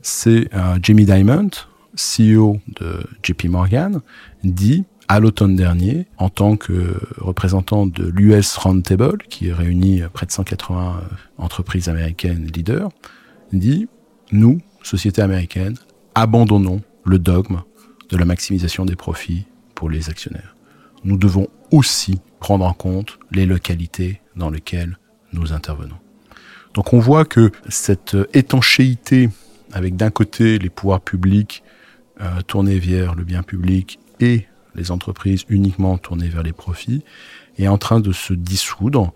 c'est 0.03 0.49
euh, 0.55 0.79
Jamie 0.83 1.05
Dimon, 1.05 1.51
CEO 1.95 2.59
de 2.69 3.05
JP 3.23 3.45
Morgan, 3.47 4.01
dit 4.45 4.85
à 5.11 5.19
l'automne 5.19 5.57
dernier, 5.57 6.07
en 6.19 6.29
tant 6.29 6.57
que 6.57 6.95
représentant 7.17 7.85
de 7.85 8.05
l'US 8.05 8.57
Roundtable, 8.57 9.19
qui 9.29 9.51
réunit 9.51 10.03
près 10.13 10.25
de 10.25 10.31
180 10.31 11.03
entreprises 11.37 11.89
américaines 11.89 12.47
leaders, 12.47 12.91
dit, 13.53 13.89
nous, 14.31 14.61
société 14.85 15.21
américaine, 15.21 15.75
abandonnons 16.15 16.81
le 17.05 17.19
dogme 17.19 17.63
de 18.09 18.17
la 18.17 18.25
maximisation 18.25 18.85
des 18.85 18.95
profits 18.95 19.47
pour 19.75 19.91
les 19.91 20.11
actionnaires. 20.11 20.55
Nous 21.03 21.17
devons 21.17 21.49
aussi 21.73 22.21
prendre 22.39 22.65
en 22.65 22.73
compte 22.73 23.19
les 23.33 23.47
localités 23.47 24.21
dans 24.37 24.49
lesquelles 24.49 24.97
nous 25.33 25.53
intervenons. 25.53 25.99
Donc 26.75 26.93
on 26.93 27.01
voit 27.01 27.25
que 27.25 27.51
cette 27.69 28.17
étanchéité 28.33 29.29
avec 29.73 29.97
d'un 29.97 30.11
côté 30.11 30.61
les 30.61 30.71
pouvoirs 30.71 31.01
publics 31.01 31.65
euh, 32.21 32.43
tournés 32.47 32.79
vers 32.79 33.17
le 33.17 33.25
bien 33.25 33.43
public 33.43 33.99
et 34.21 34.47
les 34.75 34.91
entreprises 34.91 35.45
uniquement 35.49 35.99
tournées 35.99 36.29
vers 36.29 36.43
les 36.43 36.53
profits, 36.53 37.05
est 37.59 37.69
en 37.69 37.79
train 37.79 38.01
de 38.01 38.13
se 38.13 38.33
dissoudre. 38.33 39.13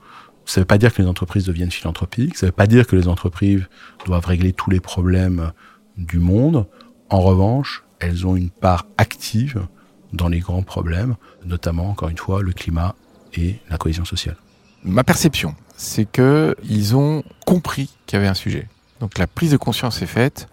Ça 0.46 0.60
ne 0.60 0.62
veut 0.62 0.66
pas 0.66 0.78
dire 0.78 0.92
que 0.92 1.00
les 1.00 1.08
entreprises 1.08 1.44
deviennent 1.44 1.70
philanthropiques, 1.70 2.36
ça 2.36 2.46
ne 2.46 2.48
veut 2.48 2.56
pas 2.56 2.66
dire 2.66 2.86
que 2.86 2.96
les 2.96 3.08
entreprises 3.08 3.64
doivent 4.04 4.26
régler 4.26 4.52
tous 4.52 4.70
les 4.70 4.80
problèmes 4.80 5.52
du 5.96 6.18
monde. 6.18 6.66
En 7.08 7.20
revanche, 7.20 7.84
elles 8.00 8.26
ont 8.26 8.36
une 8.36 8.50
part 8.50 8.86
active 8.98 9.66
dans 10.12 10.28
les 10.28 10.40
grands 10.40 10.62
problèmes, 10.62 11.16
notamment, 11.44 11.90
encore 11.90 12.08
une 12.08 12.18
fois, 12.18 12.42
le 12.42 12.52
climat 12.52 12.94
et 13.34 13.56
la 13.70 13.78
cohésion 13.78 14.04
sociale. 14.04 14.36
Ma 14.84 15.02
perception, 15.02 15.54
c'est 15.76 16.04
que 16.04 16.54
ils 16.68 16.94
ont 16.94 17.24
compris 17.46 17.90
qu'il 18.06 18.16
y 18.16 18.20
avait 18.20 18.28
un 18.28 18.34
sujet. 18.34 18.68
Donc 19.00 19.18
la 19.18 19.26
prise 19.26 19.50
de 19.50 19.56
conscience 19.56 20.02
est 20.02 20.06
faite. 20.06 20.48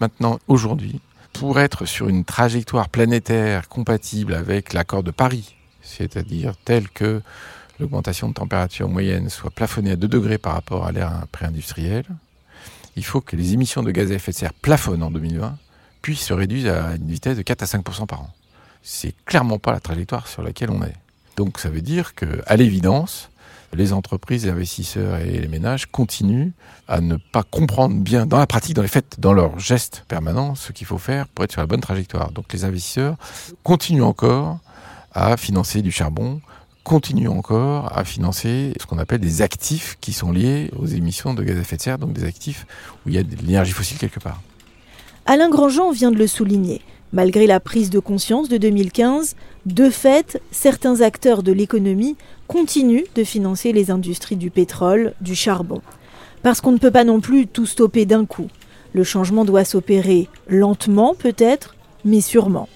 Maintenant, 0.00 0.38
aujourd'hui, 0.48 1.00
pour 1.34 1.60
être 1.60 1.84
sur 1.84 2.08
une 2.08 2.24
trajectoire 2.24 2.88
planétaire 2.88 3.68
compatible 3.68 4.34
avec 4.34 4.72
l'accord 4.72 5.02
de 5.02 5.10
Paris, 5.10 5.56
c'est-à-dire 5.82 6.54
tel 6.64 6.88
que 6.88 7.20
l'augmentation 7.78 8.28
de 8.28 8.34
température 8.34 8.88
moyenne 8.88 9.28
soit 9.28 9.50
plafonnée 9.50 9.90
à 9.90 9.96
2 9.96 10.08
degrés 10.08 10.38
par 10.38 10.54
rapport 10.54 10.86
à 10.86 10.92
l'ère 10.92 11.26
pré-industrielle, 11.32 12.06
il 12.96 13.04
faut 13.04 13.20
que 13.20 13.34
les 13.34 13.52
émissions 13.52 13.82
de 13.82 13.90
gaz 13.90 14.12
à 14.12 14.14
effet 14.14 14.30
de 14.30 14.36
serre 14.36 14.54
plafonnent 14.54 15.02
en 15.02 15.10
2020, 15.10 15.58
puis 16.02 16.16
se 16.16 16.32
réduisent 16.32 16.68
à 16.68 16.94
une 16.94 17.08
vitesse 17.08 17.36
de 17.36 17.42
4 17.42 17.62
à 17.62 17.66
5% 17.66 18.06
par 18.06 18.22
an. 18.22 18.30
C'est 18.82 19.14
clairement 19.24 19.58
pas 19.58 19.72
la 19.72 19.80
trajectoire 19.80 20.28
sur 20.28 20.42
laquelle 20.42 20.70
on 20.70 20.82
est. 20.84 20.94
Donc 21.36 21.58
ça 21.58 21.68
veut 21.68 21.82
dire 21.82 22.14
que, 22.14 22.42
à 22.46 22.56
l'évidence, 22.56 23.28
les 23.74 23.92
entreprises, 23.92 24.44
les 24.44 24.50
investisseurs 24.50 25.18
et 25.18 25.38
les 25.38 25.48
ménages 25.48 25.86
continuent 25.86 26.50
à 26.88 27.00
ne 27.00 27.16
pas 27.16 27.42
comprendre 27.42 27.96
bien 27.96 28.26
dans 28.26 28.38
la 28.38 28.46
pratique, 28.46 28.74
dans 28.74 28.82
les 28.82 28.88
faits, 28.88 29.16
dans 29.18 29.32
leurs 29.32 29.58
gestes 29.58 30.04
permanents, 30.08 30.54
ce 30.54 30.72
qu'il 30.72 30.86
faut 30.86 30.98
faire 30.98 31.28
pour 31.28 31.44
être 31.44 31.52
sur 31.52 31.60
la 31.60 31.66
bonne 31.66 31.80
trajectoire. 31.80 32.32
Donc 32.32 32.52
les 32.52 32.64
investisseurs 32.64 33.16
continuent 33.62 34.02
encore 34.02 34.58
à 35.12 35.36
financer 35.36 35.82
du 35.82 35.90
charbon, 35.90 36.40
continuent 36.82 37.30
encore 37.30 37.96
à 37.96 38.04
financer 38.04 38.74
ce 38.80 38.86
qu'on 38.86 38.98
appelle 38.98 39.20
des 39.20 39.42
actifs 39.42 39.96
qui 40.00 40.12
sont 40.12 40.32
liés 40.32 40.70
aux 40.78 40.86
émissions 40.86 41.34
de 41.34 41.42
gaz 41.42 41.56
à 41.56 41.60
effet 41.60 41.76
de 41.76 41.82
serre, 41.82 41.98
donc 41.98 42.12
des 42.12 42.24
actifs 42.24 42.66
où 43.04 43.08
il 43.08 43.14
y 43.14 43.18
a 43.18 43.22
de 43.22 43.36
l'énergie 43.36 43.72
fossile 43.72 43.98
quelque 43.98 44.20
part. 44.20 44.40
Alain 45.26 45.48
Grandjean 45.48 45.90
vient 45.90 46.10
de 46.10 46.18
le 46.18 46.26
souligner. 46.26 46.82
Malgré 47.14 47.46
la 47.46 47.60
prise 47.60 47.90
de 47.90 48.00
conscience 48.00 48.48
de 48.48 48.56
2015, 48.56 49.36
de 49.66 49.88
fait, 49.88 50.42
certains 50.50 51.00
acteurs 51.00 51.42
de 51.42 51.52
l'économie 51.52 52.16
continuent 52.46 53.04
de 53.14 53.24
financer 53.24 53.72
les 53.72 53.90
industries 53.90 54.36
du 54.36 54.50
pétrole, 54.50 55.14
du 55.20 55.34
charbon. 55.34 55.80
Parce 56.42 56.60
qu'on 56.60 56.72
ne 56.72 56.78
peut 56.78 56.90
pas 56.90 57.04
non 57.04 57.20
plus 57.20 57.46
tout 57.46 57.66
stopper 57.66 58.06
d'un 58.06 58.26
coup. 58.26 58.48
Le 58.92 59.04
changement 59.04 59.44
doit 59.44 59.64
s'opérer 59.64 60.28
lentement 60.48 61.14
peut-être, 61.14 61.74
mais 62.04 62.20
sûrement. 62.20 62.68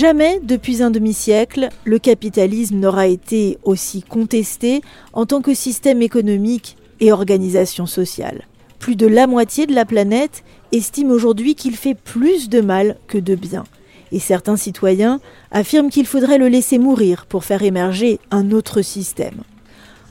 Jamais 0.00 0.40
depuis 0.42 0.82
un 0.82 0.90
demi-siècle, 0.90 1.68
le 1.84 1.98
capitalisme 1.98 2.78
n'aura 2.78 3.06
été 3.06 3.58
aussi 3.64 4.00
contesté 4.02 4.80
en 5.12 5.26
tant 5.26 5.42
que 5.42 5.52
système 5.52 6.00
économique 6.00 6.78
et 7.00 7.12
organisation 7.12 7.84
sociale. 7.84 8.46
Plus 8.78 8.96
de 8.96 9.06
la 9.06 9.26
moitié 9.26 9.66
de 9.66 9.74
la 9.74 9.84
planète 9.84 10.42
estime 10.72 11.10
aujourd'hui 11.10 11.54
qu'il 11.54 11.76
fait 11.76 11.94
plus 11.94 12.48
de 12.48 12.62
mal 12.62 12.96
que 13.08 13.18
de 13.18 13.34
bien. 13.34 13.64
Et 14.10 14.20
certains 14.20 14.56
citoyens 14.56 15.20
affirment 15.50 15.90
qu'il 15.90 16.06
faudrait 16.06 16.38
le 16.38 16.48
laisser 16.48 16.78
mourir 16.78 17.26
pour 17.26 17.44
faire 17.44 17.62
émerger 17.62 18.20
un 18.30 18.52
autre 18.52 18.80
système. 18.80 19.42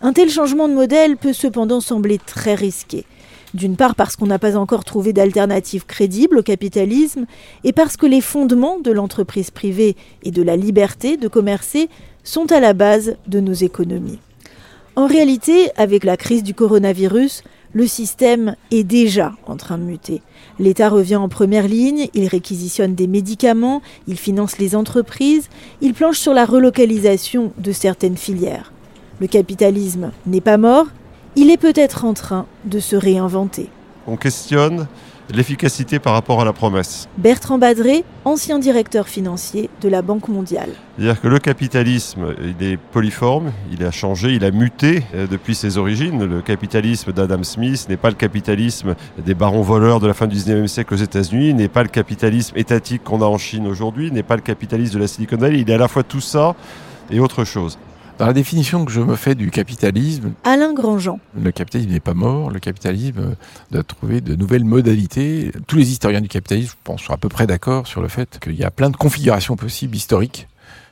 Un 0.03 0.13
tel 0.13 0.29
changement 0.29 0.67
de 0.67 0.75
modèle 0.75 1.17
peut 1.17 1.33
cependant 1.33 1.81
sembler 1.81 2.19
très 2.23 2.53
risqué. 2.53 3.05
D'une 3.54 3.76
part 3.76 3.95
parce 3.95 4.16
qu'on 4.16 4.28
n'a 4.28 4.39
pas 4.39 4.56
encore 4.56 4.84
trouvé 4.84 5.12
d'alternative 5.12 5.86
crédible 5.86 6.39
au 6.39 6.43
capitalisme, 6.43 7.26
et 7.64 7.74
parce 7.74 7.97
que 7.97 8.06
les 8.06 8.22
fondements 8.22 8.80
de 8.80 8.91
l'entreprise 8.91 9.50
privée 9.50 9.95
et 10.24 10.32
de 10.32 10.43
la 10.43 10.56
liberté 10.56 11.18
de 11.18 11.28
commercer 11.28 11.89
sont 12.24 12.52
à 12.52 12.60
la 12.60 12.74
base 12.74 13.16
de 13.28 13.39
nos 13.39 13.54
économies. 13.54 14.20
En 14.95 15.08
réalité, 15.08 15.72
avec 15.78 16.04
la 16.04 16.18
crise 16.18 16.43
du 16.43 16.54
coronavirus, 16.54 17.43
le 17.74 17.88
système 17.88 18.56
est 18.72 18.84
déjà 18.84 19.34
en 19.45 19.56
train 19.56 19.78
de 19.78 19.84
muter. 19.84 20.22
L'État 20.60 20.89
revient 20.89 21.16
en 21.16 21.30
première 21.30 21.68
ligne, 21.68 22.10
il 22.14 22.28
réquisitionne 22.28 22.95
des 22.95 23.08
médicaments, 23.08 23.82
il 24.08 24.18
finance 24.18 24.58
les 24.58 24.76
entreprises, 24.76 25.50
il 25.82 25.93
planche 25.93 26.18
sur 26.18 26.34
la 26.34 26.45
relocalisation 26.45 27.54
de 27.58 27.72
certaines 27.72 28.18
filières. 28.18 28.74
Le 29.22 29.28
capitalisme 29.28 30.12
n'est 30.26 30.41
pas 30.41 30.58
mort, 30.58 30.88
il 31.36 31.49
est 31.49 31.57
peut-être 31.57 32.05
en 32.05 32.13
train 32.13 32.45
de 32.65 32.80
se 32.80 32.95
réinventer. 32.95 33.69
On 34.07 34.17
questionne 34.17 34.88
l'efficacité 35.32 35.99
par 35.99 36.13
rapport 36.13 36.41
à 36.41 36.45
la 36.45 36.53
promesse. 36.53 37.07
Bertrand 37.17 37.57
Badré, 37.57 38.03
ancien 38.25 38.59
directeur 38.59 39.07
financier 39.07 39.69
de 39.82 39.89
la 39.89 40.01
Banque 40.01 40.27
mondiale. 40.27 40.71
C'est-à-dire 40.97 41.21
que 41.21 41.27
le 41.27 41.39
capitalisme, 41.39 42.34
il 42.41 42.65
est 42.65 42.77
polyforme, 42.77 43.51
il 43.71 43.84
a 43.84 43.91
changé, 43.91 44.34
il 44.34 44.43
a 44.43 44.51
muté 44.51 45.03
euh, 45.13 45.27
depuis 45.27 45.55
ses 45.55 45.77
origines. 45.77 46.25
Le 46.25 46.41
capitalisme 46.41 47.11
d'Adam 47.13 47.43
Smith 47.43 47.88
n'est 47.89 47.97
pas 47.97 48.09
le 48.09 48.15
capitalisme 48.15 48.95
des 49.23 49.34
barons 49.34 49.61
voleurs 49.61 49.99
de 49.99 50.07
la 50.07 50.13
fin 50.13 50.27
du 50.27 50.36
19e 50.36 50.67
siècle 50.67 50.93
aux 50.93 50.97
États-Unis, 50.97 51.53
n'est 51.53 51.67
pas 51.67 51.84
le 51.84 51.89
capitalisme 51.89 52.57
étatique 52.57 53.03
qu'on 53.03 53.21
a 53.21 53.25
en 53.25 53.38
Chine 53.38 53.67
aujourd'hui, 53.67 54.11
n'est 54.11 54.23
pas 54.23 54.36
le 54.36 54.41
capitalisme 54.41 54.95
de 54.95 54.99
la 54.99 55.07
Silicon 55.07 55.38
Valley. 55.38 55.59
Il 55.59 55.69
est 55.69 55.75
à 55.75 55.77
la 55.77 55.88
fois 55.88 56.03
tout 56.03 56.21
ça 56.21 56.55
et 57.11 57.19
autre 57.19 57.43
chose. 57.43 57.77
Dans 58.20 58.26
la 58.26 58.34
définition 58.34 58.84
que 58.84 58.91
je 58.91 58.99
me 58.99 59.15
fais 59.15 59.34
du 59.34 59.49
capitalisme, 59.49 60.34
Alain 60.43 60.74
Grandjean. 60.74 61.22
Le 61.41 61.53
capitalisme 61.53 61.91
n'est 61.91 62.01
pas 62.01 62.13
mort, 62.13 62.51
le 62.51 62.59
capitalisme 62.59 63.38
doit 63.72 63.84
trouver 63.84 64.20
de 64.20 64.36
nouvelles 64.36 64.65
modalités. 64.65 65.53
Tous 65.67 65.78
les 65.78 65.89
historiens 65.89 66.20
du 66.20 66.28
capitalisme, 66.28 66.72
je 66.72 66.84
pense, 66.84 67.01
sont 67.01 67.13
à 67.13 67.17
peu 67.17 67.30
près 67.30 67.47
d'accord 67.47 67.88
sur 67.88 68.01
le 68.01 68.09
fait 68.09 68.38
qu'il 68.41 68.55
y 68.55 68.65
a 68.65 68.72
plein 68.72 68.89
de 68.89 68.97
configurations 68.97 69.55
possibles 69.55 69.95
historiques 69.95 70.49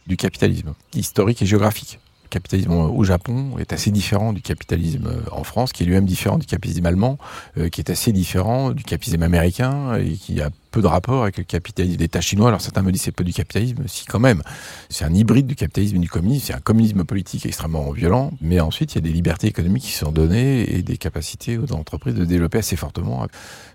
du 0.07 0.15
capitalisme, 0.15 0.73
historique 0.93 1.41
et 1.41 1.45
géographique. 1.45 1.99
Le 2.23 2.29
capitalisme 2.29 2.71
au 2.71 3.03
Japon 3.03 3.57
est 3.59 3.73
assez 3.73 3.91
différent 3.91 4.31
du 4.31 4.41
capitalisme 4.41 5.09
en 5.29 5.43
France, 5.43 5.73
qui 5.73 5.83
est 5.83 5.85
lui-même 5.85 6.05
différent 6.05 6.37
du 6.37 6.45
capitalisme 6.45 6.85
allemand, 6.85 7.17
euh, 7.57 7.67
qui 7.67 7.81
est 7.81 7.89
assez 7.89 8.13
différent 8.13 8.71
du 8.71 8.85
capitalisme 8.85 9.23
américain 9.23 9.95
et 9.95 10.13
qui 10.13 10.41
a 10.41 10.49
peu 10.71 10.81
de 10.81 10.87
rapport 10.87 11.23
avec 11.23 11.37
le 11.37 11.43
capitalisme 11.43 11.97
d'État 11.97 12.21
chinois. 12.21 12.49
Alors 12.49 12.61
certains 12.61 12.81
me 12.81 12.91
disent 12.91 13.03
c'est 13.03 13.11
peu 13.11 13.23
du 13.23 13.33
capitalisme, 13.33 13.83
si 13.87 14.05
quand 14.05 14.19
même. 14.19 14.41
C'est 14.89 15.05
un 15.05 15.13
hybride 15.13 15.47
du 15.47 15.55
capitalisme 15.55 15.97
et 15.97 15.99
du 15.99 16.09
communisme. 16.09 16.47
C'est 16.47 16.53
un 16.53 16.59
communisme 16.59 17.03
politique 17.03 17.45
extrêmement 17.45 17.91
violent, 17.91 18.31
mais 18.41 18.59
ensuite 18.59 18.93
il 18.93 18.95
y 18.95 18.99
a 18.99 19.01
des 19.01 19.13
libertés 19.13 19.47
économiques 19.47 19.83
qui 19.83 19.93
sont 19.93 20.11
données 20.11 20.75
et 20.75 20.83
des 20.83 20.97
capacités 20.97 21.57
aux 21.57 21.71
entreprises 21.73 22.15
de 22.15 22.25
développer 22.25 22.59
assez 22.59 22.75
fortement. 22.75 23.27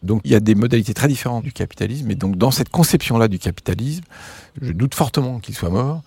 Donc 0.02 0.22
il 0.24 0.30
y 0.30 0.34
a 0.34 0.40
des 0.40 0.54
modalités 0.54 0.94
très 0.94 1.08
différentes 1.08 1.44
du 1.44 1.52
capitalisme. 1.52 2.10
Et 2.10 2.14
donc 2.14 2.36
dans 2.36 2.50
cette 2.50 2.68
conception-là 2.68 3.28
du 3.28 3.38
capitalisme, 3.38 4.04
je 4.60 4.72
doute 4.72 4.94
fortement 4.94 5.38
qu'il 5.38 5.54
soit 5.54 5.70
mort. 5.70 6.02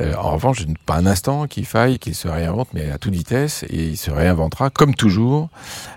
Euh, 0.00 0.14
en 0.16 0.32
revanche, 0.32 0.58
je 0.58 0.62
ne 0.64 0.68
doute 0.68 0.82
pas 0.84 0.96
un 0.96 1.06
instant 1.06 1.46
qu'il 1.46 1.64
faille 1.64 1.98
qu'il 1.98 2.14
se 2.14 2.28
réinvente, 2.28 2.68
mais 2.74 2.90
à 2.90 2.98
toute 2.98 3.14
vitesse, 3.14 3.64
et 3.70 3.86
il 3.86 3.96
se 3.96 4.10
réinventera 4.10 4.68
comme 4.68 4.94
toujours 4.94 5.48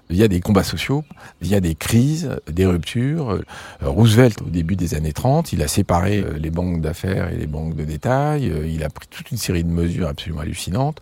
via 0.09 0.27
des 0.27 0.39
combats 0.39 0.63
sociaux, 0.63 1.03
via 1.41 1.59
des 1.59 1.75
crises, 1.75 2.37
des 2.49 2.65
ruptures. 2.65 3.31
Euh, 3.31 3.43
Au 4.45 4.49
début 4.49 4.75
des 4.75 4.95
années 4.95 5.13
30, 5.13 5.53
il 5.53 5.61
a 5.61 5.67
séparé 5.67 6.19
euh, 6.19 6.37
les 6.37 6.49
banques 6.49 6.81
d'affaires 6.81 7.31
et 7.31 7.35
les 7.35 7.47
banques 7.47 7.75
de 7.75 7.83
détail. 7.83 8.51
Il 8.67 8.83
a 8.83 8.89
pris 8.89 9.07
toute 9.07 9.31
une 9.31 9.37
série 9.37 9.63
de 9.63 9.71
mesures 9.71 10.07
absolument 10.07 10.41
hallucinantes. 10.41 11.01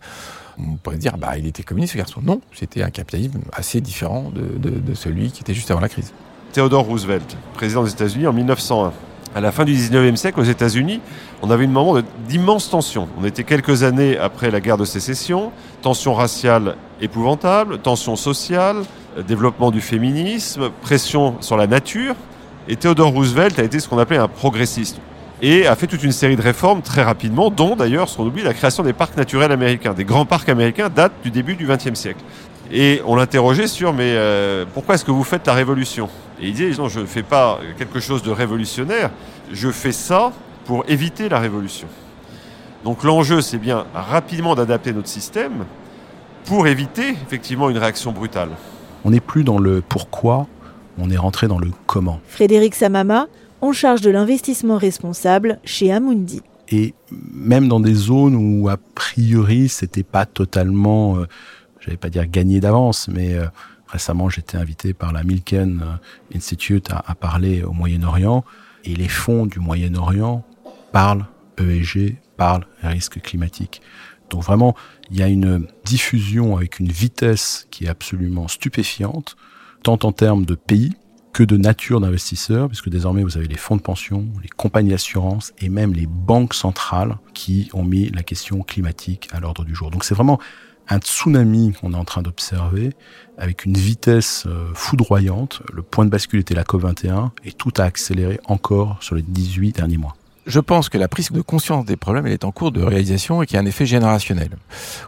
On 0.58 0.76
pourrait 0.76 0.96
dire, 0.96 1.18
bah, 1.18 1.38
il 1.38 1.46
était 1.46 1.62
communiste 1.62 1.92
ce 1.92 1.98
garçon. 1.98 2.20
Non, 2.22 2.40
c'était 2.52 2.82
un 2.82 2.90
capitalisme 2.90 3.40
assez 3.52 3.80
différent 3.80 4.32
de, 4.34 4.94
celui 4.94 5.30
qui 5.30 5.42
était 5.42 5.54
juste 5.54 5.70
avant 5.70 5.80
la 5.80 5.88
crise. 5.88 6.12
Theodore 6.52 6.84
Roosevelt, 6.84 7.36
président 7.54 7.84
des 7.84 7.92
États-Unis 7.92 8.26
en 8.26 8.32
1901 8.32 8.92
à 9.34 9.40
la 9.40 9.52
fin 9.52 9.64
du 9.64 9.74
19e 9.74 10.16
siècle, 10.16 10.40
aux 10.40 10.44
États-Unis, 10.44 11.00
on 11.42 11.50
avait 11.50 11.64
une 11.64 11.70
moment 11.70 12.00
d'immense 12.28 12.70
tension. 12.70 13.08
On 13.20 13.24
était 13.24 13.44
quelques 13.44 13.82
années 13.82 14.16
après 14.18 14.50
la 14.50 14.60
guerre 14.60 14.78
de 14.78 14.84
sécession, 14.84 15.52
tension 15.82 16.14
raciale 16.14 16.76
épouvantable, 17.00 17.78
tension 17.78 18.16
sociale, 18.16 18.82
développement 19.26 19.70
du 19.70 19.80
féminisme, 19.80 20.70
pression 20.82 21.36
sur 21.40 21.56
la 21.56 21.66
nature. 21.66 22.14
Et 22.68 22.76
Theodore 22.76 23.12
Roosevelt 23.12 23.58
a 23.58 23.62
été 23.62 23.80
ce 23.80 23.88
qu'on 23.88 23.98
appelait 23.98 24.18
un 24.18 24.28
progressiste 24.28 25.00
et 25.40 25.66
a 25.66 25.74
fait 25.74 25.86
toute 25.86 26.02
une 26.02 26.12
série 26.12 26.36
de 26.36 26.42
réformes 26.42 26.82
très 26.82 27.02
rapidement, 27.02 27.50
dont 27.50 27.76
d'ailleurs, 27.76 28.08
sans 28.08 28.26
oublier, 28.26 28.44
la 28.44 28.52
création 28.52 28.82
des 28.82 28.92
parcs 28.92 29.16
naturels 29.16 29.52
américains. 29.52 29.94
Des 29.94 30.04
grands 30.04 30.26
parcs 30.26 30.48
américains 30.48 30.90
datent 30.94 31.12
du 31.22 31.30
début 31.30 31.54
du 31.54 31.66
XXe 31.66 31.94
siècle. 31.94 32.20
Et 32.70 33.00
on 33.06 33.16
l'interrogeait 33.16 33.68
sur, 33.68 33.94
mais 33.94 34.12
euh, 34.14 34.66
pourquoi 34.74 34.96
est-ce 34.96 35.04
que 35.04 35.10
vous 35.10 35.24
faites 35.24 35.46
la 35.46 35.54
révolution? 35.54 36.10
Et 36.40 36.48
il 36.48 36.52
disait, 36.52 36.76
non, 36.76 36.88
je 36.88 37.00
ne 37.00 37.06
fais 37.06 37.22
pas 37.22 37.58
quelque 37.78 38.00
chose 38.00 38.22
de 38.22 38.30
révolutionnaire, 38.30 39.10
je 39.50 39.70
fais 39.70 39.92
ça 39.92 40.32
pour 40.66 40.84
éviter 40.88 41.30
la 41.30 41.38
révolution. 41.38 41.88
Donc 42.84 43.02
l'enjeu, 43.02 43.40
c'est 43.40 43.58
bien 43.58 43.86
rapidement 43.94 44.54
d'adapter 44.54 44.92
notre 44.92 45.08
système 45.08 45.64
pour 46.44 46.66
éviter 46.66 47.10
effectivement 47.10 47.70
une 47.70 47.78
réaction 47.78 48.12
brutale. 48.12 48.50
On 49.04 49.10
n'est 49.10 49.20
plus 49.20 49.44
dans 49.44 49.58
le 49.58 49.80
pourquoi, 49.80 50.46
on 50.98 51.10
est 51.10 51.16
rentré 51.16 51.48
dans 51.48 51.58
le 51.58 51.70
comment. 51.86 52.20
Frédéric 52.26 52.74
Samama, 52.74 53.28
en 53.60 53.72
charge 53.72 54.00
de 54.00 54.10
l'investissement 54.10 54.76
responsable 54.76 55.58
chez 55.64 55.92
Amundi. 55.92 56.42
Et 56.70 56.94
même 57.32 57.68
dans 57.68 57.80
des 57.80 57.94
zones 57.94 58.36
où 58.36 58.68
a 58.68 58.76
priori 58.94 59.68
c'était 59.68 60.02
pas 60.02 60.26
totalement... 60.26 61.18
Euh, 61.18 61.26
je 61.80 61.90
vais 61.90 61.96
pas 61.96 62.10
dire 62.10 62.26
gagné 62.26 62.60
d'avance, 62.60 63.08
mais 63.08 63.34
euh, 63.34 63.46
récemment 63.86 64.28
j'étais 64.28 64.58
invité 64.58 64.92
par 64.92 65.12
la 65.12 65.22
Milken 65.22 65.82
euh, 65.82 66.36
Institute 66.36 66.90
à, 66.90 67.02
à 67.06 67.14
parler 67.14 67.62
au 67.62 67.72
Moyen-Orient 67.72 68.44
et 68.84 68.94
les 68.94 69.08
fonds 69.08 69.46
du 69.46 69.60
Moyen-Orient 69.60 70.44
parlent 70.92 71.26
ESG, 71.58 72.16
parlent 72.36 72.66
risque 72.82 73.20
climatique. 73.20 73.80
Donc 74.30 74.42
vraiment, 74.42 74.74
il 75.10 75.18
y 75.18 75.22
a 75.22 75.28
une 75.28 75.66
diffusion 75.84 76.56
avec 76.56 76.78
une 76.80 76.90
vitesse 76.90 77.66
qui 77.70 77.84
est 77.84 77.88
absolument 77.88 78.48
stupéfiante, 78.48 79.36
tant 79.96 80.06
en 80.06 80.12
termes 80.12 80.44
de 80.44 80.54
pays 80.54 80.92
que 81.32 81.42
de 81.42 81.56
nature 81.56 82.00
d'investisseurs, 82.02 82.68
puisque 82.68 82.90
désormais 82.90 83.22
vous 83.22 83.38
avez 83.38 83.48
les 83.48 83.56
fonds 83.56 83.76
de 83.76 83.80
pension, 83.80 84.26
les 84.42 84.48
compagnies 84.48 84.90
d'assurance 84.90 85.54
et 85.60 85.70
même 85.70 85.94
les 85.94 86.04
banques 86.04 86.52
centrales 86.52 87.16
qui 87.32 87.70
ont 87.72 87.84
mis 87.84 88.10
la 88.10 88.22
question 88.22 88.60
climatique 88.62 89.30
à 89.32 89.40
l'ordre 89.40 89.64
du 89.64 89.74
jour. 89.74 89.90
Donc 89.90 90.04
c'est 90.04 90.14
vraiment 90.14 90.38
un 90.90 90.98
tsunami 90.98 91.72
qu'on 91.72 91.94
est 91.94 91.96
en 91.96 92.04
train 92.04 92.20
d'observer 92.20 92.92
avec 93.38 93.64
une 93.64 93.78
vitesse 93.78 94.44
euh, 94.46 94.66
foudroyante. 94.74 95.62
Le 95.72 95.80
point 95.80 96.04
de 96.04 96.10
bascule 96.10 96.40
était 96.40 96.54
la 96.54 96.64
COP21 96.64 97.30
et 97.46 97.52
tout 97.52 97.72
a 97.78 97.84
accéléré 97.84 98.40
encore 98.44 99.02
sur 99.02 99.14
les 99.14 99.22
18 99.22 99.76
derniers 99.76 99.96
mois. 99.96 100.17
Je 100.48 100.60
pense 100.60 100.88
que 100.88 100.96
la 100.96 101.08
prise 101.08 101.30
de 101.30 101.42
conscience 101.42 101.84
des 101.84 101.96
problèmes, 101.96 102.26
elle 102.26 102.32
est 102.32 102.44
en 102.46 102.52
cours 102.52 102.72
de 102.72 102.82
réalisation 102.82 103.42
et 103.42 103.46
qu'il 103.46 103.56
y 103.56 103.58
a 103.58 103.62
un 103.62 103.66
effet 103.66 103.84
générationnel. 103.84 104.48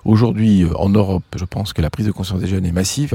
Aujourd'hui, 0.05 0.65
euh, 0.65 0.77
en 0.77 0.91
Europe, 0.91 1.25
je 1.35 1.47
pense 1.47 1.73
que 1.73 1.81
la 1.81 1.89
prise 1.89 2.05
de 2.05 2.13
conscience 2.13 2.41
des 2.41 2.47
jeunes 2.47 2.67
est 2.67 2.73
massive. 2.73 3.15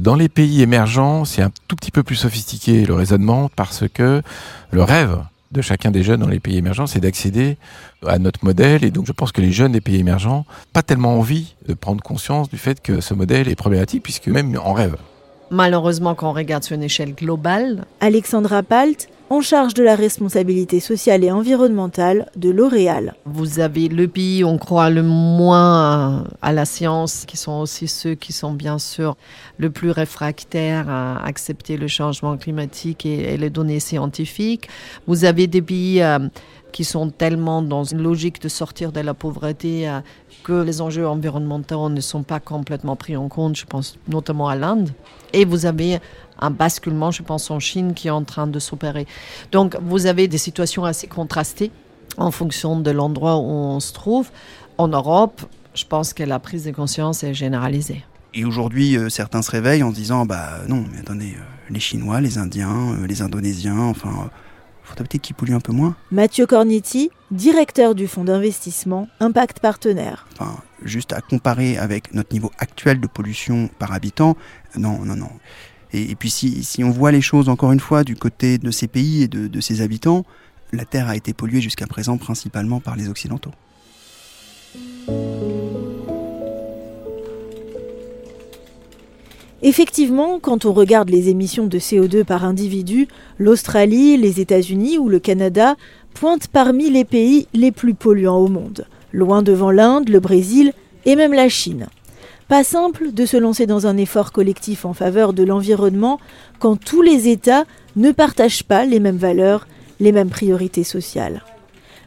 Dans 0.00 0.16
les 0.16 0.28
pays 0.28 0.62
émergents, 0.62 1.24
c'est 1.24 1.42
un 1.42 1.52
tout 1.68 1.76
petit 1.76 1.92
peu 1.92 2.02
plus 2.02 2.16
sophistiqué 2.16 2.84
le 2.84 2.94
raisonnement 2.94 3.48
parce 3.54 3.84
que 3.86 4.20
le 4.72 4.82
rêve 4.82 5.20
de 5.52 5.62
chacun 5.62 5.92
des 5.92 6.02
jeunes 6.02 6.22
dans 6.22 6.28
les 6.28 6.40
pays 6.40 6.56
émergents, 6.56 6.88
c'est 6.88 6.98
d'accéder 6.98 7.56
à 8.04 8.18
notre 8.18 8.44
modèle. 8.44 8.82
Et 8.84 8.90
donc, 8.90 9.06
je 9.06 9.12
pense 9.12 9.30
que 9.30 9.40
les 9.40 9.52
jeunes 9.52 9.70
des 9.70 9.80
pays 9.80 10.00
émergents, 10.00 10.46
pas 10.72 10.82
tellement 10.82 11.16
envie 11.16 11.54
de 11.68 11.74
prendre 11.74 12.02
conscience 12.02 12.48
du 12.48 12.58
fait 12.58 12.82
que 12.82 13.00
ce 13.00 13.14
modèle 13.14 13.46
est 13.46 13.54
problématique, 13.54 14.02
puisque 14.02 14.26
même 14.26 14.58
en 14.60 14.72
rêve. 14.72 14.96
Malheureusement, 15.52 16.16
quand 16.16 16.30
on 16.30 16.32
regarde 16.32 16.64
sur 16.64 16.74
une 16.74 16.82
échelle 16.82 17.14
globale, 17.14 17.84
Alexandra 18.00 18.64
Palt, 18.64 19.08
en 19.30 19.40
charge 19.40 19.74
de 19.74 19.84
la 19.84 19.94
responsabilité 19.94 20.80
sociale 20.80 21.22
et 21.22 21.30
environnementale 21.30 22.26
de 22.34 22.50
L'Oréal. 22.50 23.14
Vous 23.24 23.60
avez 23.60 23.88
le 23.88 24.08
pays 24.08 24.42
on 24.42 24.58
croit 24.58 24.90
le 24.90 25.04
moins 25.04 26.24
à 26.42 26.52
la 26.52 26.64
science, 26.64 27.24
qui 27.26 27.36
sont 27.36 27.60
aussi 27.60 27.86
ceux 27.86 28.16
qui 28.16 28.32
sont 28.32 28.52
bien 28.52 28.80
sûr 28.80 29.16
le 29.58 29.70
plus 29.70 29.92
réfractaires 29.92 30.90
à 30.90 31.24
accepter 31.24 31.76
le 31.76 31.86
changement 31.86 32.36
climatique 32.36 33.06
et, 33.06 33.34
et 33.34 33.36
les 33.36 33.50
données 33.50 33.78
scientifiques. 33.78 34.68
Vous 35.06 35.24
avez 35.24 35.46
des 35.46 35.62
pays 35.62 36.02
euh, 36.02 36.18
qui 36.70 36.84
sont 36.84 37.10
tellement 37.10 37.62
dans 37.62 37.84
une 37.84 38.02
logique 38.02 38.40
de 38.40 38.48
sortir 38.48 38.92
de 38.92 39.00
la 39.00 39.14
pauvreté 39.14 39.88
euh, 39.88 40.00
que 40.44 40.62
les 40.62 40.80
enjeux 40.80 41.06
environnementaux 41.06 41.88
ne 41.88 42.00
sont 42.00 42.22
pas 42.22 42.40
complètement 42.40 42.96
pris 42.96 43.16
en 43.16 43.28
compte, 43.28 43.56
je 43.56 43.66
pense 43.66 43.96
notamment 44.08 44.48
à 44.48 44.56
l'Inde. 44.56 44.90
Et 45.32 45.44
vous 45.44 45.66
avez 45.66 46.00
un 46.38 46.50
basculement, 46.50 47.10
je 47.10 47.22
pense, 47.22 47.50
en 47.50 47.60
Chine 47.60 47.94
qui 47.94 48.08
est 48.08 48.12
en 48.12 48.24
train 48.24 48.46
de 48.46 48.58
s'opérer. 48.58 49.06
Donc, 49.52 49.76
vous 49.82 50.06
avez 50.06 50.28
des 50.28 50.38
situations 50.38 50.84
assez 50.84 51.06
contrastées. 51.06 51.70
en 52.16 52.32
fonction 52.32 52.80
de 52.80 52.90
l'endroit 52.90 53.36
où 53.36 53.48
on 53.76 53.78
se 53.78 53.92
trouve. 53.92 54.30
En 54.78 54.88
Europe, 54.88 55.42
je 55.74 55.84
pense 55.84 56.12
que 56.12 56.24
la 56.24 56.40
prise 56.40 56.64
de 56.64 56.72
conscience 56.72 57.22
est 57.22 57.34
généralisée. 57.34 58.02
Et 58.34 58.44
aujourd'hui, 58.44 58.96
euh, 58.96 59.08
certains 59.08 59.42
se 59.42 59.50
réveillent 59.50 59.84
en 59.84 59.90
se 59.90 59.94
disant 59.94 60.26
bah 60.26 60.58
non, 60.68 60.84
mais 60.90 60.98
attendez, 60.98 61.34
euh, 61.38 61.42
les 61.70 61.80
Chinois, 61.80 62.20
les 62.20 62.36
Indiens, 62.36 62.96
les 63.06 63.22
Indonésiens, 63.22 63.78
enfin, 63.78 64.30
faudrait 64.90 65.04
peut-être 65.04 65.22
qu'ils 65.22 65.36
polluent 65.36 65.54
un 65.54 65.60
peu 65.60 65.72
moins. 65.72 65.96
Mathieu 66.10 66.46
Cornetti, 66.46 67.10
directeur 67.30 67.94
du 67.94 68.06
fonds 68.06 68.24
d'investissement 68.24 69.08
Impact 69.20 69.60
Partenaire. 69.60 70.26
Enfin, 70.32 70.56
juste 70.84 71.12
à 71.12 71.20
comparer 71.20 71.78
avec 71.78 72.12
notre 72.14 72.32
niveau 72.32 72.50
actuel 72.58 73.00
de 73.00 73.06
pollution 73.06 73.68
par 73.78 73.92
habitant, 73.92 74.36
non, 74.76 75.04
non, 75.04 75.16
non. 75.16 75.30
Et, 75.92 76.10
et 76.10 76.14
puis 76.14 76.30
si, 76.30 76.62
si 76.64 76.84
on 76.84 76.90
voit 76.90 77.12
les 77.12 77.20
choses 77.20 77.48
encore 77.48 77.72
une 77.72 77.80
fois 77.80 78.04
du 78.04 78.16
côté 78.16 78.58
de 78.58 78.70
ces 78.70 78.88
pays 78.88 79.22
et 79.22 79.28
de, 79.28 79.48
de 79.48 79.60
ses 79.60 79.80
habitants, 79.80 80.24
la 80.72 80.84
Terre 80.84 81.08
a 81.08 81.16
été 81.16 81.32
polluée 81.32 81.60
jusqu'à 81.60 81.86
présent 81.86 82.16
principalement 82.16 82.80
par 82.80 82.96
les 82.96 83.08
Occidentaux. 83.08 83.52
Effectivement, 89.62 90.38
quand 90.40 90.64
on 90.64 90.72
regarde 90.72 91.10
les 91.10 91.28
émissions 91.28 91.66
de 91.66 91.78
CO2 91.78 92.24
par 92.24 92.44
individu, 92.44 93.08
l'Australie, 93.38 94.16
les 94.16 94.40
États-Unis 94.40 94.96
ou 94.96 95.10
le 95.10 95.18
Canada 95.18 95.76
pointent 96.14 96.48
parmi 96.48 96.88
les 96.88 97.04
pays 97.04 97.46
les 97.52 97.70
plus 97.70 97.92
polluants 97.92 98.38
au 98.38 98.48
monde, 98.48 98.86
loin 99.12 99.42
devant 99.42 99.70
l'Inde, 99.70 100.08
le 100.08 100.18
Brésil 100.18 100.72
et 101.04 101.14
même 101.14 101.34
la 101.34 101.50
Chine. 101.50 101.88
Pas 102.48 102.64
simple 102.64 103.12
de 103.12 103.26
se 103.26 103.36
lancer 103.36 103.66
dans 103.66 103.86
un 103.86 103.98
effort 103.98 104.32
collectif 104.32 104.86
en 104.86 104.94
faveur 104.94 105.34
de 105.34 105.44
l'environnement 105.44 106.20
quand 106.58 106.76
tous 106.76 107.02
les 107.02 107.28
États 107.28 107.64
ne 107.96 108.12
partagent 108.12 108.64
pas 108.64 108.86
les 108.86 108.98
mêmes 108.98 109.16
valeurs, 109.18 109.68
les 110.00 110.10
mêmes 110.10 110.30
priorités 110.30 110.84
sociales. 110.84 111.42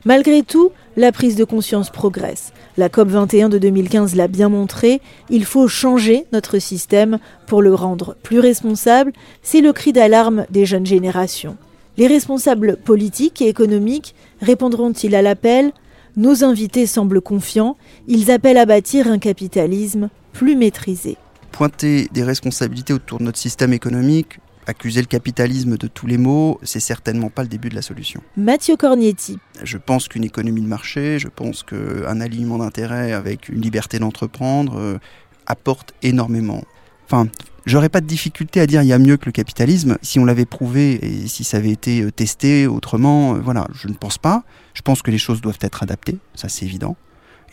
Malgré 0.06 0.44
tout, 0.44 0.72
la 0.98 1.14
prise 1.14 1.38
de 1.38 1.46
conscience 1.46 1.90
progresse. 1.90 2.52
La 2.76 2.90
COP21 2.90 3.48
de 3.48 3.58
2015 3.58 4.16
l'a 4.16 4.28
bien 4.28 4.50
montré, 4.50 5.00
il 5.30 5.46
faut 5.46 5.70
changer 5.70 6.26
notre 6.34 6.60
système 6.60 7.20
pour 7.48 7.62
le 7.62 7.74
rendre 7.74 8.18
plus 8.22 8.40
responsable, 8.40 9.14
c'est 9.44 9.62
le 9.62 9.72
cri 9.72 9.94
d'alarme 9.94 10.46
des 10.50 10.66
jeunes 10.66 10.86
générations. 10.86 11.56
Les 11.98 12.08
responsables 12.08 12.76
politiques 12.76 13.42
et 13.42 13.48
économiques 13.48 14.14
répondront-ils 14.42 15.16
à 15.16 15.22
l'appel? 15.22 15.72
Nos 16.18 16.44
invités 16.44 16.86
semblent 16.86 17.22
confiants, 17.22 17.78
ils 18.08 18.30
appellent 18.30 18.58
à 18.58 18.66
bâtir 18.66 19.08
un 19.08 19.20
capitalisme 19.20 20.10
plus 20.34 20.58
maîtrisé. 20.58 21.16
Pointer 21.54 22.10
des 22.12 22.24
responsabilités 22.24 22.94
autour 22.94 23.20
de 23.20 23.24
notre 23.24 23.38
système 23.38 23.72
économique, 23.72 24.40
accuser 24.68 25.02
le 25.02 25.08
capitalisme 25.08 25.78
de 25.78 25.88
tous 25.88 26.08
les 26.08 26.18
maux, 26.18 26.60
c'est 26.64 26.80
certainement 26.80 27.30
pas 27.30 27.44
le 27.44 27.50
début 27.50 27.70
de 27.70 27.76
la 27.76 27.82
solution. 27.82 28.22
Mathieu 28.38 28.76
Cornietti. 28.78 29.38
Je 29.64 29.78
pense 29.78 30.08
qu'une 30.08 30.24
économie 30.24 30.62
de 30.62 30.68
marché, 30.68 31.20
je 31.20 31.28
pense 31.28 31.64
qu'un 31.64 32.22
alignement 32.22 32.58
d'intérêts 32.58 33.14
avec 33.14 33.50
une 33.50 33.62
liberté 33.62 34.00
d'entreprendre 34.00 34.78
euh, 34.78 34.98
apporte 35.46 35.94
énormément. 36.02 36.64
Enfin, 37.06 37.28
j'aurais 37.66 37.90
pas 37.90 38.02
de 38.02 38.06
difficulté 38.06 38.60
à 38.60 38.68
dire 38.68 38.82
il 38.82 38.88
y 38.88 38.94
a 38.94 39.00
mieux 39.00 39.18
que 39.18 39.26
le 39.26 39.32
capitalisme 39.32 39.98
si 40.02 40.20
on 40.20 40.26
l'avait 40.26 40.46
prouvé 40.46 40.94
et 41.04 41.28
si 41.28 41.44
ça 41.44 41.58
avait 41.58 41.72
été 41.72 42.02
euh, 42.02 42.12
testé 42.12 42.68
autrement. 42.68 43.36
euh, 43.36 43.40
voilà, 43.40 43.68
je 43.74 43.88
ne 43.88 43.94
pense 43.94 44.18
pas. 44.18 44.44
Je 44.74 44.82
pense 44.82 45.02
que 45.02 45.12
les 45.12 45.18
choses 45.18 45.42
doivent 45.42 45.60
être 45.62 45.84
adaptées, 45.84 46.18
ça 46.36 46.50
c'est 46.50 46.66
évident. 46.66 46.96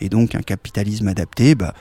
Et 0.01 0.09
donc 0.09 0.35
un 0.35 0.41
capitalisme 0.41 1.07
adapté, 1.07 1.55
bah, 1.55 1.73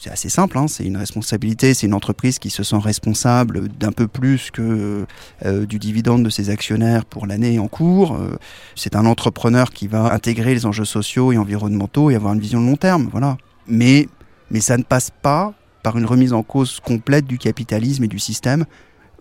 c'est 0.00 0.10
assez 0.10 0.28
simple, 0.28 0.58
hein, 0.58 0.66
c'est 0.68 0.84
une 0.84 0.96
responsabilité, 0.96 1.74
c'est 1.74 1.86
une 1.86 1.94
entreprise 1.94 2.38
qui 2.38 2.50
se 2.50 2.62
sent 2.62 2.78
responsable 2.78 3.68
d'un 3.68 3.92
peu 3.92 4.08
plus 4.08 4.50
que 4.50 5.06
euh, 5.46 5.64
du 5.66 5.78
dividende 5.78 6.24
de 6.24 6.30
ses 6.30 6.50
actionnaires 6.50 7.04
pour 7.04 7.26
l'année 7.26 7.58
en 7.58 7.68
cours. 7.68 8.16
Euh, 8.16 8.36
c'est 8.74 8.96
un 8.96 9.06
entrepreneur 9.06 9.70
qui 9.70 9.86
va 9.86 10.12
intégrer 10.12 10.54
les 10.54 10.66
enjeux 10.66 10.84
sociaux 10.84 11.32
et 11.32 11.38
environnementaux 11.38 12.10
et 12.10 12.16
avoir 12.16 12.34
une 12.34 12.40
vision 12.40 12.60
de 12.60 12.66
long 12.66 12.76
terme, 12.76 13.08
voilà. 13.10 13.38
Mais, 13.68 14.08
mais 14.50 14.60
ça 14.60 14.76
ne 14.76 14.82
passe 14.82 15.10
pas 15.22 15.54
par 15.82 15.96
une 15.96 16.06
remise 16.06 16.32
en 16.32 16.42
cause 16.42 16.80
complète 16.80 17.26
du 17.26 17.38
capitalisme 17.38 18.04
et 18.04 18.08
du 18.08 18.18
système. 18.18 18.64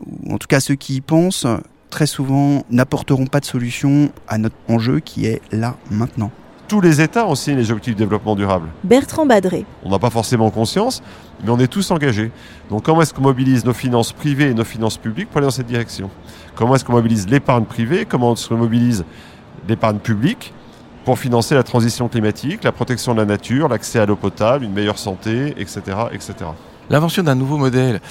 Ou 0.01 0.33
en 0.33 0.37
tout 0.37 0.47
cas, 0.47 0.59
ceux 0.59 0.75
qui 0.75 0.95
y 0.95 1.01
pensent, 1.01 1.45
très 1.89 2.07
souvent, 2.07 2.63
n'apporteront 2.69 3.27
pas 3.27 3.39
de 3.39 3.45
solution 3.45 4.11
à 4.27 4.37
notre 4.37 4.55
enjeu 4.67 4.99
qui 4.99 5.25
est 5.25 5.41
là, 5.51 5.77
maintenant. 5.91 6.31
Tous 6.67 6.81
les 6.81 6.99
États 6.99 7.25
ont 7.25 7.35
signé 7.35 7.55
les 7.55 7.71
objectifs 7.71 7.93
de 7.95 7.99
développement 7.99 8.35
durable. 8.35 8.67
Bertrand 8.83 9.25
Badré. 9.25 9.65
On 9.85 9.89
n'a 9.89 9.99
pas 9.99 10.09
forcément 10.09 10.49
conscience, 10.49 11.01
mais 11.41 11.49
on 11.49 11.57
est 11.59 11.67
tous 11.67 11.91
engagés. 11.91 12.29
Donc 12.69 12.83
comment 12.83 13.01
est-ce 13.01 13.13
qu'on 13.13 13.21
mobilise 13.21 13.63
nos 13.63 13.71
finances 13.71 14.11
privées 14.11 14.49
et 14.49 14.53
nos 14.53 14.65
finances 14.65 14.97
publiques 14.97 15.29
pour 15.29 15.37
aller 15.37 15.47
dans 15.47 15.51
cette 15.51 15.67
direction? 15.67 16.09
Comment 16.55 16.75
est-ce 16.75 16.83
qu'on 16.83 16.91
mobilise 16.91 17.25
l'épargne 17.29 17.63
privée? 17.63 18.05
Comment 18.05 18.33
est-ce 18.33 18.49
qu'on 18.49 18.57
mobilise 18.57 19.05
l'épargne 19.69 19.99
publique 19.99 20.53
pour 21.05 21.17
financer 21.17 21.55
la 21.55 21.63
transition 21.63 22.09
climatique, 22.09 22.65
la 22.65 22.73
protection 22.73 23.13
de 23.13 23.19
la 23.19 23.25
nature, 23.25 23.69
l'accès 23.69 23.99
à 23.99 24.05
l'eau 24.05 24.17
potable, 24.17 24.65
une 24.65 24.73
meilleure 24.73 24.97
santé, 24.99 25.53
etc. 25.57 25.79
etc. 26.11 26.33
L'invention 26.89 27.23
d'un 27.23 27.35
nouveau 27.35 27.55
modèle. 27.57 28.01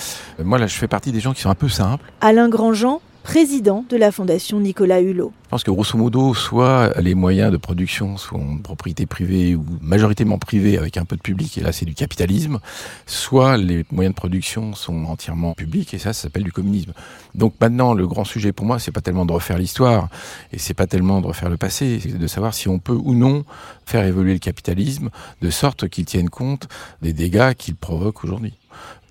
Euh, 0.41 0.45
Moi, 0.45 0.57
là, 0.59 0.67
je 0.67 0.77
fais 0.77 0.89
partie 0.89 1.13
des 1.13 1.21
gens 1.21 1.35
qui 1.35 1.43
sont 1.43 1.51
un 1.51 1.55
peu 1.55 1.69
simples. 1.69 2.11
Alain 2.23 2.49
Grandjean, 2.49 3.01
président 3.27 3.85
de 3.89 3.97
la 3.97 4.13
Fondation 4.13 4.61
Nicolas 4.61 5.01
Hulot. 5.01 5.33
Je 5.47 5.49
pense 5.49 5.65
que 5.65 5.73
grosso 5.73 5.99
modo, 5.99 6.33
soit 6.33 6.93
les 7.01 7.17
moyens 7.17 7.51
de 7.51 7.57
production 7.57 8.17
sont 8.19 8.59
propriété 8.59 9.05
privée 9.05 9.57
ou 9.57 9.65
majoritairement 9.83 10.39
privée 10.39 10.79
avec 10.79 10.97
un 10.97 11.05
peu 11.05 11.17
de 11.17 11.21
public, 11.21 11.59
et 11.59 11.61
là 11.61 11.73
c'est 11.73 11.85
du 11.85 11.95
capitalisme, 11.95 12.61
soit 13.05 13.57
les 13.57 13.85
moyens 13.91 14.15
de 14.15 14.17
production 14.17 14.75
sont 14.75 15.07
entièrement 15.07 15.55
publics, 15.55 15.93
et 15.93 15.99
ça, 15.99 16.13
ça 16.13 16.23
s'appelle 16.23 16.45
du 16.45 16.53
communisme. 16.53 16.93
Donc 17.35 17.55
maintenant, 17.61 17.95
le 17.95 18.07
grand 18.07 18.25
sujet 18.25 18.53
pour 18.53 18.65
moi, 18.65 18.79
c'est 18.79 18.93
pas 18.93 19.01
tellement 19.01 19.27
de 19.27 19.33
refaire 19.33 19.59
l'histoire, 19.59 20.09
et 20.53 20.59
c'est 20.59 20.75
pas 20.75 20.87
tellement 20.87 21.21
de 21.21 21.27
refaire 21.27 21.51
le 21.51 21.57
passé, 21.57 21.99
c'est 22.01 22.17
de 22.17 22.27
savoir 22.29 22.55
si 22.55 22.69
on 22.69 22.79
peut 22.79 22.95
ou 22.97 23.15
non 23.15 23.45
faire 23.87 24.05
évoluer 24.05 24.35
le 24.35 24.39
capitalisme 24.39 25.11
de 25.43 25.51
sorte 25.51 25.89
qu'il 25.89 26.05
tienne 26.05 26.31
compte 26.31 26.69
des 27.03 27.13
dégâts 27.13 27.55
qu'il 27.55 27.75
provoque 27.75 28.23
aujourd'hui. 28.23 28.55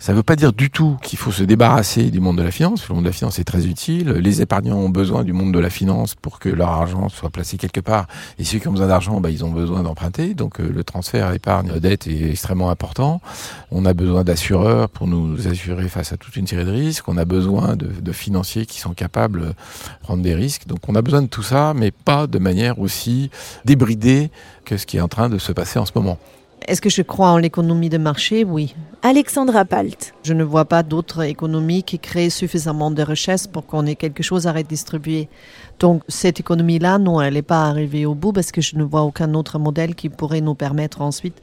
Ça 0.05 0.11
ne 0.11 0.17
veut 0.17 0.23
pas 0.23 0.35
dire 0.35 0.53
du 0.53 0.69
tout 0.69 0.99
qu'il 1.01 1.17
faut 1.17 1.31
se 1.31 1.41
débarrasser 1.41 2.11
du 2.11 2.19
monde 2.19 2.37
de 2.37 2.43
la 2.43 2.51
finance. 2.51 2.87
Le 2.87 2.93
monde 2.93 3.05
de 3.05 3.09
la 3.09 3.11
finance 3.11 3.39
est 3.39 3.43
très 3.43 3.65
utile. 3.65 4.11
Les 4.11 4.39
épargnants 4.39 4.77
ont 4.77 4.89
besoin 4.89 5.23
du 5.23 5.33
monde 5.33 5.51
de 5.51 5.57
la 5.57 5.71
finance 5.71 6.13
pour 6.13 6.37
que 6.37 6.47
leur 6.47 6.69
argent 6.69 7.09
soit 7.09 7.31
placé 7.31 7.57
quelque 7.57 7.79
part. 7.79 8.05
Et 8.37 8.43
ceux 8.43 8.59
qui 8.59 8.67
ont 8.67 8.71
besoin 8.71 8.85
d'argent, 8.85 9.19
bah, 9.19 9.31
ils 9.31 9.43
ont 9.43 9.49
besoin 9.49 9.81
d'emprunter. 9.81 10.35
Donc 10.35 10.59
euh, 10.59 10.71
le 10.71 10.83
transfert 10.83 11.33
épargne-dette 11.33 12.05
est 12.05 12.29
extrêmement 12.29 12.69
important. 12.69 13.19
On 13.71 13.83
a 13.83 13.95
besoin 13.95 14.23
d'assureurs 14.23 14.89
pour 14.89 15.07
nous 15.07 15.47
assurer 15.47 15.89
face 15.89 16.13
à 16.13 16.17
toute 16.17 16.35
une 16.35 16.45
série 16.45 16.65
de 16.65 16.71
risques. 16.71 17.09
On 17.09 17.17
a 17.17 17.25
besoin 17.25 17.75
de, 17.75 17.87
de 17.87 18.11
financiers 18.11 18.67
qui 18.67 18.79
sont 18.79 18.93
capables 18.93 19.41
de 19.41 19.53
prendre 20.01 20.21
des 20.21 20.35
risques. 20.35 20.67
Donc 20.67 20.87
on 20.87 20.93
a 20.93 21.01
besoin 21.01 21.23
de 21.23 21.27
tout 21.29 21.41
ça, 21.41 21.73
mais 21.75 21.89
pas 21.89 22.27
de 22.27 22.37
manière 22.37 22.77
aussi 22.77 23.31
débridée 23.65 24.29
que 24.65 24.77
ce 24.77 24.85
qui 24.85 24.97
est 24.97 25.01
en 25.01 25.07
train 25.07 25.29
de 25.29 25.39
se 25.39 25.51
passer 25.51 25.79
en 25.79 25.85
ce 25.87 25.93
moment. 25.95 26.19
Est-ce 26.67 26.81
que 26.81 26.89
je 26.89 27.03
crois 27.03 27.29
en 27.29 27.37
l'économie 27.37 27.89
de 27.89 27.99
marché? 27.99 28.43
Oui. 28.43 28.73
Alexandra 29.03 29.65
Palt. 29.65 30.15
Je 30.23 30.33
ne 30.33 30.43
vois 30.43 30.65
pas 30.65 30.81
d'autres 30.81 31.21
économies 31.21 31.83
qui 31.83 31.99
créent 31.99 32.31
suffisamment 32.31 32.89
de 32.89 33.03
richesses 33.03 33.45
pour 33.45 33.67
qu'on 33.67 33.85
ait 33.85 33.95
quelque 33.95 34.23
chose 34.23 34.47
à 34.47 34.51
redistribuer. 34.51 35.29
Donc 35.79 36.01
cette 36.07 36.39
économie-là, 36.39 36.97
non, 36.97 37.21
elle 37.21 37.35
n'est 37.35 37.43
pas 37.43 37.65
arrivée 37.65 38.07
au 38.07 38.15
bout 38.15 38.33
parce 38.33 38.51
que 38.51 38.61
je 38.61 38.77
ne 38.77 38.83
vois 38.83 39.03
aucun 39.03 39.35
autre 39.35 39.59
modèle 39.59 39.93
qui 39.93 40.09
pourrait 40.09 40.41
nous 40.41 40.55
permettre 40.55 41.01
ensuite 41.01 41.39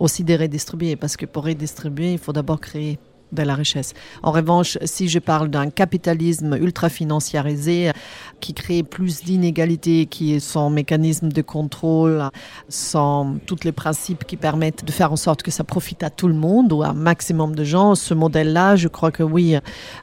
aussi 0.00 0.24
de 0.24 0.36
redistribuer. 0.36 0.96
Parce 0.96 1.16
que 1.16 1.26
pour 1.26 1.44
redistribuer, 1.44 2.14
il 2.14 2.18
faut 2.18 2.32
d'abord 2.32 2.60
créer 2.60 2.98
de 3.32 3.42
la 3.42 3.54
richesse. 3.54 3.94
En 4.22 4.32
revanche, 4.32 4.78
si 4.84 5.08
je 5.08 5.18
parle 5.18 5.48
d'un 5.48 5.70
capitalisme 5.70 6.56
ultra 6.60 6.88
financiarisé 6.88 7.90
qui 8.40 8.54
crée 8.54 8.82
plus 8.82 9.24
d'inégalités, 9.24 10.06
qui 10.06 10.34
est 10.34 10.40
sans 10.40 10.70
mécanisme 10.70 11.28
de 11.28 11.42
contrôle, 11.42 12.22
sans 12.68 13.36
tous 13.46 13.64
les 13.64 13.72
principes 13.72 14.24
qui 14.24 14.36
permettent 14.36 14.84
de 14.84 14.92
faire 14.92 15.12
en 15.12 15.16
sorte 15.16 15.42
que 15.42 15.50
ça 15.50 15.64
profite 15.64 16.02
à 16.02 16.10
tout 16.10 16.28
le 16.28 16.34
monde 16.34 16.72
ou 16.72 16.82
à 16.82 16.88
un 16.88 16.94
maximum 16.94 17.54
de 17.54 17.64
gens, 17.64 17.94
ce 17.94 18.14
modèle-là, 18.14 18.76
je 18.76 18.88
crois 18.88 19.10
que 19.10 19.22
oui, 19.22 19.56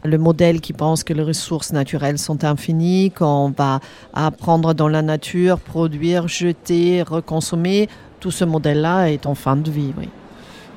le 0.04 0.18
modèle 0.18 0.62
qui 0.62 0.74
pense 0.74 1.04
que 1.04 1.14
les 1.14 1.24
ressources 1.24 1.72
naturelles 1.72 2.18
sont 2.18 2.44
infinies, 2.44 3.12
qu'on 3.12 3.52
va 3.52 3.80
apprendre 4.14 4.74
dans 4.74 4.88
la 4.88 5.02
nature, 5.02 5.60
produire, 5.60 6.28
jeter, 6.28 7.04
reconsommer, 7.04 7.90
tout 8.20 8.32
ce 8.32 8.46
modèle-là 8.46 9.12
est 9.12 9.26
en 9.26 9.36
fin 9.36 9.56
de 9.56 9.72
vie, 9.72 9.94
oui 9.98 10.10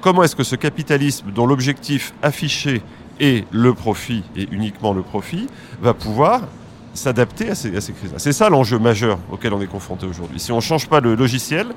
comment 0.05 0.23
est-ce 0.23 0.37
que 0.37 0.45
ce 0.45 0.55
capitalisme 0.55 1.31
dont 1.35 1.47
l'objectif 1.47 2.13
affiché 2.23 2.83
est 3.21 3.47
le 3.51 3.73
profit 3.73 4.23
et 4.37 4.47
uniquement 4.53 4.93
le 4.93 5.01
profit 5.01 5.47
va 5.81 5.95
pouvoir 5.95 6.43
s'adapter 6.93 7.49
à 7.49 7.55
ces, 7.55 7.71
crises-là? 7.71 8.19
C'est 8.19 8.35
ça 8.35 8.51
l'enjeu 8.51 8.79
majeur 8.79 9.19
auquel 9.33 9.55
on 9.55 9.63
est 9.63 9.67
confronté 9.67 10.05
aujourd'hui. 10.05 10.39
Si 10.39 10.53
on 10.53 10.57
ne 10.57 10.61
change 10.61 10.91
pas 10.91 11.01
le 11.01 11.15
logiciel, 11.15 11.69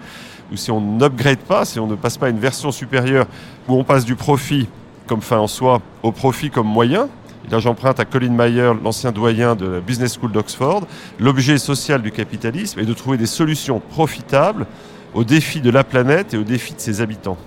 ou 0.52 0.58
si 0.58 0.72
on 0.72 0.82
n'upgrade 0.82 1.38
pas, 1.38 1.64
si 1.64 1.80
on 1.80 1.88
ne 1.88 1.96
passe 1.96 2.18
pas 2.18 2.26
à 2.26 2.30
une 2.30 2.40
version 2.40 2.70
supérieure 2.70 3.28
où 3.70 3.76
on 3.76 3.86
passe 3.86 4.04
du 4.04 4.16
profit 4.16 4.68
comme 5.08 5.22
fin 5.22 5.38
en 5.38 5.48
soi 5.48 5.82
au 6.04 6.12
profit 6.12 6.50
comme 6.50 6.68
moyen, 6.68 7.08
et 7.48 7.52
là 7.52 7.60
j'emprunte 7.60 8.02
à 8.02 8.04
Colin 8.04 8.34
Mayer, 8.34 8.74
l'ancien 8.84 9.14
doyen 9.14 9.56
de 9.56 9.68
la 9.68 9.80
Business 9.80 10.18
School 10.20 10.34
d'Oxford, 10.34 10.86
l'objet 11.18 11.58
social 11.58 12.02
du 12.02 12.12
capitalisme 12.12 12.82
est 12.82 12.86
de 12.86 12.94
trouver 12.94 13.16
des 13.16 13.26
solutions 13.26 13.80
profitables 13.80 14.68
aux 15.14 15.24
défis 15.24 15.62
de 15.62 15.70
la 15.70 15.86
planète 15.86 16.34
et 16.34 16.38
aux 16.38 16.44
défis 16.44 16.74
de 16.74 16.82
ses 16.82 17.00
habitants 17.00 17.38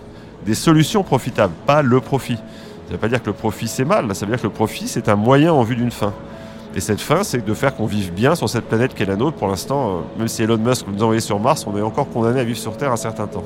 des 0.46 0.54
solutions 0.54 1.02
profitables, 1.02 1.54
pas 1.66 1.82
le 1.82 2.00
profit. 2.00 2.36
Ça 2.36 2.42
ne 2.88 2.92
veut 2.92 2.98
pas 2.98 3.08
dire 3.08 3.22
que 3.22 3.28
le 3.28 3.34
profit 3.34 3.68
c'est 3.68 3.84
mal, 3.84 4.14
ça 4.14 4.26
veut 4.26 4.32
dire 4.32 4.40
que 4.40 4.46
le 4.46 4.52
profit 4.52 4.88
c'est 4.88 5.08
un 5.08 5.16
moyen 5.16 5.52
en 5.52 5.62
vue 5.62 5.76
d'une 5.76 5.90
fin. 5.90 6.12
Et 6.74 6.80
cette 6.80 7.00
fin, 7.00 7.24
c'est 7.24 7.44
de 7.44 7.54
faire 7.54 7.74
qu'on 7.74 7.86
vive 7.86 8.12
bien 8.12 8.36
sur 8.36 8.48
cette 8.48 8.66
planète 8.66 8.94
qui 8.94 9.02
est 9.02 9.06
la 9.06 9.16
nôtre. 9.16 9.36
Pour 9.36 9.48
l'instant, 9.48 9.88
euh, 9.88 10.18
même 10.18 10.28
si 10.28 10.44
Elon 10.44 10.56
Musk 10.56 10.86
nous 10.86 11.00
a 11.00 11.02
envoyé 11.02 11.20
sur 11.20 11.40
Mars, 11.40 11.66
on 11.66 11.76
est 11.76 11.82
encore 11.82 12.08
condamné 12.08 12.38
à 12.38 12.44
vivre 12.44 12.58
sur 12.58 12.76
Terre 12.76 12.92
un 12.92 12.96
certain 12.96 13.26
temps. 13.26 13.42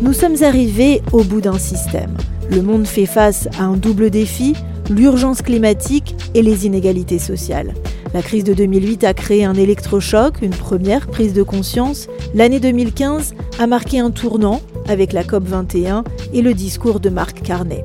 Nous 0.00 0.12
sommes 0.12 0.44
arrivés 0.44 1.02
au 1.10 1.24
bout 1.24 1.40
d'un 1.40 1.58
système. 1.58 2.16
Le 2.48 2.62
monde 2.62 2.86
fait 2.86 3.06
face 3.06 3.48
à 3.58 3.64
un 3.64 3.76
double 3.76 4.10
défi, 4.10 4.54
l'urgence 4.90 5.42
climatique 5.42 6.14
et 6.34 6.42
les 6.42 6.66
inégalités 6.66 7.18
sociales. 7.18 7.74
La 8.12 8.22
crise 8.22 8.44
de 8.44 8.54
2008 8.54 9.04
a 9.04 9.14
créé 9.14 9.44
un 9.44 9.54
électrochoc, 9.54 10.40
une 10.42 10.50
première 10.50 11.06
prise 11.08 11.32
de 11.32 11.42
conscience. 11.42 12.06
L'année 12.34 12.60
2015 12.60 13.34
a 13.58 13.66
marqué 13.66 13.98
un 13.98 14.10
tournant 14.10 14.60
avec 14.86 15.12
la 15.12 15.24
COP21 15.24 16.04
et 16.32 16.42
le 16.42 16.54
discours 16.54 17.00
de 17.00 17.08
Marc 17.08 17.42
Carnet. 17.42 17.82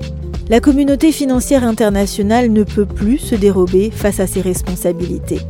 La 0.50 0.60
communauté 0.60 1.12
financière 1.12 1.64
internationale 1.64 2.52
ne 2.52 2.64
peut 2.64 2.86
plus 2.86 3.18
se 3.18 3.36
dérober 3.36 3.92
face 3.92 4.20
à 4.20 4.28
ses 4.28 4.42
responsabilités. 4.42 5.42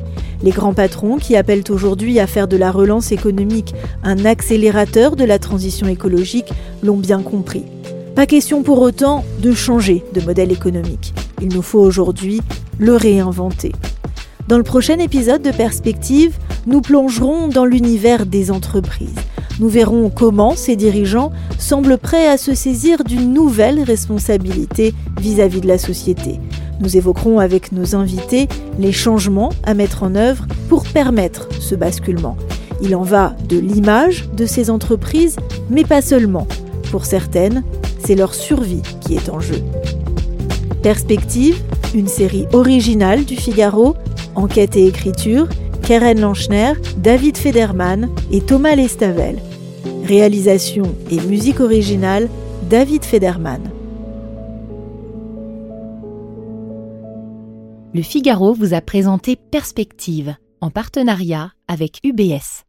Les 0.43 0.51
grands 0.51 0.73
patrons 0.73 1.17
qui 1.17 1.35
appellent 1.35 1.63
aujourd'hui 1.69 2.19
à 2.19 2.27
faire 2.27 2.47
de 2.47 2.57
la 2.57 2.71
relance 2.71 3.11
économique 3.11 3.73
un 4.03 4.23
accélérateur 4.23 5.15
de 5.15 5.25
la 5.25 5.39
transition 5.39 5.87
écologique 5.87 6.53
l'ont 6.83 6.97
bien 6.97 7.21
compris. 7.21 7.63
Pas 8.15 8.25
question 8.25 8.63
pour 8.63 8.81
autant 8.81 9.23
de 9.39 9.53
changer 9.53 10.03
de 10.13 10.21
modèle 10.21 10.51
économique. 10.51 11.13
Il 11.41 11.53
nous 11.53 11.61
faut 11.61 11.79
aujourd'hui 11.79 12.41
le 12.77 12.95
réinventer. 12.95 13.71
Dans 14.47 14.57
le 14.57 14.63
prochain 14.63 14.97
épisode 14.99 15.41
de 15.41 15.51
Perspective, 15.51 16.35
nous 16.67 16.81
plongerons 16.81 17.47
dans 17.47 17.65
l'univers 17.65 18.25
des 18.25 18.51
entreprises. 18.51 19.15
Nous 19.59 19.69
verrons 19.69 20.09
comment 20.09 20.55
ces 20.55 20.75
dirigeants 20.75 21.31
semblent 21.57 21.97
prêts 21.97 22.27
à 22.27 22.37
se 22.37 22.53
saisir 22.53 23.03
d'une 23.03 23.33
nouvelle 23.33 23.83
responsabilité 23.83 24.93
vis-à-vis 25.19 25.59
-vis 25.59 25.63
de 25.63 25.67
la 25.67 25.77
société. 25.77 26.39
Nous 26.79 26.95
évoquerons 26.95 27.39
avec 27.39 27.71
nos 27.71 27.95
invités 27.95 28.47
les 28.79 28.93
changements 28.93 29.51
à 29.63 29.73
mettre 29.73 30.03
en 30.03 30.15
œuvre 30.15 30.45
pour 30.69 30.83
permettre 30.85 31.49
ce 31.59 31.75
basculement. 31.75 32.37
Il 32.81 32.95
en 32.95 33.03
va 33.03 33.35
de 33.49 33.57
l'image 33.57 34.29
de 34.35 34.45
ces 34.45 34.69
entreprises, 34.69 35.35
mais 35.69 35.83
pas 35.83 36.01
seulement. 36.01 36.47
Pour 36.91 37.05
certaines, 37.05 37.63
c'est 38.05 38.15
leur 38.15 38.33
survie 38.33 38.81
qui 39.01 39.15
est 39.15 39.29
en 39.29 39.41
jeu. 39.41 39.61
Perspective, 40.83 41.61
une 41.93 42.07
série 42.07 42.45
originale 42.53 43.25
du 43.25 43.35
Figaro, 43.35 43.95
enquête 44.35 44.77
et 44.77 44.87
écriture, 44.87 45.49
Karen 45.85 46.21
Lanchner, 46.21 46.71
David 46.97 47.35
Federman 47.35 48.09
et 48.31 48.39
Thomas 48.39 48.75
Lestavel. 48.75 49.39
Réalisation 50.05 50.83
et 51.11 51.19
musique 51.19 51.59
originale, 51.59 52.29
David 52.69 53.03
Federman. 53.03 53.61
Le 57.93 58.01
Figaro 58.01 58.53
vous 58.53 58.73
a 58.73 58.79
présenté 58.79 59.35
Perspective 59.35 60.35
en 60.61 60.69
partenariat 60.69 61.51
avec 61.67 61.99
UBS. 62.05 62.68